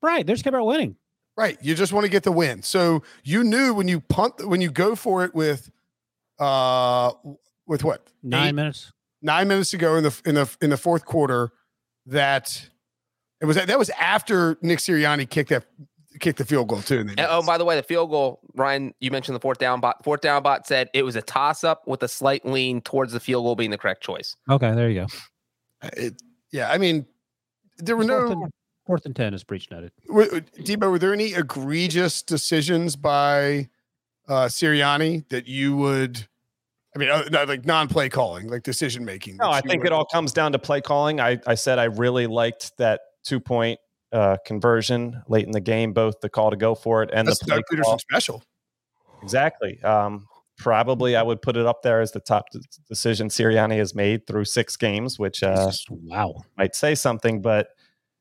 Right, 0.00 0.26
they're 0.26 0.36
just 0.36 0.44
care 0.44 0.54
about 0.54 0.66
winning. 0.66 0.96
Right, 1.36 1.58
you 1.60 1.74
just 1.74 1.92
want 1.92 2.04
to 2.04 2.10
get 2.10 2.22
the 2.22 2.32
win. 2.32 2.62
So 2.62 3.02
you 3.24 3.44
knew 3.44 3.74
when 3.74 3.88
you 3.88 4.00
punt, 4.00 4.46
when 4.46 4.60
you 4.60 4.70
go 4.70 4.94
for 4.94 5.24
it 5.24 5.34
with, 5.34 5.70
uh, 6.38 7.12
with 7.66 7.84
what 7.84 8.06
nine 8.22 8.48
Eight, 8.48 8.54
minutes, 8.54 8.92
nine 9.22 9.48
minutes 9.48 9.70
to 9.70 9.78
go 9.78 9.96
in 9.96 10.04
the 10.04 10.20
in 10.24 10.34
the 10.34 10.56
in 10.60 10.70
the 10.70 10.76
fourth 10.76 11.04
quarter 11.04 11.52
that 12.06 12.68
it 13.40 13.46
was 13.46 13.56
that 13.56 13.78
was 13.78 13.90
after 13.90 14.58
Nick 14.62 14.78
Sirianni 14.78 15.28
kicked 15.28 15.50
that 15.50 15.64
kicked 16.18 16.38
the 16.38 16.44
field 16.44 16.68
goal 16.68 16.82
too. 16.82 17.00
And, 17.00 17.20
oh, 17.20 17.42
by 17.42 17.58
the 17.58 17.64
way, 17.64 17.76
the 17.76 17.82
field 17.82 18.10
goal, 18.10 18.40
Ryan, 18.54 18.92
you 19.00 19.10
mentioned 19.10 19.36
the 19.36 19.40
fourth 19.40 19.58
down 19.58 19.80
bot. 19.80 20.02
Fourth 20.04 20.20
down 20.20 20.42
bot 20.42 20.66
said 20.66 20.90
it 20.94 21.04
was 21.04 21.16
a 21.16 21.22
toss 21.22 21.64
up 21.64 21.86
with 21.86 22.02
a 22.02 22.08
slight 22.08 22.44
lean 22.44 22.80
towards 22.80 23.12
the 23.12 23.20
field 23.20 23.44
goal 23.44 23.54
being 23.54 23.70
the 23.70 23.78
correct 23.78 24.02
choice. 24.02 24.34
Okay, 24.50 24.74
there 24.74 24.88
you 24.88 25.02
go. 25.02 25.06
It, 25.96 26.20
yeah, 26.50 26.70
I 26.70 26.78
mean, 26.78 27.06
there 27.76 27.96
were 27.96 28.04
fourth 28.04 28.30
no 28.30 28.42
and, 28.42 28.52
fourth 28.86 29.06
and 29.06 29.14
ten 29.14 29.34
is 29.34 29.44
breach 29.44 29.70
netted. 29.70 29.92
Were, 30.08 30.26
Debo, 30.26 30.90
were 30.90 30.98
there 30.98 31.12
any 31.12 31.34
egregious 31.34 32.22
decisions 32.22 32.96
by 32.96 33.68
uh, 34.28 34.46
Sirianni 34.46 35.28
that 35.30 35.46
you 35.46 35.76
would? 35.76 36.26
I 36.94 36.98
mean, 36.98 37.10
uh, 37.10 37.44
like 37.46 37.66
non-play 37.66 38.08
calling, 38.08 38.48
like 38.48 38.62
decision 38.62 39.04
making. 39.04 39.36
No, 39.36 39.50
I 39.50 39.60
think 39.60 39.84
it 39.84 39.92
all 39.92 40.06
comes 40.06 40.32
down 40.32 40.52
to 40.52 40.58
play 40.58 40.80
calling. 40.80 41.20
I, 41.20 41.38
I 41.46 41.54
said 41.54 41.78
I 41.78 41.84
really 41.84 42.26
liked 42.26 42.76
that 42.78 43.00
two-point 43.24 43.78
uh, 44.12 44.38
conversion 44.46 45.22
late 45.28 45.44
in 45.44 45.52
the 45.52 45.60
game, 45.60 45.92
both 45.92 46.20
the 46.20 46.28
call 46.28 46.50
to 46.50 46.56
go 46.56 46.74
for 46.74 47.02
it 47.02 47.10
and 47.12 47.28
That's 47.28 47.38
the 47.40 47.46
play 47.46 47.56
Doug 47.56 47.64
Pederson 47.70 48.00
special. 48.00 48.42
Exactly. 49.22 49.82
Um, 49.82 50.26
probably 50.56 51.14
I 51.16 51.22
would 51.22 51.42
put 51.42 51.56
it 51.56 51.66
up 51.66 51.82
there 51.82 52.00
as 52.00 52.12
the 52.12 52.20
top 52.20 52.50
d- 52.50 52.60
decision 52.88 53.28
Sirianni 53.28 53.76
has 53.76 53.94
made 53.94 54.26
through 54.26 54.44
six 54.44 54.76
games, 54.76 55.18
which 55.18 55.42
uh, 55.42 55.70
wow 55.90 56.42
might 56.56 56.74
say 56.74 56.94
something, 56.94 57.40
but 57.42 57.68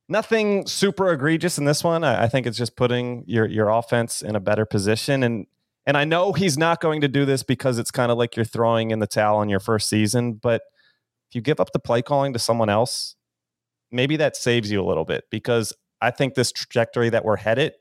nothing 0.07 0.65
super 0.67 1.11
egregious 1.11 1.57
in 1.57 1.65
this 1.65 1.83
one. 1.83 2.03
I, 2.03 2.23
I 2.23 2.27
think 2.27 2.47
it's 2.47 2.57
just 2.57 2.75
putting 2.75 3.23
your 3.27 3.47
your 3.47 3.69
offense 3.69 4.21
in 4.21 4.35
a 4.35 4.39
better 4.39 4.65
position 4.65 5.23
and 5.23 5.47
and 5.87 5.97
I 5.97 6.03
know 6.03 6.33
he's 6.33 6.57
not 6.57 6.81
going 6.81 6.99
to 7.01 7.07
do 7.07 7.25
this 7.25 7.43
because 7.43 7.79
it's 7.79 7.91
kind 7.91 8.11
of 8.11 8.17
like 8.17 8.35
you're 8.35 8.45
throwing 8.45 8.91
in 8.91 8.99
the 8.99 9.07
towel 9.07 9.37
on 9.37 9.47
your 9.47 9.61
first 9.61 9.87
season, 9.87 10.33
but 10.33 10.61
if 11.29 11.35
you 11.35 11.41
give 11.41 11.61
up 11.61 11.71
the 11.71 11.79
play 11.79 12.01
calling 12.01 12.33
to 12.33 12.39
someone 12.39 12.69
else, 12.69 13.15
maybe 13.89 14.17
that 14.17 14.35
saves 14.35 14.69
you 14.69 14.81
a 14.81 14.85
little 14.85 15.05
bit 15.05 15.23
because 15.31 15.71
I 16.01 16.11
think 16.11 16.33
this 16.33 16.51
trajectory 16.51 17.09
that 17.09 17.23
we're 17.23 17.37
headed, 17.37 17.71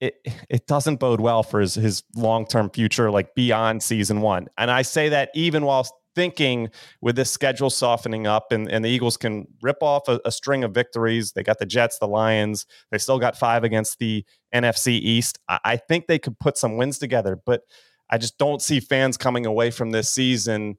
it 0.00 0.14
it 0.48 0.68
doesn't 0.68 0.96
bode 0.96 1.20
well 1.20 1.42
for 1.42 1.60
his 1.60 1.74
his 1.74 2.04
long 2.14 2.46
term 2.46 2.70
future, 2.70 3.10
like 3.10 3.34
beyond 3.34 3.82
season 3.82 4.20
one. 4.20 4.46
And 4.56 4.70
I 4.70 4.82
say 4.82 5.08
that 5.08 5.30
even 5.34 5.64
while 5.64 5.88
thinking 6.14 6.68
with 7.00 7.16
this 7.16 7.30
schedule 7.30 7.70
softening 7.70 8.26
up 8.26 8.52
and, 8.52 8.70
and 8.70 8.84
the 8.84 8.88
Eagles 8.88 9.16
can 9.16 9.46
rip 9.62 9.78
off 9.80 10.08
a, 10.08 10.20
a, 10.24 10.32
string 10.32 10.64
of 10.64 10.72
victories. 10.72 11.32
They 11.32 11.42
got 11.42 11.58
the 11.58 11.66
Jets, 11.66 11.98
the 11.98 12.08
Lions. 12.08 12.66
They 12.90 12.98
still 12.98 13.18
got 13.18 13.38
five 13.38 13.64
against 13.64 13.98
the 13.98 14.24
NFC 14.54 14.88
East. 15.00 15.38
I, 15.48 15.60
I 15.64 15.76
think 15.76 16.06
they 16.06 16.18
could 16.18 16.38
put 16.38 16.58
some 16.58 16.76
wins 16.76 16.98
together, 16.98 17.38
but 17.44 17.62
I 18.10 18.18
just 18.18 18.38
don't 18.38 18.60
see 18.60 18.80
fans 18.80 19.16
coming 19.16 19.46
away 19.46 19.70
from 19.70 19.90
this 19.90 20.08
season 20.08 20.78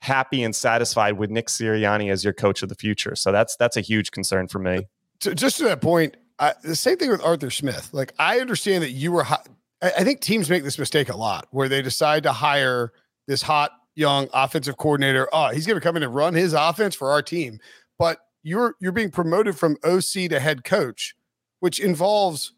happy 0.00 0.42
and 0.42 0.54
satisfied 0.54 1.16
with 1.16 1.30
Nick 1.30 1.46
Sirianni 1.46 2.10
as 2.10 2.24
your 2.24 2.32
coach 2.32 2.62
of 2.62 2.68
the 2.68 2.74
future. 2.74 3.14
So 3.14 3.30
that's 3.30 3.56
that's 3.56 3.76
a 3.76 3.80
huge 3.80 4.10
concern 4.10 4.48
for 4.48 4.58
me. 4.58 4.88
To, 5.20 5.34
just 5.34 5.58
to 5.58 5.64
that 5.64 5.80
point, 5.80 6.16
I, 6.38 6.54
the 6.62 6.74
same 6.74 6.96
thing 6.96 7.10
with 7.10 7.22
Arthur 7.22 7.50
Smith. 7.50 7.90
Like 7.92 8.12
I 8.18 8.40
understand 8.40 8.82
that 8.82 8.90
you 8.90 9.12
were. 9.12 9.24
Hi- 9.24 9.44
I, 9.80 9.92
I 9.98 10.04
think 10.04 10.20
teams 10.20 10.50
make 10.50 10.64
this 10.64 10.78
mistake 10.78 11.08
a 11.08 11.16
lot, 11.16 11.46
where 11.50 11.68
they 11.68 11.82
decide 11.82 12.24
to 12.24 12.32
hire 12.32 12.92
this 13.28 13.42
hot 13.42 13.70
young 13.94 14.28
offensive 14.32 14.76
coordinator. 14.76 15.28
Oh, 15.32 15.48
he's 15.48 15.66
going 15.66 15.78
to 15.78 15.80
come 15.80 15.96
in 15.96 16.02
and 16.02 16.14
run 16.14 16.34
his 16.34 16.52
offense 16.52 16.94
for 16.94 17.10
our 17.10 17.22
team. 17.22 17.58
But 17.98 18.18
you're 18.42 18.74
you're 18.80 18.92
being 18.92 19.10
promoted 19.10 19.56
from 19.56 19.76
OC 19.84 20.28
to 20.30 20.40
head 20.40 20.64
coach, 20.64 21.14
which 21.60 21.78
involves 21.80 22.52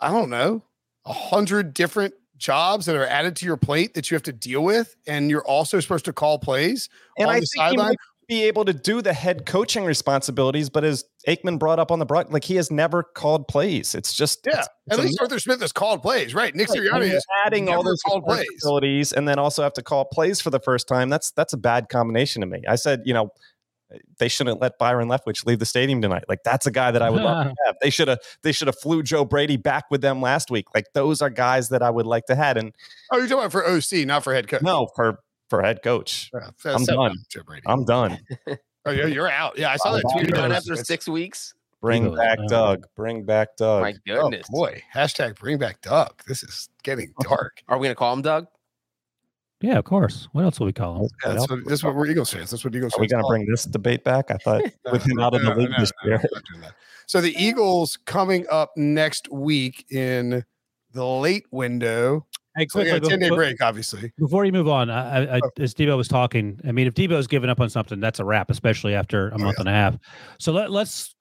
I 0.00 0.10
don't 0.10 0.30
know 0.30 0.62
a 1.04 1.12
hundred 1.12 1.74
different 1.74 2.14
jobs 2.36 2.86
that 2.86 2.96
are 2.96 3.06
added 3.06 3.36
to 3.36 3.46
your 3.46 3.56
plate 3.56 3.94
that 3.94 4.10
you 4.10 4.14
have 4.14 4.22
to 4.24 4.32
deal 4.32 4.64
with, 4.64 4.96
and 5.06 5.30
you're 5.30 5.44
also 5.44 5.80
supposed 5.80 6.04
to 6.06 6.12
call 6.12 6.38
plays 6.38 6.88
and 7.18 7.28
on 7.28 7.36
I 7.36 7.40
the 7.40 7.46
sideline. 7.46 7.96
Be 8.28 8.44
able 8.44 8.64
to 8.64 8.72
do 8.72 9.02
the 9.02 9.12
head 9.12 9.46
coaching 9.46 9.84
responsibilities, 9.84 10.70
but 10.70 10.84
as 10.84 11.04
Aikman 11.28 11.58
brought 11.58 11.78
up 11.78 11.90
on 11.90 11.98
the 11.98 12.06
broad, 12.06 12.32
like 12.32 12.44
he 12.44 12.56
has 12.56 12.70
never 12.70 13.02
called 13.02 13.48
plays. 13.48 13.94
It's 13.94 14.12
just 14.14 14.40
Yeah, 14.46 14.52
it's- 14.52 14.68
it's 14.86 14.98
at 14.98 15.04
least 15.04 15.18
Arthur 15.20 15.38
Smith 15.38 15.60
has 15.60 15.72
called 15.72 16.02
plays, 16.02 16.34
right? 16.34 16.54
Nick 16.54 16.68
Sirianni 16.68 17.12
is 17.12 17.24
adding 17.46 17.68
all 17.68 17.82
those 17.82 18.00
called 18.02 18.24
plays. 18.24 18.40
responsibilities 18.40 19.12
and 19.12 19.28
then 19.28 19.38
also 19.38 19.62
have 19.62 19.72
to 19.74 19.82
call 19.82 20.04
plays 20.06 20.40
for 20.40 20.50
the 20.50 20.60
first 20.60 20.88
time. 20.88 21.08
That's 21.08 21.30
that's 21.32 21.52
a 21.52 21.58
bad 21.58 21.88
combination 21.88 22.40
to 22.40 22.46
me. 22.46 22.62
I 22.68 22.76
said, 22.76 23.02
you 23.04 23.14
know, 23.14 23.30
they 24.18 24.28
shouldn't 24.28 24.60
let 24.60 24.76
Byron 24.78 25.08
Leftwich 25.08 25.46
leave 25.46 25.60
the 25.60 25.66
stadium 25.66 26.02
tonight. 26.02 26.24
Like 26.28 26.40
that's 26.44 26.66
a 26.66 26.70
guy 26.72 26.90
that 26.90 27.00
I 27.02 27.10
would 27.10 27.22
love 27.22 27.44
to 27.46 27.54
have. 27.66 27.76
They 27.80 27.90
should 27.90 28.08
have 28.08 28.18
they 28.42 28.50
should 28.52 28.66
have 28.66 28.78
flew 28.78 29.02
Joe 29.02 29.24
Brady 29.24 29.56
back 29.56 29.84
with 29.90 30.00
them 30.00 30.20
last 30.20 30.50
week. 30.50 30.66
Like 30.74 30.86
those 30.94 31.22
are 31.22 31.30
guys 31.30 31.68
that 31.68 31.82
I 31.82 31.90
would 31.90 32.06
like 32.06 32.26
to 32.26 32.34
have. 32.34 32.56
And 32.56 32.74
Oh, 33.12 33.18
you're 33.18 33.26
talking 33.28 33.38
about 33.40 33.52
for 33.52 33.64
OC, 33.66 34.04
not 34.06 34.24
for 34.24 34.34
head 34.34 34.48
coach. 34.48 34.62
no, 34.62 34.88
for 34.96 35.20
for 35.50 35.62
head 35.62 35.82
coach, 35.82 36.30
Yeah, 36.32 36.50
I'm 36.74 36.84
so- 36.84 36.94
done. 36.96 37.16
Joe 37.30 37.42
Brady. 37.44 37.62
I'm 37.66 37.84
done. 37.84 38.18
oh, 38.86 38.90
you're, 38.90 39.08
you're 39.08 39.30
out. 39.30 39.58
Yeah, 39.58 39.70
I 39.70 39.76
saw 39.76 39.90
I'm 39.90 39.96
that 39.96 40.02
tweet. 40.12 40.28
You're 40.28 40.36
done 40.36 40.52
after 40.52 40.76
six 40.76 41.08
weeks. 41.08 41.54
Bring 41.80 42.04
Eagles, 42.04 42.18
back 42.18 42.38
uh, 42.38 42.46
Doug. 42.48 42.86
Bring 42.96 43.24
back 43.24 43.56
Doug. 43.58 43.82
My 43.82 43.92
Oh 44.14 44.22
goodness. 44.22 44.46
boy! 44.48 44.82
Hashtag 44.94 45.38
bring 45.38 45.58
back 45.58 45.82
Doug. 45.82 46.22
This 46.26 46.42
is 46.42 46.70
getting 46.82 47.12
dark. 47.20 47.62
Are 47.68 47.76
we 47.76 47.86
gonna 47.88 47.94
call 47.94 48.14
him 48.14 48.22
Doug? 48.22 48.46
Yeah, 49.60 49.78
of 49.78 49.84
course. 49.84 50.28
What 50.32 50.44
else 50.44 50.58
will 50.58 50.66
we 50.66 50.72
call 50.72 50.96
him? 51.04 51.08
Yeah, 51.24 51.32
that's, 51.34 51.48
what, 51.50 51.60
that's 51.66 51.84
what 51.84 51.94
we're 51.94 52.06
Eagles 52.06 52.30
fans. 52.32 52.50
That's 52.50 52.64
what 52.64 52.74
Eagles 52.74 52.94
Are 52.94 53.00
we 53.00 53.04
fans. 53.08 53.12
going 53.12 53.22
to 53.24 53.28
bring 53.28 53.46
this 53.50 53.64
debate 53.64 54.04
back? 54.04 54.30
I 54.30 54.36
thought 54.36 54.60
it. 54.62 54.74
with 54.92 55.06
him 55.06 55.18
out 55.20 55.34
of 55.34 55.40
the 55.42 55.50
No, 55.50 55.56
league 55.56 55.70
no, 55.70 55.76
this 55.78 55.90
no, 56.02 56.08
year. 56.08 56.16
I'm 56.18 56.28
not 56.34 56.42
doing 56.50 56.60
that. 56.62 56.74
So 57.06 57.22
the 57.22 57.34
Eagles 57.42 57.96
coming 58.04 58.44
up 58.50 58.72
next 58.76 59.30
week 59.32 59.86
in 59.90 60.44
the 60.92 61.06
late 61.06 61.46
window. 61.50 62.26
Hey, 62.56 62.66
So 62.70 62.80
yeah, 62.82 62.90
quickly, 62.92 63.08
ten 63.10 63.18
day 63.18 63.26
before- 63.26 63.36
break, 63.38 63.60
obviously. 63.62 64.12
Before 64.18 64.44
you 64.44 64.52
move 64.52 64.68
on, 64.68 64.90
I, 64.90 65.24
I, 65.24 65.36
I, 65.36 65.40
Oh. 65.42 65.50
as 65.60 65.74
Debo 65.74 65.96
was 65.96 66.08
talking, 66.08 66.60
I 66.66 66.72
mean, 66.72 66.86
if 66.86 66.94
Debo's 66.94 67.26
given 67.26 67.50
up 67.50 67.60
on 67.60 67.68
something, 67.70 68.00
that's 68.00 68.20
a 68.20 68.24
wrap, 68.24 68.50
especially 68.50 68.94
after 68.94 69.28
a 69.30 69.34
Oh, 69.34 69.38
month 69.38 69.56
yeah. 69.56 69.62
and 69.62 69.68
a 69.68 69.72
half. 69.72 69.96
So 70.38 70.52
let, 70.52 70.70
let's 70.70 71.14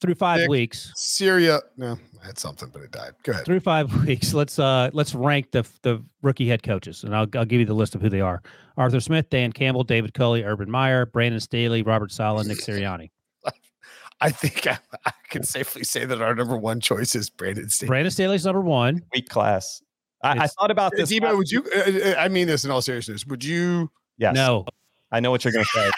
through 0.00 0.14
five 0.16 0.40
Nick. 0.40 0.50
weeks, 0.50 0.92
Syria. 0.94 1.60
No, 1.78 1.96
I 2.22 2.26
had 2.26 2.38
something, 2.38 2.68
but 2.70 2.82
it 2.82 2.90
died. 2.90 3.12
Go 3.22 3.32
ahead. 3.32 3.46
through 3.46 3.60
five 3.60 3.90
weeks, 4.06 4.34
let's 4.34 4.58
uh 4.58 4.90
let's 4.92 5.14
rank 5.14 5.50
the 5.52 5.66
the 5.82 6.04
rookie 6.20 6.46
head 6.46 6.62
coaches, 6.62 7.04
and 7.04 7.16
I'll 7.16 7.26
I'll 7.34 7.46
give 7.46 7.60
you 7.60 7.66
the 7.66 7.72
list 7.74 7.94
of 7.94 8.02
who 8.02 8.10
they 8.10 8.20
are: 8.20 8.42
Arthur 8.76 9.00
Smith, 9.00 9.30
Dan 9.30 9.52
Campbell, 9.52 9.84
David 9.84 10.12
Culley, 10.12 10.44
Urban 10.44 10.70
Meyer, 10.70 11.06
Brandon 11.06 11.40
Staley, 11.40 11.82
Robert 11.82 12.12
Saleh, 12.12 12.46
Nick 12.46 12.58
Sirianni. 12.58 13.08
I 14.20 14.30
think 14.30 14.66
I, 14.66 14.78
I 15.06 15.12
can 15.30 15.42
safely 15.42 15.84
say 15.84 16.04
that 16.04 16.20
our 16.20 16.34
number 16.34 16.56
one 16.58 16.80
choice 16.80 17.14
is 17.14 17.30
Brandon 17.30 17.68
Staley. 17.70 17.88
Brandon 17.88 18.10
Staley's 18.10 18.44
number 18.44 18.60
one. 18.62 19.02
Weak 19.14 19.28
class. 19.30 19.80
I, 20.26 20.44
I 20.44 20.46
thought 20.46 20.70
about 20.70 20.92
this. 20.96 21.10
Debo, 21.10 21.36
would 21.36 21.50
you? 21.50 21.64
uh, 21.74 22.10
uh, 22.10 22.14
I 22.18 22.28
mean 22.28 22.46
this 22.46 22.64
in 22.64 22.70
all 22.70 22.82
seriousness. 22.82 23.26
Would 23.26 23.44
you? 23.44 23.90
yes. 24.18 24.34
No, 24.34 24.64
I 25.10 25.20
know 25.20 25.30
what 25.30 25.44
you're 25.44 25.52
going 25.52 25.64
to 25.64 25.70
say. 25.70 25.90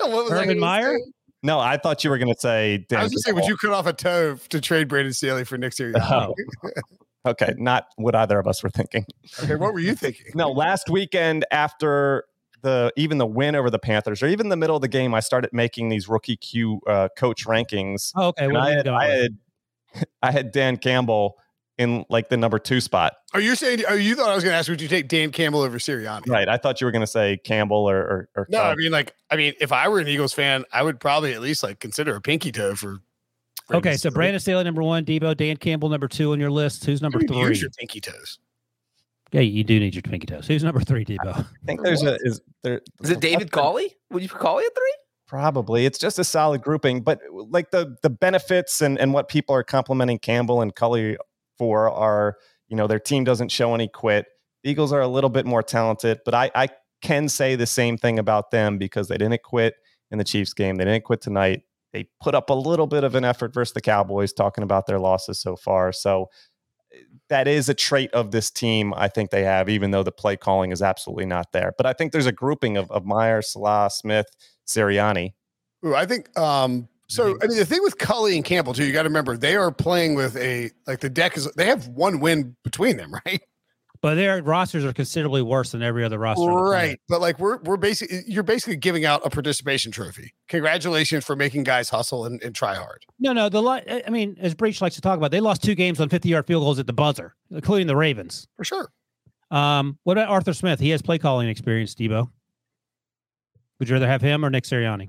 what 0.00 0.24
was 0.24 0.32
Urban 0.32 0.58
Meyer? 0.58 0.96
say? 0.96 1.12
No, 1.42 1.60
I 1.60 1.76
thought 1.76 2.02
you 2.02 2.10
were 2.10 2.18
going 2.18 2.32
to 2.32 2.40
say. 2.40 2.74
I 2.74 2.84
Dan 2.88 3.02
was 3.02 3.12
just 3.12 3.24
saying, 3.24 3.36
would 3.36 3.46
you 3.46 3.56
cut 3.56 3.70
off 3.70 3.86
a 3.86 3.92
toe 3.92 4.36
to 4.48 4.60
trade 4.60 4.88
Brandon 4.88 5.12
Staley 5.12 5.44
for 5.44 5.56
Nick 5.56 5.72
Sirianni? 5.72 6.00
Oh. 6.10 6.34
Okay, 7.26 7.52
not 7.58 7.86
what 7.96 8.14
either 8.14 8.38
of 8.38 8.46
us 8.46 8.62
were 8.62 8.70
thinking. 8.70 9.04
okay, 9.42 9.56
what 9.56 9.74
were 9.74 9.80
you 9.80 9.94
thinking? 9.94 10.26
No, 10.34 10.50
last 10.50 10.88
weekend 10.88 11.44
after 11.50 12.24
the 12.62 12.92
even 12.96 13.18
the 13.18 13.26
win 13.26 13.54
over 13.54 13.70
the 13.70 13.78
Panthers, 13.78 14.22
or 14.22 14.28
even 14.28 14.48
the 14.48 14.56
middle 14.56 14.76
of 14.76 14.82
the 14.82 14.88
game, 14.88 15.14
I 15.14 15.20
started 15.20 15.50
making 15.52 15.88
these 15.88 16.08
rookie 16.08 16.36
Q 16.36 16.80
uh, 16.86 17.08
coach 17.18 17.44
rankings. 17.44 18.12
oh, 18.16 18.28
okay. 18.28 18.44
And 18.44 18.54
What 18.54 18.62
I 18.62 18.66
are 18.66 18.70
you 18.70 18.76
had, 18.76 18.84
going 18.86 18.98
I 18.98 19.04
had 19.06 19.38
I 20.22 20.30
had 20.32 20.52
Dan 20.52 20.76
Campbell 20.76 21.36
in 21.78 22.04
like 22.10 22.28
the 22.28 22.36
number 22.36 22.58
two 22.58 22.80
spot. 22.80 23.14
Are 23.32 23.40
you 23.40 23.54
saying? 23.54 23.84
Oh, 23.88 23.94
you 23.94 24.14
thought 24.14 24.28
I 24.28 24.34
was 24.34 24.44
going 24.44 24.52
to 24.52 24.58
ask? 24.58 24.68
Would 24.68 24.82
you 24.82 24.88
take 24.88 25.08
Dan 25.08 25.30
Campbell 25.30 25.60
over 25.60 25.78
Sirianni? 25.78 26.28
Right. 26.28 26.48
I 26.48 26.56
thought 26.56 26.80
you 26.80 26.86
were 26.86 26.90
going 26.90 27.02
to 27.02 27.06
say 27.06 27.38
Campbell 27.44 27.88
or 27.88 27.98
or, 27.98 28.28
or 28.34 28.46
No, 28.50 28.62
I 28.62 28.74
mean, 28.74 28.90
like, 28.90 29.14
I 29.30 29.36
mean, 29.36 29.54
if 29.60 29.72
I 29.72 29.88
were 29.88 30.00
an 30.00 30.08
Eagles 30.08 30.32
fan, 30.32 30.64
I 30.72 30.82
would 30.82 31.00
probably 31.00 31.32
at 31.32 31.40
least 31.40 31.62
like 31.62 31.78
consider 31.78 32.14
a 32.16 32.20
pinky 32.20 32.52
toe 32.52 32.74
for. 32.74 32.98
Okay, 33.70 33.98
so 33.98 34.10
Brandon 34.10 34.40
Staley 34.40 34.64
number 34.64 34.82
one, 34.82 35.04
Debo, 35.04 35.36
Dan 35.36 35.58
Campbell 35.58 35.90
number 35.90 36.08
two 36.08 36.32
on 36.32 36.40
your 36.40 36.50
list. 36.50 36.86
Who's 36.86 37.02
number 37.02 37.20
You 37.20 37.28
three? 37.28 37.36
Use 37.48 37.60
your 37.60 37.70
pinky 37.70 38.00
toes. 38.00 38.38
Yeah, 39.30 39.42
you 39.42 39.62
do 39.62 39.78
need 39.78 39.94
your 39.94 40.00
pinky 40.00 40.26
toes. 40.26 40.46
Who's 40.46 40.64
number 40.64 40.80
three, 40.80 41.04
Debo? 41.04 41.38
I 41.38 41.44
think 41.66 41.82
there's 41.82 42.02
a 42.02 42.16
is 42.22 42.40
there 42.62 42.80
Is 43.02 43.10
it 43.10 43.20
David 43.20 43.52
Culley? 43.52 43.94
Would 44.10 44.22
you 44.22 44.28
call 44.28 44.58
at 44.58 44.64
three? 44.74 44.94
Probably. 45.26 45.84
It's 45.84 45.98
just 45.98 46.18
a 46.18 46.24
solid 46.24 46.62
grouping, 46.62 47.02
but 47.02 47.20
like 47.30 47.70
the 47.70 47.94
the 48.02 48.08
benefits 48.08 48.80
and 48.80 48.98
and 48.98 49.12
what 49.12 49.28
people 49.28 49.54
are 49.54 49.62
complimenting 49.62 50.18
Campbell 50.18 50.62
and 50.62 50.74
Culley 50.74 51.18
for 51.58 51.90
are, 51.90 52.36
you 52.68 52.76
know, 52.76 52.86
their 52.86 53.00
team 53.00 53.24
doesn't 53.24 53.50
show 53.50 53.74
any 53.74 53.88
quit. 53.88 54.26
The 54.62 54.70
Eagles 54.70 54.92
are 54.92 55.00
a 55.00 55.08
little 55.08 55.30
bit 55.30 55.46
more 55.46 55.62
talented, 55.62 56.20
but 56.24 56.34
I 56.34 56.50
I 56.54 56.68
can 57.02 57.28
say 57.28 57.54
the 57.54 57.66
same 57.66 57.96
thing 57.96 58.18
about 58.18 58.50
them 58.50 58.78
because 58.78 59.08
they 59.08 59.16
didn't 59.16 59.42
quit 59.42 59.74
in 60.10 60.18
the 60.18 60.24
Chiefs 60.24 60.52
game. 60.52 60.76
They 60.76 60.84
didn't 60.84 61.04
quit 61.04 61.20
tonight. 61.20 61.62
They 61.92 62.08
put 62.20 62.34
up 62.34 62.50
a 62.50 62.54
little 62.54 62.86
bit 62.86 63.04
of 63.04 63.14
an 63.14 63.24
effort 63.24 63.54
versus 63.54 63.72
the 63.72 63.80
Cowboys 63.80 64.32
talking 64.32 64.64
about 64.64 64.86
their 64.86 64.98
losses 64.98 65.40
so 65.40 65.56
far. 65.56 65.92
So 65.92 66.28
that 67.28 67.46
is 67.46 67.68
a 67.68 67.74
trait 67.74 68.10
of 68.12 68.30
this 68.30 68.50
team 68.50 68.92
I 68.96 69.08
think 69.08 69.30
they 69.30 69.44
have, 69.44 69.68
even 69.68 69.90
though 69.90 70.02
the 70.02 70.12
play 70.12 70.36
calling 70.36 70.72
is 70.72 70.82
absolutely 70.82 71.26
not 71.26 71.52
there. 71.52 71.72
But 71.76 71.86
I 71.86 71.92
think 71.92 72.12
there's 72.12 72.26
a 72.26 72.32
grouping 72.32 72.76
of, 72.76 72.90
of 72.90 73.04
Meyer, 73.04 73.42
Saleh, 73.42 73.92
Smith, 73.92 74.26
Sirianni. 74.66 75.34
Ooh, 75.84 75.94
I 75.94 76.06
think. 76.06 76.36
um 76.38 76.88
So 77.08 77.38
I 77.42 77.46
mean, 77.46 77.56
the 77.56 77.64
thing 77.64 77.82
with 77.82 77.98
Culley 77.98 78.36
and 78.36 78.44
Campbell 78.44 78.74
too, 78.74 78.84
you 78.84 78.92
got 78.92 79.02
to 79.02 79.08
remember 79.08 79.36
they 79.36 79.56
are 79.56 79.72
playing 79.72 80.14
with 80.14 80.36
a 80.36 80.70
like 80.86 81.00
the 81.00 81.08
deck 81.08 81.36
is. 81.36 81.50
They 81.52 81.66
have 81.66 81.88
one 81.88 82.20
win 82.20 82.54
between 82.64 82.96
them, 82.98 83.14
right? 83.26 83.40
But 84.00 84.14
their 84.14 84.40
rosters 84.42 84.84
are 84.84 84.92
considerably 84.92 85.42
worse 85.42 85.72
than 85.72 85.82
every 85.82 86.04
other 86.04 86.18
roster. 86.18 86.42
on 86.42 86.50
the 86.50 86.54
planet. 86.54 86.70
Right, 86.70 87.00
but 87.08 87.20
like 87.20 87.38
we're 87.40 87.58
we're 87.62 87.78
basically 87.78 88.22
you're 88.26 88.42
basically 88.42 88.76
giving 88.76 89.04
out 89.04 89.22
a 89.24 89.30
participation 89.30 89.90
trophy. 89.90 90.34
Congratulations 90.48 91.24
for 91.24 91.34
making 91.34 91.64
guys 91.64 91.88
hustle 91.88 92.26
and, 92.26 92.40
and 92.42 92.54
try 92.54 92.74
hard. 92.74 93.04
No, 93.18 93.32
no. 93.32 93.48
The 93.48 94.04
I 94.06 94.10
mean, 94.10 94.36
as 94.38 94.54
Breech 94.54 94.80
likes 94.80 94.94
to 94.96 95.00
talk 95.00 95.16
about, 95.16 95.30
they 95.30 95.40
lost 95.40 95.64
two 95.64 95.74
games 95.74 96.00
on 96.00 96.10
50 96.10 96.28
yard 96.28 96.46
field 96.46 96.62
goals 96.62 96.78
at 96.78 96.86
the 96.86 96.92
buzzer, 96.92 97.34
including 97.50 97.86
the 97.86 97.96
Ravens. 97.96 98.46
For 98.56 98.64
sure. 98.64 98.90
Um, 99.50 99.98
what 100.04 100.18
about 100.18 100.28
Arthur 100.28 100.52
Smith? 100.52 100.78
He 100.78 100.90
has 100.90 101.00
play 101.00 101.18
calling 101.18 101.48
experience, 101.48 101.94
Debo. 101.94 102.30
Would 103.78 103.88
you 103.88 103.94
rather 103.94 104.08
have 104.08 104.20
him 104.20 104.44
or 104.44 104.50
Nick 104.50 104.64
Sirianni? 104.64 105.08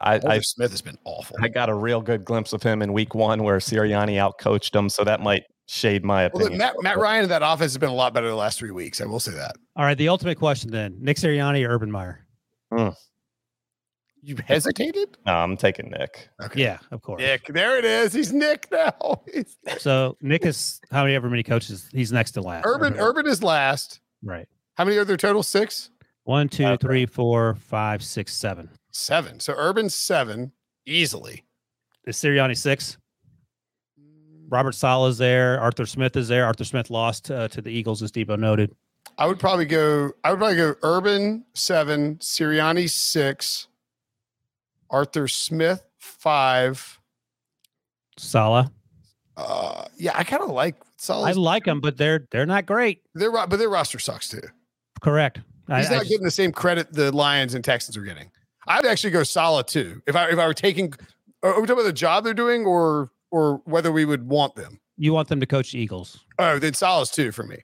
I, 0.00 0.14
Arthur 0.14 0.28
I 0.28 0.38
Smith 0.40 0.70
has 0.70 0.82
been 0.82 0.98
awful. 1.04 1.36
I 1.40 1.48
got 1.48 1.68
a 1.68 1.74
real 1.74 2.00
good 2.00 2.24
glimpse 2.24 2.52
of 2.52 2.62
him 2.62 2.82
in 2.82 2.92
week 2.92 3.14
one 3.14 3.42
where 3.42 3.58
Sirianni 3.58 4.14
outcoached 4.16 4.74
him, 4.74 4.88
so 4.88 5.04
that 5.04 5.20
might 5.20 5.44
shade 5.66 6.04
my 6.04 6.28
Well, 6.32 6.42
opinion. 6.44 6.58
Matt, 6.58 6.74
Matt 6.82 6.98
Ryan 6.98 7.24
in 7.24 7.28
that 7.30 7.42
offense 7.42 7.72
has 7.72 7.78
been 7.78 7.88
a 7.90 7.94
lot 7.94 8.12
better 8.14 8.28
the 8.28 8.34
last 8.34 8.58
three 8.58 8.70
weeks. 8.72 9.00
I 9.00 9.06
will 9.06 9.20
say 9.20 9.32
that. 9.32 9.56
All 9.76 9.84
right, 9.84 9.96
the 9.98 10.08
ultimate 10.08 10.38
question 10.38 10.70
then: 10.70 10.96
Nick 11.00 11.16
Sirianni 11.16 11.66
or 11.66 11.72
Urban 11.74 11.90
Meyer? 11.90 12.26
Hmm. 12.72 12.88
You 14.22 14.36
hesitated? 14.46 15.16
no, 15.24 15.32
I'm 15.34 15.56
taking 15.56 15.88
Nick. 15.90 16.28
Okay. 16.42 16.62
Yeah, 16.62 16.78
of 16.90 17.00
course. 17.00 17.20
Nick, 17.22 17.46
there 17.46 17.78
it 17.78 17.86
is. 17.86 18.12
He's 18.12 18.32
Nick 18.34 18.68
now. 18.70 19.22
He's- 19.32 19.56
So 19.78 20.18
Nick 20.20 20.44
is 20.44 20.78
how 20.90 21.04
many 21.04 21.14
ever 21.14 21.30
many 21.30 21.42
coaches? 21.42 21.88
He's 21.92 22.12
next 22.12 22.32
to 22.32 22.42
last. 22.42 22.66
Urban, 22.66 22.98
Urban 22.98 23.26
is 23.26 23.42
last. 23.42 24.00
Right. 24.22 24.46
How 24.74 24.84
many 24.84 24.98
are 24.98 25.06
there 25.06 25.16
total? 25.16 25.42
Six? 25.42 25.88
One, 26.24 26.50
two, 26.50 26.66
Okay. 26.66 26.86
three, 26.86 27.06
four, 27.06 27.54
five, 27.54 28.02
six, 28.02 28.34
seven. 28.34 28.68
Seven. 28.92 29.40
So 29.40 29.54
Urban's 29.56 29.94
seven 29.94 30.52
easily. 30.86 31.44
Is 32.06 32.16
Sirianni 32.16 32.56
six? 32.56 32.96
Robert 34.48 34.74
Saleh 34.74 35.10
is 35.10 35.18
there. 35.18 35.60
Arthur 35.60 35.86
Smith 35.86 36.16
is 36.16 36.26
there. 36.28 36.44
Arthur 36.44 36.64
Smith 36.64 36.90
lost 36.90 37.30
uh, 37.30 37.46
to 37.48 37.60
the 37.62 37.70
Eagles, 37.70 38.02
as 38.02 38.10
Debo 38.10 38.36
noted. 38.38 38.74
I 39.16 39.26
would 39.26 39.38
probably 39.38 39.64
go. 39.66 40.10
I 40.24 40.30
would 40.30 40.38
probably 40.38 40.56
go 40.56 40.74
Urban 40.82 41.44
seven, 41.54 42.16
Sirianni 42.16 42.90
six, 42.90 43.68
Arthur 44.90 45.28
Smith 45.28 45.82
five. 45.98 46.98
Saleh. 48.18 48.66
Uh, 49.36 49.84
yeah, 49.96 50.12
I 50.14 50.24
kind 50.24 50.42
of 50.42 50.50
like 50.50 50.74
Saleh. 50.96 51.28
I 51.28 51.32
like 51.32 51.64
them, 51.64 51.80
but 51.80 51.96
they're 51.96 52.26
they're 52.32 52.46
not 52.46 52.66
great. 52.66 53.02
They're 53.14 53.30
but 53.30 53.50
their 53.56 53.70
roster 53.70 53.98
sucks 54.00 54.28
too. 54.28 54.40
Correct. 55.00 55.38
He's 55.68 55.86
I 55.86 55.94
not 55.94 55.98
just- 56.00 56.08
getting 56.08 56.24
the 56.24 56.30
same 56.30 56.50
credit 56.50 56.92
the 56.92 57.12
Lions 57.14 57.54
and 57.54 57.64
Texans 57.64 57.96
are 57.96 58.02
getting. 58.02 58.30
I'd 58.66 58.86
actually 58.86 59.10
go 59.10 59.22
Saleh 59.22 59.66
too. 59.66 60.02
If 60.06 60.16
I 60.16 60.30
if 60.30 60.38
I 60.38 60.46
were 60.46 60.54
taking, 60.54 60.92
are 61.42 61.50
we 61.60 61.66
talking 61.66 61.72
about 61.72 61.82
the 61.84 61.92
job 61.92 62.24
they're 62.24 62.34
doing 62.34 62.64
or 62.64 63.10
or 63.30 63.62
whether 63.64 63.90
we 63.92 64.04
would 64.04 64.28
want 64.28 64.54
them? 64.54 64.80
you 65.02 65.14
want 65.14 65.28
them 65.28 65.40
to 65.40 65.46
coach 65.46 65.72
the 65.72 65.78
Eagles. 65.78 66.24
Oh, 66.38 66.58
then 66.58 66.74
Saleh's 66.74 67.10
too 67.10 67.32
for 67.32 67.42
me. 67.42 67.56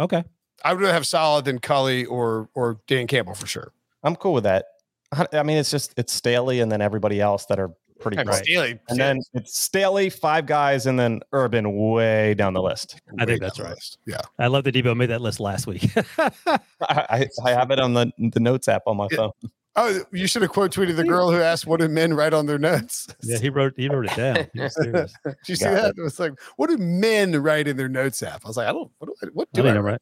Okay. 0.00 0.24
I 0.64 0.74
would 0.74 0.82
have 0.84 1.06
Saleh 1.06 1.44
than 1.44 1.58
Culley 1.60 2.04
or 2.06 2.48
or 2.54 2.80
Dan 2.88 3.06
Campbell 3.06 3.34
for 3.34 3.46
sure. 3.46 3.72
I'm 4.02 4.16
cool 4.16 4.32
with 4.32 4.44
that. 4.44 4.64
I 5.12 5.26
I 5.32 5.42
mean, 5.44 5.58
it's 5.58 5.70
just 5.70 5.94
it's 5.96 6.12
Staley 6.12 6.58
and 6.60 6.72
then 6.72 6.80
everybody 6.80 7.20
else 7.20 7.46
that 7.46 7.60
are 7.60 7.70
pretty 8.00 8.16
And 8.16 8.28
great. 8.28 8.42
Staley, 8.44 8.80
And 8.88 8.98
then 8.98 9.20
it's 9.32 9.56
Staley, 9.56 10.10
five 10.10 10.44
guys, 10.46 10.86
and 10.86 10.98
then 10.98 11.20
Urban 11.32 11.90
way 11.90 12.34
down 12.34 12.52
the 12.52 12.62
list. 12.62 12.96
I 13.20 13.24
think 13.26 13.40
that's 13.40 13.60
right. 13.60 13.70
list. 13.70 13.98
Yeah. 14.06 14.20
I 14.40 14.48
love 14.48 14.64
that 14.64 14.74
Debo 14.74 14.96
made 14.96 15.06
that 15.10 15.20
list 15.20 15.38
last 15.38 15.68
week. 15.68 15.88
I, 16.18 16.58
I, 16.80 17.28
I 17.44 17.50
have 17.50 17.70
it 17.70 17.78
on 17.78 17.94
the, 17.94 18.10
the 18.18 18.40
notes 18.40 18.66
app 18.66 18.82
on 18.86 18.96
my 18.96 19.06
Yeah. 19.12 19.16
phone. 19.18 19.30
Oh, 19.74 20.02
you 20.12 20.26
should 20.26 20.42
have 20.42 20.50
quote 20.50 20.70
tweeted 20.70 20.96
the 20.96 21.04
girl 21.04 21.30
who 21.30 21.40
asked, 21.40 21.66
"What 21.66 21.80
do 21.80 21.88
men 21.88 22.12
write 22.14 22.34
on 22.34 22.44
their 22.46 22.58
notes?" 22.58 23.06
yeah, 23.22 23.38
he 23.38 23.48
wrote 23.48 23.72
he 23.76 23.88
wrote 23.88 24.04
it 24.06 24.16
down. 24.16 24.46
He 24.52 24.60
was. 24.60 24.74
Did 25.24 25.34
you 25.46 25.56
see 25.56 25.64
Got 25.64 25.72
that? 25.74 25.94
It 25.96 26.02
was 26.02 26.20
like, 26.20 26.32
"What 26.56 26.68
do 26.68 26.76
men 26.76 27.32
write 27.42 27.66
in 27.66 27.76
their 27.78 27.88
notes 27.88 28.22
app?" 28.22 28.42
I 28.44 28.48
was 28.48 28.56
like, 28.58 28.68
"I 28.68 28.72
don't. 28.72 28.90
What 28.98 29.06
do 29.08 29.14
I? 29.22 29.26
What 29.32 29.48
do 29.52 29.62
I? 29.62 29.64
think 29.64 29.76
I'm 29.78 29.84
write? 29.84 30.00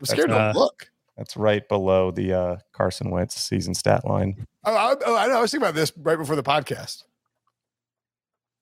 I'm 0.00 0.06
scared 0.06 0.30
uh, 0.30 0.52
to 0.54 0.58
look." 0.58 0.86
That's 1.18 1.36
right 1.36 1.68
below 1.68 2.10
the 2.10 2.32
uh, 2.32 2.56
Carson 2.72 3.10
Wentz 3.10 3.36
season 3.36 3.74
stat 3.74 4.04
line. 4.06 4.46
Oh, 4.64 4.74
I, 4.74 4.94
oh, 5.06 5.16
I 5.16 5.26
know. 5.28 5.36
I 5.38 5.40
was 5.42 5.50
thinking 5.50 5.64
about 5.68 5.74
this 5.76 5.92
right 5.98 6.16
before 6.18 6.34
the 6.34 6.42
podcast. 6.42 7.04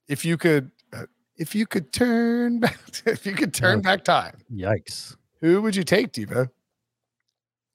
If 0.08 0.24
you 0.24 0.36
could, 0.36 0.70
uh, 0.92 1.06
if 1.36 1.54
you 1.54 1.66
could 1.66 1.92
turn 1.92 2.58
back, 2.60 2.78
if 3.06 3.24
you 3.24 3.32
could 3.34 3.54
turn 3.54 3.78
Oh. 3.78 3.82
back 3.82 4.04
time, 4.04 4.42
Yikes. 4.52 5.16
who 5.40 5.62
would 5.62 5.76
you 5.76 5.84
take, 5.84 6.12
Debo? 6.12 6.48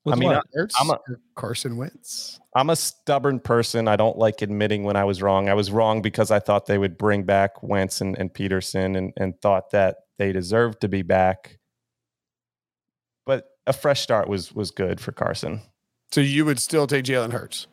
With 0.07 0.15
I 0.15 0.19
mean? 0.19 0.31
I, 0.31 0.41
I'm 0.79 0.89
a- 0.89 0.99
Carson 1.35 1.77
Wentz. 1.77 2.39
I'm 2.55 2.69
a 2.69 2.75
stubborn 2.75 3.39
person. 3.39 3.87
I 3.87 3.95
don't 3.97 4.17
like 4.17 4.41
admitting 4.41 4.83
when 4.83 4.95
I 4.95 5.03
was 5.03 5.21
wrong. 5.21 5.49
I 5.49 5.53
was 5.53 5.69
wrong 5.69 6.01
because 6.01 6.31
I 6.31 6.39
thought 6.39 6.65
they 6.65 6.77
would 6.77 6.97
bring 6.97 7.23
back 7.23 7.61
Wentz 7.61 8.01
and, 8.01 8.17
and 8.17 8.33
Pederson 8.33 8.97
and, 8.97 9.13
and 9.17 9.39
thought 9.41 9.71
that 9.71 9.97
they 10.17 10.31
deserved 10.31 10.81
to 10.81 10.87
be 10.87 11.01
back. 11.01 11.59
But 13.25 13.45
a 13.65 13.73
fresh 13.73 14.01
start 14.01 14.27
was 14.29 14.53
was 14.53 14.71
good 14.71 14.99
for 14.99 15.11
Carson. 15.11 15.61
So 16.11 16.21
you 16.21 16.45
would 16.45 16.59
still 16.59 16.87
take 16.87 17.03
Jalen 17.03 17.33
Hurts 17.33 17.67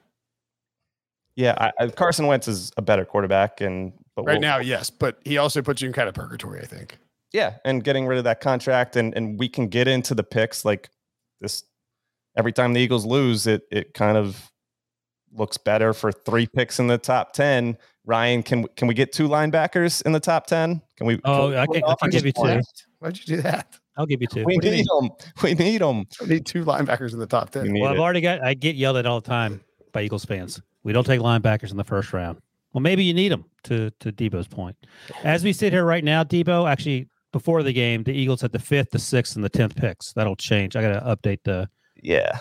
Yeah, 1.37 1.55
I, 1.57 1.85
I, 1.85 1.89
Carson 1.89 2.26
Wentz 2.26 2.49
is 2.49 2.72
a 2.76 2.82
better 2.82 3.05
quarterback, 3.05 3.61
and 3.61 3.93
but 4.16 4.24
right 4.24 4.32
we'll- 4.35 4.41
now, 4.41 4.59
yes, 4.59 4.91
but 4.91 5.18
he 5.24 5.39
also 5.39 5.62
puts 5.62 5.80
you 5.80 5.87
in 5.87 5.93
kind 5.95 6.09
of 6.09 6.14
purgatory. 6.16 6.61
I 6.61 6.66
think. 6.66 6.99
yeah, 7.32 7.55
and 7.64 7.82
getting 7.85 8.07
rid 8.07 8.18
of 8.18 8.24
that 8.24 8.41
contract, 8.41 8.97
and 8.97 9.14
and 9.16 9.39
we 9.39 9.49
can 9.49 9.68
get 9.68 9.87
into 9.87 10.14
the 10.16 10.24
picks 10.24 10.64
like 10.64 10.91
this. 11.41 11.62
Every 12.37 12.53
time 12.53 12.72
the 12.72 12.80
Eagles 12.80 13.05
lose, 13.07 13.47
it 13.47 13.62
it 13.70 13.95
kind 13.95 14.16
of 14.16 14.51
looks 15.32 15.57
better 15.57 15.93
for 15.93 16.12
three 16.12 16.47
picks 16.47 16.78
in 16.78 16.87
the 16.87 16.99
top 16.99 17.32
ten. 17.32 17.76
Ryan, 18.07 18.43
can 18.43 18.66
can 18.76 18.89
we 18.89 18.95
get 18.95 19.12
two 19.12 19.28
linebackers 19.28 20.03
in 20.03 20.12
the 20.12 20.20
top 20.20 20.47
ten? 20.47 20.82
Can 20.97 21.07
we? 21.07 21.20
Oh, 21.24 21.51
can 21.51 21.59
I 21.59 21.66
can- 21.66 21.85
I 21.85 21.95
can 22.01 22.11
give 22.11 22.26
you 22.26 22.32
two. 22.32 22.61
Why'd 22.99 23.18
you 23.18 23.37
do 23.37 23.43
that? 23.43 23.78
I'll 23.97 24.07
give 24.07 24.20
you 24.20 24.26
two. 24.26 24.45
We 24.45 24.57
What 24.57 24.64
need 24.64 24.85
them. 24.87 25.11
We 25.43 25.55
need 25.55 25.80
them. 25.80 26.05
I 26.20 26.24
need 26.26 26.47
two 26.47 26.64
linebackers 26.64 27.12
in 27.12 27.18
the 27.20 27.26
top 27.26 27.51
ten. 27.51 27.72
We 27.72 27.80
Well, 27.80 27.91
I've 27.91 27.97
it. 27.97 28.01
already 28.01 28.20
got. 28.20 28.43
I 28.45 28.55
get 28.55 28.74
yelled 28.76 28.97
at 28.97 29.07
all 29.07 29.20
the 29.20 29.28
time 29.28 29.61
by 29.93 30.03
Eagles 30.03 30.24
fans. 30.24 30.61
We 30.82 30.93
don't 30.93 31.05
take 31.07 31.20
linebackers 31.20 31.70
in 31.70 31.76
the 31.76 31.85
first 31.85 32.12
round. 32.12 32.39
Well, 32.72 32.80
maybe 32.82 33.05
you 33.05 33.14
need 33.14 33.30
them. 33.30 33.45
To 33.64 33.91
to 34.01 34.12
Debo's 34.12 34.49
point, 34.49 34.76
as 35.22 35.43
we 35.45 35.53
sit 35.55 35.72
here 35.72 35.85
right 35.87 36.05
now, 36.05 36.22
Debo 36.24 36.68
actually 36.70 37.09
before 37.32 37.62
the 37.62 37.72
game, 37.72 38.03
the 38.03 38.12
Eagles 38.12 38.43
had 38.43 38.53
the 38.53 38.59
fifth, 38.59 38.91
the 38.91 38.99
sixth, 38.99 39.37
and 39.37 39.45
the 39.45 39.49
tenth 39.49 39.74
picks. 39.74 40.12
That'll 40.12 40.37
change. 40.37 40.76
I 40.76 40.82
got 40.82 40.93
to 41.01 41.16
update 41.16 41.39
the 41.45 41.68
Yeah, 42.05 42.39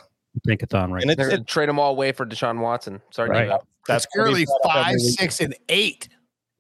Tankathon, 0.48 0.92
right. 0.92 1.02
and 1.02 1.10
it's 1.12 1.22
it, 1.22 1.48
trade 1.48 1.70
them 1.70 1.80
all 1.80 1.92
away 1.92 2.12
for 2.12 2.26
Deshaun 2.26 2.60
Watson. 2.60 3.02
Sorry, 3.12 3.30
Right. 3.30 3.50
Debo. 3.50 3.60
That's 3.88 4.06
what 4.14 4.28
we 4.28 4.32
currently 4.34 4.46
brought 4.46 4.78
up 4.78 4.86
five, 4.86 5.00
six, 5.00 5.40
and 5.42 5.56
eight, 5.70 6.10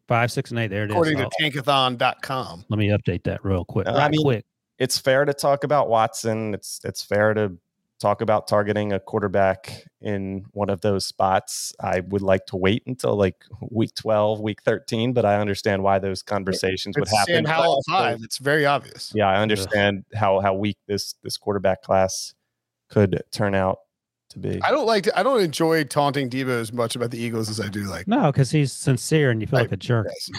Five, 0.08 0.32
six, 0.32 0.50
and 0.52 0.60
eight. 0.60 0.68
There 0.68 0.84
it 0.84 0.90
is. 0.90 0.92
according 0.92 1.18
to 1.18 1.24
I'll- 1.24 1.30
tankathon.com. 1.40 2.66
let 2.70 2.78
me 2.78 2.88
update 2.90 3.24
that 3.24 3.44
real 3.46 3.64
quick. 3.66 3.88
I 3.88 3.94
Right 3.96 4.12
mean, 4.12 4.22
quick. 4.24 4.46
it's 4.80 4.98
fair 4.98 5.26
to 5.26 5.34
talk 5.34 5.64
about 5.64 5.90
Watson. 5.90 6.54
It's 6.54 6.80
it's 6.84 7.04
fair 7.04 7.34
to 7.34 7.54
talk 8.00 8.20
about 8.20 8.48
targeting 8.50 8.92
a 8.92 9.00
quarterback 9.00 9.86
in 10.02 10.44
one 10.52 10.70
of 10.70 10.82
those 10.82 11.06
spots. 11.06 11.74
I 11.80 12.02
would 12.02 12.22
like 12.22 12.46
to 12.48 12.58
wait 12.58 12.84
until 12.86 13.16
like 13.16 13.46
week 13.72 13.96
12, 13.96 14.42
week 14.42 14.62
13, 14.64 15.14
but 15.14 15.24
I 15.24 15.40
understand 15.40 15.84
why 15.84 16.00
those 16.00 16.22
conversations 16.22 16.98
would 16.98 17.08
happen. 17.08 17.36
Sam 17.36 17.44
But 17.46 17.52
Howell 17.54 17.82
five. 17.90 18.20
It's 18.24 18.40
very 18.40 18.66
obvious. 18.66 19.14
Yeah, 19.16 19.30
I 19.30 19.42
understand 19.42 20.04
how 20.14 20.42
how 20.42 20.54
weak 20.54 20.78
this 20.88 21.16
this 21.24 21.38
quarterback 21.38 21.82
class 21.82 22.34
could 22.90 23.22
turn 23.32 23.56
out 23.56 23.80
to 24.30 24.40
be. 24.40 24.62
I 24.64 24.72
don't 24.72 24.86
like. 24.86 25.04
To, 25.04 25.18
I 25.20 25.24
don't 25.24 25.42
enjoy 25.42 25.84
taunting 25.84 26.30
Debo 26.30 26.50
as 26.60 26.72
much 26.74 26.96
about 26.96 27.12
the 27.12 27.18
Eagles 27.20 27.50
as 27.50 27.60
I 27.60 27.68
do 27.70 27.84
like. 27.84 28.08
No, 28.08 28.32
because 28.32 28.52
he's 28.52 28.72
sincere 28.72 29.32
and 29.32 29.42
you 29.42 29.48
feel 29.48 29.60
Right. 29.60 29.64
like 29.66 29.72
a 29.74 29.78
jerk. 29.78 30.08
Yes, 30.10 30.30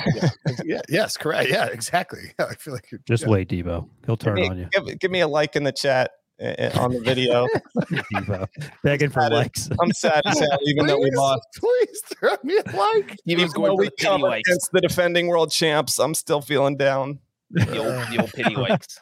yeah, 0.47 0.55
yeah, 0.65 0.81
yes, 0.89 1.17
correct. 1.17 1.51
Yeah, 1.51 1.67
exactly. 1.67 2.33
Yeah, 2.39 2.47
I 2.51 2.55
feel 2.55 2.75
like 2.75 2.91
you're 2.91 3.01
Just 3.07 3.25
yeah. 3.25 3.31
wait, 3.31 3.49
Debo. 3.49 3.89
He'll 4.07 4.17
give, 4.17 4.19
turn 4.19 4.35
me, 4.35 4.49
on 4.49 4.59
you. 4.59 4.69
give, 4.73 4.99
give 4.99 5.11
me 5.11 5.21
a 5.21 5.29
like 5.29 5.55
in 5.57 5.65
the 5.65 5.73
chat 5.73 6.11
uh, 6.43 6.47
uh, 6.47 6.71
on 6.81 6.93
the 6.93 7.01
video. 7.01 7.47
Debo. 7.81 8.47
Begging 8.83 9.11
for 9.11 9.21
Sad 9.21 9.33
as- 9.33 9.39
likes. 9.39 9.71
I'm 9.81 9.93
sad 9.93 10.23
as 10.27 10.39
hell, 10.41 10.59
even 10.67 10.87
though 10.87 10.99
we 10.99 11.11
lost. 11.13 11.43
Please 11.57 12.01
throw 12.19 12.35
me 12.43 12.59
a 12.67 12.77
like. 12.77 13.17
He 13.25 13.33
Even 13.33 13.49
going 13.51 13.69
though 13.71 13.75
we 13.77 13.87
the 13.87 13.91
pity 13.93 14.07
covered 14.07 14.23
likes. 14.23 14.49
against 14.49 14.73
the 14.73 14.81
defending 14.81 15.29
world 15.29 15.51
champs, 15.53 15.99
I'm 16.01 16.15
still 16.15 16.41
feeling 16.41 16.77
down. 16.77 17.21
The 17.51 17.79
old, 17.79 18.09
the 18.13 18.21
old 18.21 18.33
pity 18.33 18.57
likes. 18.57 18.99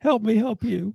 help 0.00 0.22
me 0.22 0.34
help 0.36 0.64
you. 0.64 0.94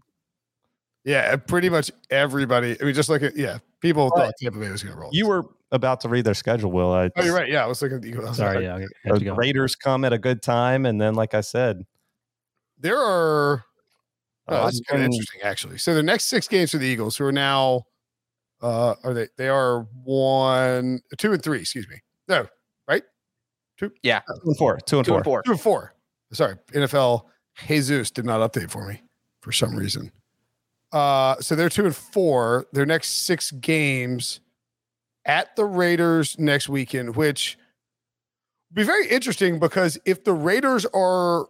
Yeah, 1.07 1.37
pretty 1.37 1.69
much 1.69 1.89
everybody. 2.09 2.75
I 2.81 2.83
mean, 2.83 2.93
just 2.93 3.07
look 3.07 3.23
at 3.23 3.37
yeah. 3.37 3.59
People 3.79 4.03
All 4.03 4.09
thought 4.09 4.25
right. 4.25 4.33
Tampa 4.41 4.59
Bay 4.59 4.69
was 4.69 4.83
going 4.83 4.93
to 4.93 4.99
roll. 4.99 5.09
You 5.13 5.25
were 5.25 5.45
about 5.71 6.01
to 6.01 6.09
read 6.09 6.25
their 6.25 6.33
schedule, 6.33 6.69
Will. 6.69 6.91
I 6.91 7.09
Oh, 7.15 7.23
you're 7.23 7.33
right. 7.33 7.49
Yeah, 7.49 7.63
I 7.63 7.67
was 7.67 7.81
looking 7.81 7.95
at 7.95 8.01
the 8.01 8.09
Eagles. 8.09 8.27
I 8.27 8.33
Sorry, 8.33 8.65
yeah, 8.65 8.77
the 8.77 8.89
have 9.05 9.19
to 9.19 9.23
go. 9.23 9.33
Raiders 9.35 9.73
come 9.77 10.03
at 10.03 10.11
a 10.11 10.17
good 10.17 10.41
time, 10.41 10.85
and 10.85 10.99
then, 10.99 11.13
like 11.13 11.33
I 11.33 11.39
said, 11.39 11.85
There 12.77 12.99
are. 12.99 13.63
Oh, 14.49 14.55
uh, 14.55 14.65
this 14.65 14.81
kind 14.81 15.01
of 15.01 15.05
interesting, 15.05 15.41
actually. 15.43 15.77
So 15.77 15.93
the 15.93 16.03
next 16.03 16.25
six 16.25 16.45
games 16.45 16.71
for 16.71 16.77
the 16.77 16.85
Eagles, 16.85 17.15
who 17.15 17.23
are 17.23 17.31
now, 17.31 17.83
uh, 18.61 18.95
are 19.05 19.13
they? 19.13 19.29
They 19.37 19.47
are 19.47 19.87
one, 20.03 20.99
two, 21.17 21.31
and 21.31 21.41
three. 21.41 21.61
Excuse 21.61 21.87
me. 21.87 22.01
No, 22.27 22.47
right? 22.85 23.03
two 23.77 23.91
and 24.03 24.57
four, 24.57 24.77
two 24.85 24.97
and 24.97 25.05
Two 25.05 25.11
four. 25.11 25.17
and 25.17 25.23
four. 25.23 25.41
Two 25.43 25.51
and 25.51 25.61
four. 25.61 25.93
Sorry, 26.33 26.55
NFL 26.73 27.23
Jesus 27.65 28.11
did 28.11 28.25
not 28.25 28.41
update 28.51 28.69
for 28.69 28.85
me 28.85 29.03
for 29.41 29.53
some 29.53 29.73
reason. 29.73 30.11
Uh, 30.91 31.35
so 31.39 31.55
they're 31.55 31.69
two 31.69 31.85
and 31.85 31.95
four. 31.95 32.65
Their 32.71 32.85
next 32.85 33.25
six 33.25 33.51
games 33.51 34.39
at 35.25 35.55
the 35.55 35.65
Raiders 35.65 36.37
next 36.39 36.69
weekend, 36.69 37.15
which 37.15 37.57
be 38.73 38.83
very 38.83 39.07
interesting 39.07 39.59
because 39.59 39.97
if 40.05 40.23
the 40.23 40.33
Raiders 40.33 40.85
are 40.93 41.47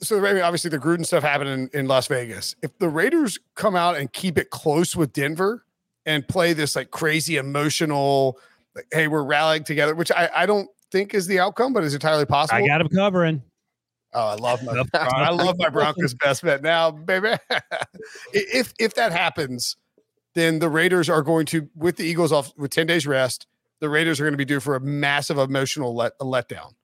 so 0.00 0.18
obviously 0.42 0.70
the 0.70 0.78
Gruden 0.78 1.06
stuff 1.06 1.22
happened 1.22 1.50
in, 1.50 1.80
in 1.80 1.86
Las 1.86 2.06
Vegas. 2.08 2.54
If 2.62 2.76
the 2.78 2.88
Raiders 2.88 3.38
come 3.54 3.76
out 3.76 3.96
and 3.96 4.12
keep 4.12 4.38
it 4.38 4.50
close 4.50 4.94
with 4.96 5.12
Denver 5.12 5.64
and 6.06 6.26
play 6.26 6.52
this 6.52 6.76
like 6.76 6.90
crazy 6.90 7.36
emotional, 7.36 8.38
like, 8.74 8.86
hey, 8.92 9.08
we're 9.08 9.22
rallying 9.22 9.64
together, 9.64 9.94
which 9.94 10.10
I, 10.12 10.28
I 10.34 10.46
don't 10.46 10.68
think 10.90 11.14
is 11.14 11.26
the 11.26 11.38
outcome, 11.38 11.72
but 11.72 11.84
is 11.84 11.94
entirely 11.94 12.26
possible. 12.26 12.62
I 12.62 12.66
got 12.66 12.80
him 12.80 12.88
covering. 12.88 13.42
Oh, 14.14 14.28
I 14.28 14.34
love 14.36 14.62
my 14.64 14.84
I 14.94 15.30
love 15.30 15.56
my 15.58 15.68
Broncos 15.68 16.14
best 16.14 16.42
bet 16.42 16.62
now, 16.62 16.90
baby. 16.90 17.34
if 18.32 18.72
if 18.78 18.94
that 18.94 19.12
happens, 19.12 19.76
then 20.34 20.60
the 20.60 20.70
Raiders 20.70 21.08
are 21.08 21.22
going 21.22 21.46
to 21.46 21.68
with 21.74 21.96
the 21.96 22.04
Eagles 22.04 22.32
off 22.32 22.52
with 22.56 22.70
10 22.70 22.86
days 22.86 23.06
rest, 23.06 23.46
the 23.80 23.88
Raiders 23.88 24.20
are 24.20 24.24
going 24.24 24.32
to 24.32 24.38
be 24.38 24.44
due 24.44 24.60
for 24.60 24.74
a 24.74 24.80
massive 24.80 25.38
emotional 25.38 25.94
let 25.94 26.12
a 26.20 26.24
letdown. 26.24 26.74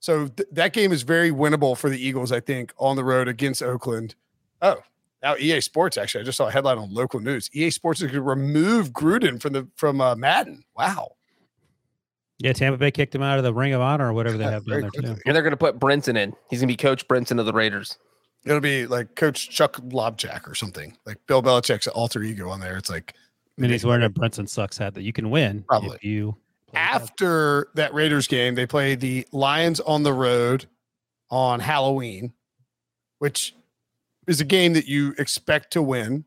So 0.00 0.28
th- 0.28 0.48
that 0.52 0.72
game 0.72 0.92
is 0.92 1.02
very 1.02 1.30
winnable 1.30 1.76
for 1.76 1.88
the 1.88 2.04
Eagles, 2.04 2.32
I 2.32 2.40
think, 2.40 2.72
on 2.78 2.96
the 2.96 3.04
road 3.04 3.28
against 3.28 3.62
Oakland. 3.62 4.14
Oh, 4.60 4.80
now 5.22 5.36
EA 5.36 5.60
Sports 5.60 5.96
actually, 5.96 6.22
I 6.22 6.24
just 6.24 6.36
saw 6.36 6.48
a 6.48 6.52
headline 6.52 6.78
on 6.78 6.92
local 6.92 7.20
news. 7.20 7.50
EA 7.52 7.70
Sports 7.70 8.00
is 8.00 8.10
going 8.10 8.14
to 8.14 8.22
remove 8.22 8.90
Gruden 8.90 9.40
from 9.40 9.52
the 9.52 9.68
from 9.76 10.00
uh, 10.00 10.14
Madden. 10.14 10.64
Wow. 10.76 11.15
Yeah, 12.38 12.52
Tampa 12.52 12.76
Bay 12.76 12.90
kicked 12.90 13.14
him 13.14 13.22
out 13.22 13.38
of 13.38 13.44
the 13.44 13.54
Ring 13.54 13.72
of 13.72 13.80
Honor 13.80 14.08
or 14.08 14.12
whatever 14.12 14.36
they 14.36 14.44
have 14.44 14.66
down 14.66 14.80
there 14.82 14.90
too. 14.90 15.00
quickly. 15.00 15.22
And 15.24 15.34
they're 15.34 15.42
going 15.42 15.52
to 15.52 15.56
put 15.56 15.78
Brinson 15.78 16.18
in. 16.18 16.34
He's 16.50 16.60
going 16.60 16.68
to 16.68 16.72
be 16.72 16.76
Coach 16.76 17.08
Brinson 17.08 17.40
of 17.40 17.46
the 17.46 17.52
Raiders. 17.52 17.96
It'll 18.44 18.60
be 18.60 18.86
like 18.86 19.16
Coach 19.16 19.50
Chuck 19.50 19.76
Lobjack 19.76 20.48
or 20.48 20.54
something, 20.54 20.96
like 21.06 21.18
Bill 21.26 21.42
Belichick's 21.42 21.88
alter 21.88 22.22
ego 22.22 22.48
on 22.48 22.60
there. 22.60 22.76
It's 22.76 22.90
like 22.90 23.14
I 23.58 23.62
mean, 23.62 23.70
he's 23.70 23.84
wearing 23.84 24.04
a 24.04 24.10
Brinson 24.10 24.48
sucks 24.48 24.76
hat 24.76 24.94
that 24.94 25.02
you 25.02 25.12
can 25.12 25.30
win 25.30 25.64
Probably. 25.66 25.96
if 25.96 26.04
you 26.04 26.36
play 26.68 26.80
well. 26.80 26.94
after 26.94 27.68
that 27.74 27.94
Raiders 27.94 28.28
game, 28.28 28.54
they 28.54 28.66
play 28.66 28.94
the 28.94 29.26
Lions 29.32 29.80
on 29.80 30.02
the 30.02 30.12
road 30.12 30.66
on 31.30 31.58
Halloween, 31.58 32.32
which 33.18 33.54
is 34.26 34.40
a 34.40 34.44
game 34.44 34.74
that 34.74 34.86
you 34.86 35.14
expect 35.18 35.72
to 35.72 35.82
win. 35.82 36.24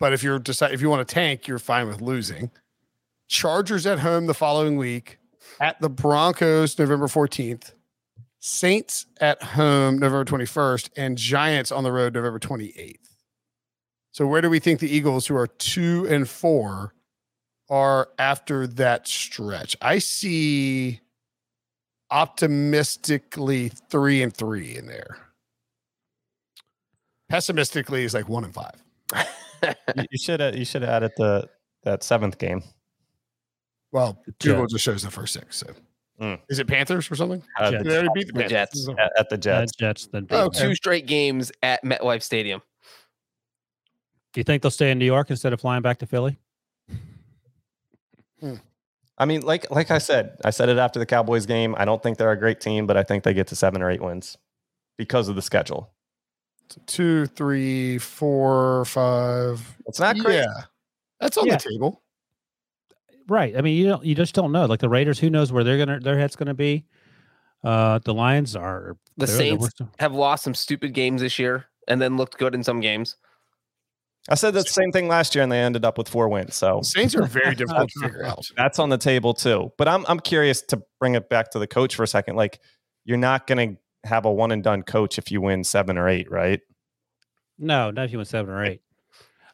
But 0.00 0.12
if 0.12 0.22
you're 0.22 0.40
decide 0.40 0.72
if 0.72 0.80
you 0.80 0.90
want 0.90 1.06
to 1.06 1.14
tank, 1.14 1.46
you're 1.46 1.60
fine 1.60 1.86
with 1.86 2.00
losing. 2.00 2.50
Chargers 3.32 3.86
at 3.86 3.98
home 4.00 4.26
the 4.26 4.34
following 4.34 4.76
week 4.76 5.18
at 5.58 5.80
the 5.80 5.88
Broncos 5.88 6.78
November 6.78 7.06
14th. 7.06 7.72
Saints 8.40 9.06
at 9.20 9.42
home 9.42 9.98
November 9.98 10.24
21st 10.30 10.90
and 10.98 11.16
Giants 11.16 11.72
on 11.72 11.82
the 11.84 11.92
road 11.92 12.14
November 12.14 12.38
28th. 12.38 12.96
So 14.12 14.26
where 14.26 14.42
do 14.42 14.50
we 14.50 14.58
think 14.58 14.80
the 14.80 14.94
Eagles 14.94 15.26
who 15.26 15.36
are 15.36 15.46
2 15.46 16.06
and 16.10 16.28
4 16.28 16.94
are 17.70 18.08
after 18.18 18.66
that 18.66 19.08
stretch? 19.08 19.76
I 19.80 19.98
see 19.98 21.00
optimistically 22.10 23.70
3 23.90 24.22
and 24.24 24.36
3 24.36 24.76
in 24.76 24.86
there. 24.86 25.16
pessimistically 27.30 28.04
is 28.04 28.14
like 28.14 28.28
one 28.28 28.44
and 28.44 28.54
five. 28.54 28.82
you, 29.96 30.04
you 30.10 30.18
should 30.18 30.40
have 30.40 30.56
you 30.56 30.64
should 30.66 30.82
have 30.82 30.90
added 30.90 31.12
the 31.16 31.48
that 31.84 32.02
seventh 32.02 32.38
game. 32.38 32.62
Well, 33.92 34.18
The 34.26 34.32
Google 34.40 34.62
Jets. 34.62 34.72
just 34.72 34.84
shows 34.84 35.02
the 35.02 35.10
first 35.10 35.32
six. 35.34 35.58
So, 35.58 35.66
Mm. 36.20 36.40
is 36.48 36.58
it 36.58 36.66
Panthers 36.68 37.10
or 37.10 37.14
something? 37.16 37.42
Uh, 37.58 37.70
Jets. 37.72 37.84
They 37.84 37.94
already 37.96 38.08
beat 38.14 38.26
the, 38.28 38.32
The 38.42 38.48
Jets. 38.48 38.88
at, 38.98 39.12
at 39.18 39.28
the 39.28 39.36
Jets. 39.38 39.72
Jets. 39.74 40.06
Then 40.06 40.26
Oh, 40.30 40.48
beat- 40.50 40.56
okay. 40.58 40.68
Two 40.68 40.74
straight 40.74 41.06
games 41.06 41.50
at 41.62 41.82
MetLife 41.84 42.22
Stadium. 42.22 42.62
Do 44.32 44.40
you 44.40 44.44
think 44.44 44.62
they'll 44.62 44.70
stay 44.70 44.90
in 44.90 44.98
New 44.98 45.04
York 45.06 45.30
instead 45.30 45.52
of 45.52 45.60
flying 45.60 45.82
back 45.82 45.98
to 45.98 46.06
Philly? 46.06 46.38
I 49.18 49.24
mean, 49.24 49.42
like 49.42 49.70
like 49.70 49.90
I 49.90 49.98
said, 49.98 50.36
I 50.44 50.50
said 50.50 50.68
it 50.68 50.78
after 50.78 50.98
the 50.98 51.06
Cowboys 51.06 51.46
game. 51.46 51.74
I 51.78 51.84
don't 51.84 52.02
think 52.02 52.18
they're 52.18 52.32
a 52.32 52.38
great 52.38 52.60
team, 52.60 52.86
but 52.86 52.96
I 52.96 53.02
think 53.04 53.22
they 53.24 53.34
get 53.34 53.46
to 53.48 53.56
seven 53.56 53.82
or 53.82 53.90
eight 53.90 54.00
wins 54.02 54.36
because 54.98 55.28
of 55.28 55.36
the 55.36 55.42
schedule. 55.42 55.92
Two, 56.86 57.26
three, 57.26 57.98
four, 57.98 58.84
five. 58.86 59.76
It's 59.86 60.00
not 60.00 60.18
crazy. 60.18 60.38
Yeah, 60.38 60.62
that's 61.20 61.36
on 61.36 61.46
Yeah. 61.46 61.56
the 61.56 61.68
table. 61.70 62.01
Right. 63.28 63.56
I 63.56 63.60
mean, 63.60 63.76
you 63.76 63.86
don't. 63.88 64.04
You 64.04 64.14
just 64.14 64.34
don't 64.34 64.52
know. 64.52 64.66
Like 64.66 64.80
the 64.80 64.88
Raiders, 64.88 65.18
who 65.18 65.30
knows 65.30 65.52
where 65.52 65.64
they're 65.64 65.78
gonna 65.78 66.00
their 66.00 66.18
head's 66.18 66.36
gonna 66.36 66.54
be. 66.54 66.84
Uh, 67.64 68.00
the 68.04 68.12
Lions 68.12 68.56
are 68.56 68.96
The 69.16 69.26
Saints 69.26 69.62
worst- 69.62 69.80
have 70.00 70.12
lost 70.12 70.42
some 70.44 70.54
stupid 70.54 70.94
games 70.94 71.20
this 71.20 71.38
year 71.38 71.66
and 71.86 72.00
then 72.02 72.16
looked 72.16 72.36
good 72.38 72.54
in 72.54 72.64
some 72.64 72.80
games. 72.80 73.16
I 74.28 74.34
said 74.36 74.54
the 74.54 74.62
same 74.62 74.92
thing 74.92 75.08
last 75.08 75.34
year, 75.34 75.42
and 75.42 75.50
they 75.50 75.60
ended 75.60 75.84
up 75.84 75.98
with 75.98 76.08
four 76.08 76.28
wins. 76.28 76.54
So 76.54 76.80
Saints 76.82 77.14
are 77.14 77.22
very 77.24 77.54
difficult 77.56 77.88
to 77.90 78.00
figure 78.00 78.24
out. 78.24 78.44
that's 78.56 78.78
on 78.78 78.88
the 78.88 78.98
table 78.98 79.34
too. 79.34 79.72
But 79.78 79.88
I'm 79.88 80.04
I'm 80.08 80.20
curious 80.20 80.62
to 80.62 80.82
bring 81.00 81.14
it 81.14 81.28
back 81.28 81.50
to 81.52 81.58
the 81.58 81.66
coach 81.66 81.94
for 81.94 82.02
a 82.02 82.08
second. 82.08 82.36
Like, 82.36 82.60
you're 83.04 83.18
not 83.18 83.46
going 83.46 83.76
to 83.76 84.08
have 84.08 84.24
a 84.24 84.32
one 84.32 84.50
and 84.52 84.62
done 84.62 84.82
coach 84.82 85.18
if 85.18 85.30
you 85.30 85.40
win 85.40 85.64
seven 85.64 85.96
or 85.98 86.08
eight, 86.08 86.30
right? 86.30 86.60
No, 87.58 87.90
not 87.90 88.06
if 88.06 88.12
you 88.12 88.18
went 88.18 88.28
seven 88.28 88.52
or 88.52 88.64
eight. 88.64 88.80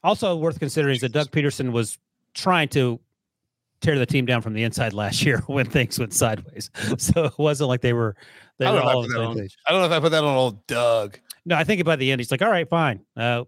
Also 0.03 0.37
worth 0.37 0.59
considering 0.59 0.95
is 0.95 1.01
that 1.03 1.13
Doug 1.13 1.31
Pederson 1.31 1.73
was 1.73 1.99
trying 2.35 2.69
to 2.69 3.01
tear 3.81 3.99
the 3.99 4.07
team 4.07 4.27
down 4.27 4.43
from 4.43 4.55
the 4.55 4.63
inside 4.65 4.93
last 4.93 5.25
year 5.25 5.39
when 5.47 5.67
things 5.67 5.99
went 5.99 6.13
sideways. 6.15 6.71
So 6.99 7.25
it 7.27 7.39
wasn't 7.39 7.69
like 7.69 7.81
they 7.81 7.93
were 7.93 8.17
they 8.59 8.67
I 8.67 8.73
were 8.73 8.81
don't 8.81 8.85
know 8.85 8.91
if 8.91 8.93
I 8.93 8.95
all 8.95 8.99
on 8.99 9.05
put 9.05 9.09
the 9.09 9.15
that 9.19 9.21
same 9.23 9.31
on- 9.31 9.39
page. 9.39 9.57
I 9.67 9.73
don't 9.73 9.81
know 9.81 9.87
if 9.87 9.93
I 9.93 10.01
put 10.01 10.11
that 10.13 10.25
on 10.25 10.37
old 10.37 10.67
Doug. 10.67 11.19
No, 11.45 11.57
I 11.57 11.65
think 11.65 11.85
by 11.85 11.97
the 11.97 12.11
end 12.13 12.21
he's 12.21 12.31
like, 12.31 12.43
all 12.43 12.51
right, 12.51 12.69
fine. 12.69 13.01
Uh, 13.17 13.45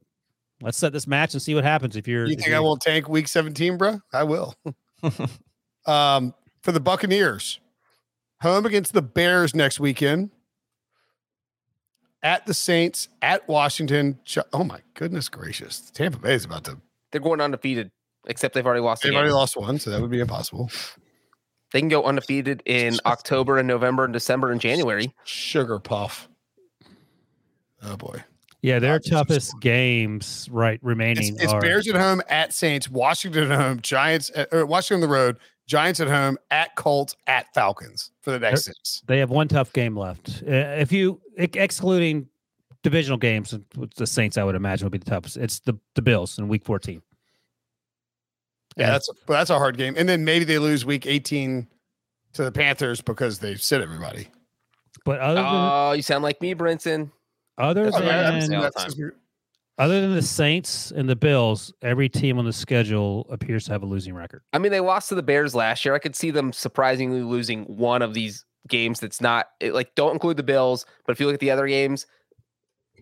let's 0.63 0.79
set 0.79 0.93
this 0.93 1.07
match 1.07 1.35
and 1.35 1.43
see 1.43 1.55
what 1.55 1.65
happens 1.65 1.97
if 1.97 2.07
you're. 2.09 2.27
You 2.27 2.37
think 2.37 2.49
I 2.49 2.53
you're- 2.53 2.65
won't 2.65 2.81
tank 2.81 3.09
week 3.09 3.29
17, 3.29 3.77
bro? 3.77 4.01
I 4.13 4.23
will. 4.23 4.55
um, 5.87 6.35
for 6.63 6.73
the 6.73 6.81
Buccaneers, 6.81 7.59
home 8.43 8.67
against 8.67 8.93
the 8.93 9.03
Bears 9.03 9.55
next 9.55 9.81
weekend, 9.81 10.31
at 12.23 12.47
the 12.47 12.55
Saints, 12.55 13.09
at 13.23 13.47
Washington. 13.49 14.19
Oh 14.53 14.65
my 14.65 14.81
goodness 14.95 15.29
gracious! 15.29 15.91
Tampa 15.91 16.19
Bay 16.19 16.35
is 16.35 16.45
about 16.45 16.65
to. 16.65 16.79
They're 17.13 17.21
going 17.21 17.41
undefeated, 17.41 17.91
except 18.27 18.55
they've 18.55 18.67
already 18.67 18.83
lost. 18.83 19.03
They've 19.03 19.15
already 19.15 19.33
lost 19.33 19.57
one, 19.57 19.79
so 19.79 19.91
that 19.91 20.01
would 20.01 20.11
be 20.11 20.21
impossible. 20.21 20.71
They 21.73 21.81
can 21.81 21.89
go 21.89 22.05
undefeated 22.05 22.63
in 22.67 22.99
October 23.07 23.59
and 23.59 23.69
November 23.69 24.05
and 24.05 24.13
December 24.13 24.51
and 24.51 24.61
January. 24.61 25.15
Sugar 25.25 25.79
puff. 25.79 26.29
Oh 27.83 27.97
boy! 27.97 28.25
Yeah, 28.63 28.79
their 28.79 28.93
Rodgers 28.93 29.11
toughest 29.11 29.61
games 29.61 30.49
right 30.51 30.79
remaining 30.83 31.35
It's, 31.35 31.45
it's 31.45 31.53
are 31.53 31.61
Bears 31.61 31.89
at 31.89 31.95
home, 31.95 32.21
at 32.29 32.53
Saints, 32.53 32.91
Washington 32.91 33.51
at 33.51 33.59
home, 33.59 33.81
Giants, 33.81 34.31
at, 34.35 34.49
or 34.53 34.67
Washington 34.67 35.03
on 35.03 35.09
the 35.09 35.15
road, 35.15 35.37
Giants 35.67 36.01
at 36.01 36.09
home, 36.09 36.37
at 36.51 36.75
Colts, 36.77 37.17
at 37.27 37.53
Falcons 37.55 38.11
for 38.21 38.33
the 38.33 38.39
next 38.39 38.65
six. 38.65 39.03
they 39.07 39.19
have 39.21 39.31
one 39.31 39.49
tough 39.49 39.73
game 39.73 39.97
left. 39.97 40.43
Uh, 40.47 40.51
if 40.51 40.93
you 40.93 41.21
ex- 41.39 41.57
excluding 41.57 42.27
divisional 42.83 43.19
games, 43.19 43.57
the 43.97 44.07
Saints 44.07 44.37
I 44.37 44.45
would 44.45 44.57
imagine 44.57 44.85
would 44.85 44.93
be 44.93 44.99
the 44.99 45.11
toughest. 45.11 45.37
It's 45.37 45.61
the 45.61 45.79
the 45.95 46.03
Bills 46.03 46.39
in 46.39 46.49
Week 46.49 46.65
14. 46.65 47.01
Yeah, 48.77 48.85
And- 48.87 48.95
that's 48.95 49.09
a, 49.09 49.13
that's 49.27 49.51
a 49.51 49.59
hard 49.59 49.77
game. 49.77 49.95
And 49.97 50.09
then 50.09 50.25
maybe 50.25 50.45
they 50.45 50.59
lose 50.59 50.85
week 50.85 51.07
18 51.07 51.67
to 52.35 52.45
the 52.45 52.53
Panthers 52.53 53.01
because 53.01 53.39
they 53.41 53.57
sit 53.57 53.81
everybody. 53.81 54.29
But 55.05 55.21
other 55.21 55.43
than 55.43 55.45
Oh, 55.47 55.93
you 55.93 56.03
sound 56.03 56.23
like 56.23 56.41
me, 56.41 56.55
Brinson. 56.55 57.11
other 57.59 57.85
than 57.91 57.95
all 57.95 58.01
the 58.01 58.71
that's- 58.75 58.95
other 59.79 60.01
than 60.03 60.15
the 60.15 60.21
Saints 60.23 60.91
and 60.91 61.09
the 61.09 61.17
Bills, 61.17 61.73
every 61.81 62.09
team 62.11 62.39
on 62.39 62.45
the 62.45 62.53
schedule 62.53 63.27
appears 63.31 63.65
to 63.65 63.73
have 63.73 63.83
a 63.83 63.87
losing 63.87 64.13
record. 64.15 64.43
I 64.53 64.59
mean, 64.59 64.73
they 64.73 64.81
lost 64.81 65.09
to 65.09 65.15
the 65.15 65.23
Bears 65.23 65.55
last 65.55 65.85
year. 65.87 65.95
I 65.95 65.99
could 65.99 66.15
see 66.15 66.31
them 66.31 66.53
surprisingly 66.53 67.23
losing 67.23 67.65
one 67.65 68.03
of 68.03 68.13
these 68.13 68.45
games 68.69 69.01
that's 69.01 69.23
not 69.23 69.47
it, 69.59 69.73
like 69.73 69.95
don't 69.95 70.13
include 70.13 70.37
the 70.37 70.43
Bills, 70.43 70.85
but 71.07 71.13
if 71.13 71.21
you 71.21 71.25
look 71.27 71.33
at 71.35 71.41
the 71.41 71.51
other 71.51 71.67
games, 71.67 72.07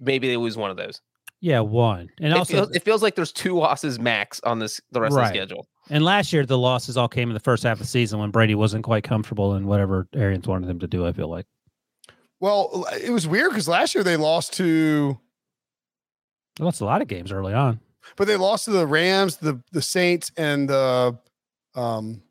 maybe 0.01 0.29
they 0.29 0.37
lose 0.37 0.57
one 0.57 0.71
of 0.71 0.77
those. 0.77 1.01
Yeah, 1.41 1.61
one. 1.61 2.09
And 2.21 2.33
it, 2.33 2.37
also 2.37 2.53
feels, 2.55 2.71
it 2.77 2.83
feels 2.83 3.03
like 3.03 3.15
there's 3.15 3.31
two 3.33 3.57
losses 3.57 3.99
max 4.01 4.41
on 4.45 4.59
this 4.59 4.81
the 4.91 5.01
rest 5.01 5.15
Right. 5.15 5.27
of 5.27 5.33
the 5.33 5.39
schedule. 5.39 5.69
and 5.91 6.05
last 6.05 6.33
year 6.33 6.45
the 6.45 6.59
losses 6.59 6.97
all 6.97 7.09
came 7.09 7.31
in 7.31 7.35
the 7.35 7.41
first 7.41 7.63
half 7.63 7.75
of 7.75 7.79
the 7.79 7.87
season 7.87 8.19
when 8.19 8.31
Brady 8.31 8.55
wasn't 8.57 8.83
quite 8.85 9.05
comfortable 9.05 9.55
in 9.55 9.67
whatever 9.67 10.09
Arians 10.15 10.47
wanted 10.49 10.69
him 10.69 10.81
to 10.81 10.87
do, 10.89 11.07
I 11.07 11.13
feel 11.13 11.29
like. 11.29 11.47
Well, 12.41 12.87
it 13.03 13.11
was 13.11 13.27
weird 13.29 13.51
because 13.51 13.69
last 13.69 13.95
year 13.95 14.03
they 14.05 14.17
lost 14.17 14.53
to, 14.55 15.19
They 16.59 16.65
lost 16.65 16.81
a 16.81 16.85
lot 16.85 17.03
of 17.03 17.09
games 17.09 17.31
early 17.33 17.55
on. 17.55 17.81
but 18.17 18.27
they 18.27 18.37
lost 18.37 18.65
to 18.67 18.71
the 18.73 18.87
Rams, 18.87 19.37
the 19.37 19.61
the 19.73 19.83
Saints, 19.83 20.31
and 20.37 20.69
the 20.69 21.17
um 21.75 22.23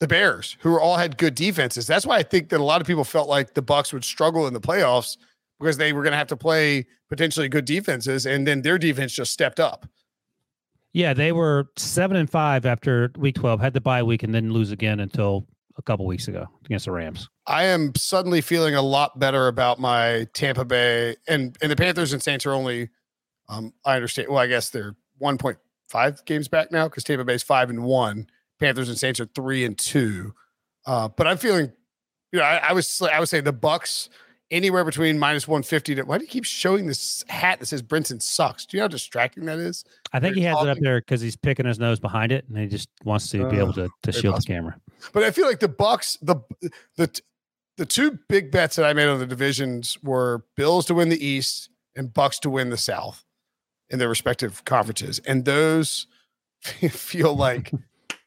the 0.00 0.06
Bears, 0.06 0.56
who 0.60 0.78
all 0.78 0.96
had 0.96 1.18
good 1.18 1.34
defenses. 1.34 1.86
That's 1.86 2.06
why 2.06 2.16
I 2.18 2.22
think 2.22 2.50
that 2.50 2.60
a 2.60 2.64
lot 2.64 2.80
of 2.80 2.86
people 2.86 3.04
felt 3.04 3.28
like 3.28 3.54
the 3.54 3.62
Bucks 3.62 3.92
would 3.92 4.04
struggle 4.04 4.46
in 4.46 4.54
the 4.54 4.60
playoffs 4.60 5.16
because 5.58 5.76
they 5.76 5.92
were 5.92 6.02
going 6.02 6.12
to 6.12 6.16
have 6.18 6.28
to 6.28 6.36
play 6.36 6.86
potentially 7.08 7.48
good 7.48 7.64
defenses, 7.64 8.26
and 8.26 8.46
then 8.46 8.62
their 8.62 8.78
defense 8.78 9.12
just 9.12 9.32
stepped 9.32 9.60
up. 9.60 9.86
Yeah, 10.92 11.14
they 11.14 11.32
were 11.32 11.68
seven 11.76 12.16
and 12.16 12.30
five 12.30 12.66
after 12.66 13.12
week 13.18 13.36
twelve, 13.36 13.60
had 13.60 13.74
the 13.74 13.80
bye 13.80 14.02
week, 14.02 14.22
and 14.22 14.34
then 14.34 14.52
lose 14.52 14.70
again 14.70 15.00
until 15.00 15.46
a 15.78 15.82
couple 15.82 16.04
weeks 16.06 16.28
ago 16.28 16.46
against 16.64 16.84
the 16.86 16.92
Rams. 16.92 17.28
I 17.46 17.64
am 17.64 17.94
suddenly 17.94 18.40
feeling 18.40 18.74
a 18.74 18.82
lot 18.82 19.18
better 19.18 19.46
about 19.46 19.78
my 19.78 20.26
Tampa 20.34 20.64
Bay 20.64 21.16
and 21.26 21.56
and 21.62 21.70
the 21.70 21.76
Panthers 21.76 22.12
and 22.12 22.22
Saints 22.22 22.44
are 22.44 22.52
only 22.52 22.90
um 23.48 23.72
I 23.84 23.94
understand 23.94 24.28
well 24.28 24.38
I 24.38 24.48
guess 24.48 24.70
they're 24.70 24.96
1.5 25.22 26.24
games 26.24 26.48
back 26.48 26.72
now 26.72 26.88
cuz 26.88 27.04
Tampa 27.04 27.24
Bay's 27.24 27.42
5 27.42 27.70
and 27.70 27.84
1 27.84 28.26
Panthers 28.58 28.88
and 28.88 28.98
Saints 28.98 29.20
are 29.20 29.26
3 29.26 29.64
and 29.64 29.78
2 29.78 30.34
uh 30.86 31.08
but 31.08 31.26
I'm 31.26 31.38
feeling 31.38 31.72
you 32.32 32.40
know 32.40 32.44
I, 32.44 32.56
I 32.56 32.72
was 32.72 33.00
I 33.00 33.20
would 33.20 33.28
say 33.28 33.40
the 33.40 33.52
Bucks 33.52 34.10
anywhere 34.50 34.84
between 34.84 35.18
minus 35.18 35.46
150 35.46 35.96
to 35.96 36.02
why 36.02 36.16
do 36.16 36.24
you 36.24 36.28
keep 36.30 36.44
showing 36.44 36.86
this 36.86 37.22
hat 37.28 37.60
that 37.60 37.66
says 37.66 37.82
Brinson 37.82 38.20
sucks 38.22 38.64
do 38.64 38.76
you 38.76 38.80
know 38.80 38.84
how 38.84 38.88
distracting 38.88 39.44
that 39.44 39.58
is 39.58 39.84
I 40.12 40.20
think 40.20 40.34
They're 40.34 40.42
he 40.42 40.46
has 40.46 40.62
it 40.62 40.68
up 40.68 40.78
there 40.80 41.00
because 41.00 41.20
he's 41.20 41.36
picking 41.36 41.66
his 41.66 41.78
nose 41.78 42.00
behind 42.00 42.32
it, 42.32 42.46
and 42.48 42.56
he 42.56 42.66
just 42.66 42.88
wants 43.04 43.28
to 43.30 43.46
be 43.50 43.58
Uh, 43.58 43.64
able 43.64 43.72
to, 43.74 43.90
to 44.04 44.12
shield 44.12 44.34
possible. 44.34 44.40
the 44.40 44.46
camera. 44.46 44.80
But 45.12 45.22
I 45.22 45.30
feel 45.32 45.46
like 45.46 45.60
the 45.60 45.68
Bucks, 45.68 46.16
the 46.22 46.36
the 46.96 47.20
the 47.76 47.84
two 47.84 48.18
big 48.28 48.50
bets 48.50 48.76
that 48.76 48.86
I 48.86 48.92
made 48.94 49.08
on 49.08 49.18
the 49.18 49.26
divisions 49.26 49.98
were 50.02 50.44
Bills 50.56 50.86
to 50.86 50.94
win 50.94 51.10
the 51.10 51.22
East 51.24 51.68
and 51.94 52.12
Bucks 52.12 52.38
to 52.40 52.50
win 52.50 52.70
the 52.70 52.78
South 52.78 53.24
in 53.90 53.98
their 53.98 54.08
respective 54.08 54.64
conferences, 54.64 55.18
and 55.20 55.44
those 55.44 56.06
feel 56.62 57.36
like 57.36 57.70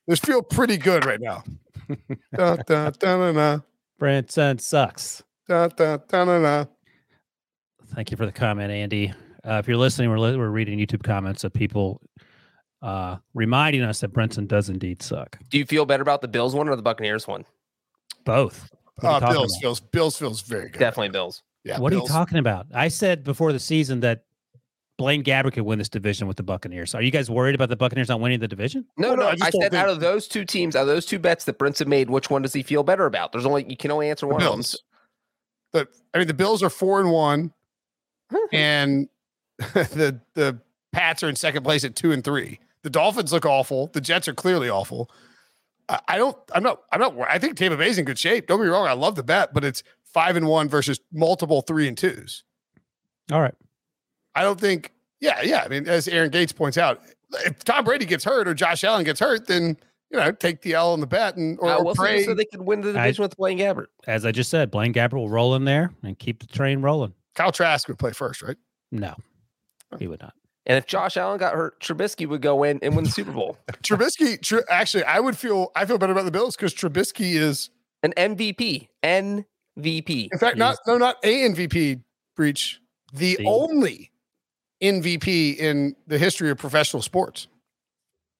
those 0.07 0.19
feel 0.19 0.43
pretty 0.43 0.77
good 0.77 1.03
right 1.03 1.19
now. 1.19 1.43
da, 2.37 2.57
da, 2.57 2.89
da, 2.91 2.91
da, 2.91 3.31
da, 3.31 3.59
Brinson 3.99 4.61
sucks. 4.61 5.23
Da, 5.51 5.67
da, 5.67 5.97
da, 6.07 6.23
da, 6.23 6.39
da. 6.39 6.65
Thank 7.93 8.09
you 8.09 8.15
for 8.15 8.25
the 8.25 8.31
comment, 8.31 8.71
Andy. 8.71 9.13
Uh, 9.45 9.55
if 9.55 9.67
you're 9.67 9.75
listening, 9.75 10.09
we're 10.09 10.17
li- 10.17 10.37
we're 10.37 10.47
reading 10.49 10.79
YouTube 10.79 11.03
comments 11.03 11.43
of 11.43 11.51
people 11.51 11.99
uh, 12.81 13.17
reminding 13.33 13.81
us 13.81 13.99
that 13.99 14.13
Brinson 14.13 14.47
does 14.47 14.69
indeed 14.69 15.01
suck. 15.01 15.37
Do 15.49 15.57
you 15.57 15.65
feel 15.65 15.85
better 15.85 16.01
about 16.03 16.21
the 16.21 16.29
Bills 16.29 16.55
one 16.55 16.69
or 16.69 16.77
the 16.77 16.81
Buccaneers 16.81 17.27
one? 17.27 17.43
Both. 18.23 18.69
What 19.01 19.21
Uh, 19.23 19.31
Bills 19.33 19.51
about? 19.55 19.61
feels 19.61 19.79
Bills 19.81 20.17
feels 20.17 20.41
very 20.41 20.69
good. 20.69 20.79
Definitely 20.79 21.09
Bills. 21.09 21.43
Yeah. 21.65 21.79
what 21.79 21.91
are 21.91 21.97
you 21.97 22.07
talking 22.07 22.37
about? 22.37 22.67
I 22.73 22.87
said 22.87 23.25
before 23.25 23.51
the 23.51 23.59
season 23.59 23.99
that 23.99 24.23
Blaine 24.97 25.21
Gabbert 25.21 25.51
could 25.51 25.63
win 25.63 25.79
this 25.79 25.89
division 25.89 26.29
with 26.29 26.37
the 26.37 26.43
Buccaneers. 26.43 26.95
Are 26.95 27.01
you 27.01 27.11
guys 27.11 27.29
worried 27.29 27.55
about 27.55 27.67
the 27.67 27.75
Buccaneers 27.75 28.07
not 28.07 28.21
winning 28.21 28.39
the 28.39 28.47
division? 28.47 28.85
No, 28.97 29.09
Well, 29.09 29.17
no, 29.17 29.23
no. 29.23 29.27
I 29.27 29.31
I, 29.31 29.35
just 29.35 29.51
don't 29.51 29.61
said 29.63 29.75
out 29.75 29.89
of 29.89 29.99
those 29.99 30.29
two 30.29 30.45
teams, 30.45 30.77
out 30.77 30.83
of 30.83 30.87
those 30.87 31.05
two 31.05 31.19
bets 31.19 31.43
that 31.43 31.59
Brinson 31.59 31.87
made, 31.87 32.09
which 32.09 32.29
one 32.29 32.41
does 32.41 32.53
he 32.53 32.63
feel 32.63 32.83
better 32.83 33.05
about? 33.05 33.33
There's 33.33 33.45
only 33.45 33.65
you 33.69 33.75
can 33.75 33.91
only 33.91 34.09
answer 34.09 34.27
The 34.27 34.33
one 34.33 34.41
of 34.41 34.47
them. 34.47 34.55
Bills. 34.59 34.81
The 35.73 35.87
I 36.13 36.17
mean 36.17 36.27
the 36.27 36.33
Bills 36.33 36.61
are 36.63 36.69
four 36.69 36.99
and 36.99 37.11
one, 37.11 37.53
and 38.53 39.07
the 39.57 40.19
the 40.33 40.59
Pats 40.91 41.23
are 41.23 41.29
in 41.29 41.35
second 41.35 41.63
place 41.63 41.83
at 41.83 41.95
two 41.95 42.11
and 42.11 42.23
three. 42.23 42.59
The 42.83 42.89
Dolphins 42.89 43.31
look 43.31 43.45
awful. 43.45 43.87
The 43.87 44.01
Jets 44.01 44.27
are 44.27 44.33
clearly 44.33 44.69
awful. 44.69 45.09
I, 45.87 45.99
I 46.09 46.17
don't. 46.17 46.37
I'm 46.53 46.63
not. 46.63 46.81
I'm 46.91 46.99
not. 46.99 47.15
I 47.29 47.39
think 47.39 47.57
Tampa 47.57 47.77
Bay's 47.77 47.97
in 47.97 48.05
good 48.05 48.19
shape. 48.19 48.47
Don't 48.47 48.61
me 48.61 48.67
wrong. 48.67 48.87
I 48.87 48.93
love 48.93 49.15
the 49.15 49.23
bet, 49.23 49.53
but 49.53 49.63
it's 49.63 49.83
five 50.13 50.35
and 50.35 50.47
one 50.47 50.67
versus 50.67 50.99
multiple 51.13 51.61
three 51.61 51.87
and 51.87 51.97
twos. 51.97 52.43
All 53.31 53.41
right. 53.41 53.55
I 54.35 54.43
don't 54.43 54.59
think. 54.59 54.91
Yeah, 55.19 55.41
yeah. 55.41 55.61
I 55.63 55.67
mean, 55.67 55.87
as 55.87 56.07
Aaron 56.07 56.31
Gates 56.31 56.51
points 56.51 56.77
out, 56.77 57.03
if 57.45 57.63
Tom 57.63 57.85
Brady 57.85 58.05
gets 58.05 58.23
hurt 58.23 58.47
or 58.47 58.53
Josh 58.53 58.83
Allen 58.83 59.03
gets 59.03 59.19
hurt, 59.19 59.47
then 59.47 59.77
you 60.11 60.17
know 60.19 60.31
take 60.31 60.61
the 60.61 60.73
L 60.73 60.93
on 60.93 60.99
the 60.99 61.07
bet 61.07 61.37
and 61.37 61.57
or, 61.59 61.69
Uh, 61.69 61.77
or 61.83 61.93
pray. 61.95 62.15
just 62.17 62.27
said 62.27 62.37
they 62.37 62.45
could 62.45 62.61
win 62.61 62.81
the 62.81 62.89
I- 62.89 62.93
division 63.05 63.23
with 63.23 63.37
Blaine 63.37 63.57
Gabbert. 63.59 63.87
As 64.07 64.25
I 64.25 64.31
just 64.31 64.49
said, 64.49 64.69
Blaine 64.71 64.93
Gabbert 64.93 65.13
will 65.13 65.29
roll 65.29 65.55
in 65.55 65.65
there 65.65 65.91
and 66.03 66.17
keep 66.19 66.39
the 66.39 66.47
train 66.47 66.81
rolling. 66.81 67.13
Kyle 67.35 67.51
Trask 67.51 67.87
would 67.87 67.97
play 67.97 68.11
first, 68.11 68.41
right? 68.41 68.57
No. 68.91 69.15
He 69.99 70.07
would 70.07 70.21
not. 70.21 70.33
And 70.65 70.77
if 70.77 70.85
Josh 70.85 71.17
Allen 71.17 71.39
got 71.39 71.53
hurt, 71.55 71.79
Trubisky 71.79 72.27
would 72.27 72.41
go 72.41 72.63
in 72.63 72.77
and 72.83 72.95
win 72.95 73.05
the 73.05 73.09
Super 73.11 73.31
Bowl. 73.31 73.57
Trubisky, 73.83 74.39
tr- 74.41 74.59
actually, 74.69 75.03
I 75.05 75.19
would 75.19 75.37
feel 75.37 75.71
I 75.75 75.85
feel 75.85 75.97
better 75.97 76.11
about 76.13 76.25
the 76.25 76.31
Bills 76.31 76.55
because 76.55 76.73
Trubisky 76.73 77.33
is, 77.35 77.69
An 78.03 78.13
MVP. 78.15 78.87
MVP. 79.03 80.29
in 80.31 80.37
fact, 80.39 80.57
not 80.57 80.77
no, 80.85 80.97
not 80.97 81.17
a 81.23 81.49
MVP 81.49 82.01
Breech, 82.35 82.79
the 83.13 83.37
The- 83.37 83.45
only 83.45 84.11
MVP 84.83 85.57
in 85.57 85.95
the 86.07 86.17
history 86.17 86.49
of 86.49 86.57
professional 86.57 87.01
sports. 87.01 87.47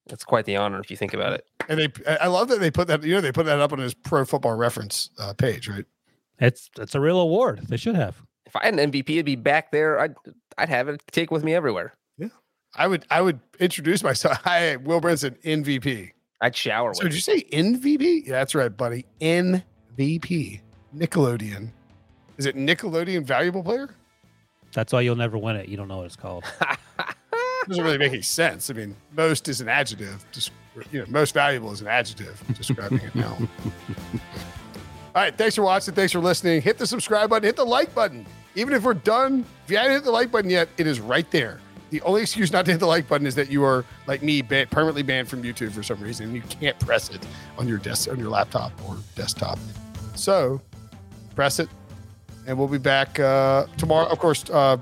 That's 0.08 0.24
quite 0.24 0.46
the 0.46 0.58
honor 0.58 0.80
if 0.80 0.90
you 0.90 0.98
think 0.98 1.14
about 1.14 1.34
it. 1.34 1.46
And 1.70 1.80
they, 1.80 1.88
I 2.20 2.28
love 2.28 2.48
that 2.50 2.60
they 2.60 2.72
put 2.72 2.88
that. 2.88 3.04
You 3.04 3.16
know, 3.16 3.22
they 3.22 3.32
put 3.32 3.46
that 3.46 3.60
up 3.60 3.72
on 3.72 3.80
his 3.80 3.94
Pro 3.94 4.26
Football 4.26 4.56
Reference 4.56 5.10
uh, 5.20 5.34
page, 5.34 5.68
right? 5.68 5.86
It's 6.40 6.70
it's 6.80 6.96
a 6.96 7.00
real 7.00 7.20
award. 7.20 7.68
They 7.68 7.78
should 7.78 7.96
have. 7.96 8.22
If 8.46 8.56
I 8.56 8.66
had 8.66 8.78
an 8.78 8.92
MVP, 8.92 9.10
it'd 9.12 9.26
be 9.26 9.36
back 9.36 9.72
there. 9.72 10.00
I'd 10.00 10.16
I'd 10.58 10.70
have 10.70 10.90
it 10.90 11.02
take 11.12 11.30
with 11.32 11.44
me 11.44 11.54
everywhere. 11.54 11.94
Yeah, 12.18 12.30
I 12.76 12.88
would, 12.88 13.06
I 13.12 13.22
would 13.22 13.40
introduce 13.60 14.04
myself. 14.04 14.38
Hi, 14.44 14.76
Will 14.78 15.00
Brinson, 15.00 15.42
MVP. 15.44 16.12
I'd 16.42 16.56
shower 16.56 16.94
So 16.96 17.04
with 17.04 17.12
did 17.12 17.16
you 17.16 17.22
say 17.22 17.44
MVP? 17.54 18.26
Yeah, 18.26 18.32
that's 18.34 18.56
right, 18.56 18.76
buddy. 18.76 19.06
MVP. 19.22 20.62
Nickelodeon. 20.98 21.70
Is 22.38 22.48
it 22.48 22.56
Nickelodeon 22.56 23.24
Valuable 23.24 23.64
Player? 23.64 23.96
That's 24.74 24.92
why 24.92 25.02
you'll 25.02 25.16
never 25.16 25.38
win 25.38 25.56
it. 25.58 25.70
You 25.70 25.78
don't 25.78 25.88
know 25.88 25.98
what 25.98 26.08
it's 26.08 26.16
called. 26.16 26.44
doesn't 27.68 27.84
really 27.84 27.98
make 27.98 28.12
any 28.12 28.22
sense. 28.22 28.70
I 28.70 28.74
mean, 28.74 28.96
most 29.16 29.48
is 29.48 29.62
an 29.62 29.70
adjective. 29.70 30.26
Just 30.32 30.52
you 30.92 31.00
know, 31.00 31.06
most 31.10 31.34
valuable 31.34 31.72
is 31.72 31.82
an 31.82 31.88
adjective 31.88 32.42
describing 32.56 33.00
it 33.00 33.14
now. 33.16 33.38
All 35.14 35.22
right, 35.22 35.38
thanks 35.38 35.56
for 35.56 35.64
watching. 35.64 35.94
Thanks 35.94 36.14
for 36.14 36.20
listening. 36.20 36.62
Hit 36.62 36.78
the 36.78 36.88
subscribe 36.88 37.30
button. 37.30 37.46
Hit 37.46 37.58
the 37.58 37.66
like 37.66 37.94
button. 37.94 38.26
Even 38.56 38.74
if 38.74 38.84
we're 38.84 38.94
done, 38.94 39.46
if 39.66 39.72
you 39.72 39.78
haven't 39.78 39.92
hit 39.92 40.04
the 40.04 40.12
like 40.12 40.32
button 40.32 40.50
yet, 40.50 40.70
it 40.78 40.88
is 40.88 41.00
right 41.00 41.30
there. 41.32 41.60
The 41.90 42.02
only 42.04 42.22
excuse 42.22 42.54
not 42.54 42.64
to 42.66 42.72
hit 42.72 42.80
the 42.80 42.88
like 42.88 43.10
button 43.10 43.28
is 43.28 43.36
that 43.36 43.52
you 43.52 43.64
are 43.66 43.84
like 44.08 44.24
me, 44.24 44.42
ban- 44.42 44.68
permanently 44.68 45.04
banned 45.04 45.28
from 45.28 45.44
YouTube 45.44 45.74
for 45.74 45.84
some 45.84 46.00
reason, 46.00 46.34
you 46.34 46.42
can't 46.42 46.80
press 46.80 47.10
it 47.10 47.26
on 47.58 47.68
your 47.68 47.78
desk, 47.78 48.10
on 48.10 48.18
your 48.18 48.30
laptop 48.30 48.72
or 48.88 48.96
desktop. 49.16 49.60
So, 50.16 50.62
press 51.36 51.60
it, 51.60 51.68
and 52.48 52.58
we'll 52.58 52.70
be 52.70 52.78
back 52.78 53.20
uh, 53.20 53.66
tomorrow. 53.78 54.08
Of 54.08 54.20
course, 54.20 54.50
uh, 54.50 54.78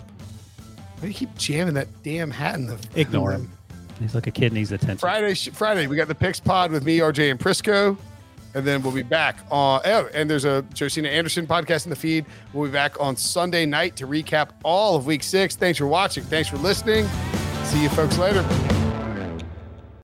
why 1.00 1.04
do 1.04 1.08
you 1.08 1.14
keep 1.14 1.34
jamming 1.38 1.76
that 1.76 1.88
damn 2.04 2.30
hat 2.30 2.56
in 2.56 2.68
the 2.68 2.78
Ignore 2.95 3.32
him. 3.32 3.52
He's 4.00 4.16
like 4.16 4.28
a 4.28 4.32
kid 4.32 4.52
needs 4.52 4.72
attention. 4.72 4.97
Friday, 4.97 5.34
Friday, 5.34 5.88
we 5.88 5.95
got 5.95 6.08
the 6.08 6.16
Picks 6.16 6.39
Pod 6.39 6.72
with 6.72 6.84
me, 6.84 7.00
RJ, 7.00 7.32
and 7.32 7.39
Prisco. 7.39 7.97
And 8.54 8.66
then 8.66 8.82
we'll 8.82 8.93
be 8.93 9.04
back 9.04 9.38
on. 9.52 9.82
Oh, 9.86 10.10
and 10.14 10.30
there's 10.30 10.45
a 10.45 10.66
Josina 10.74 11.08
Anderson 11.08 11.45
podcast 11.45 11.86
in 11.86 11.89
the 11.91 11.95
feed. 11.95 12.26
We'll 12.52 12.68
be 12.68 12.74
back 12.74 13.00
on 13.00 13.16
Sunday 13.16 13.66
night 13.66 13.95
to 13.97 14.08
recap 14.08 14.50
all 14.64 14.95
of 14.95 15.06
week 15.06 15.24
six. 15.24 15.56
Thanks 15.56 15.78
for 15.78 15.88
watching. 15.88 16.24
Thanks 16.24 16.50
for 16.50 16.58
listening. 16.58 17.08
See 17.66 17.84
you 17.84 17.89
folks 17.89 18.18
later. 18.18 18.43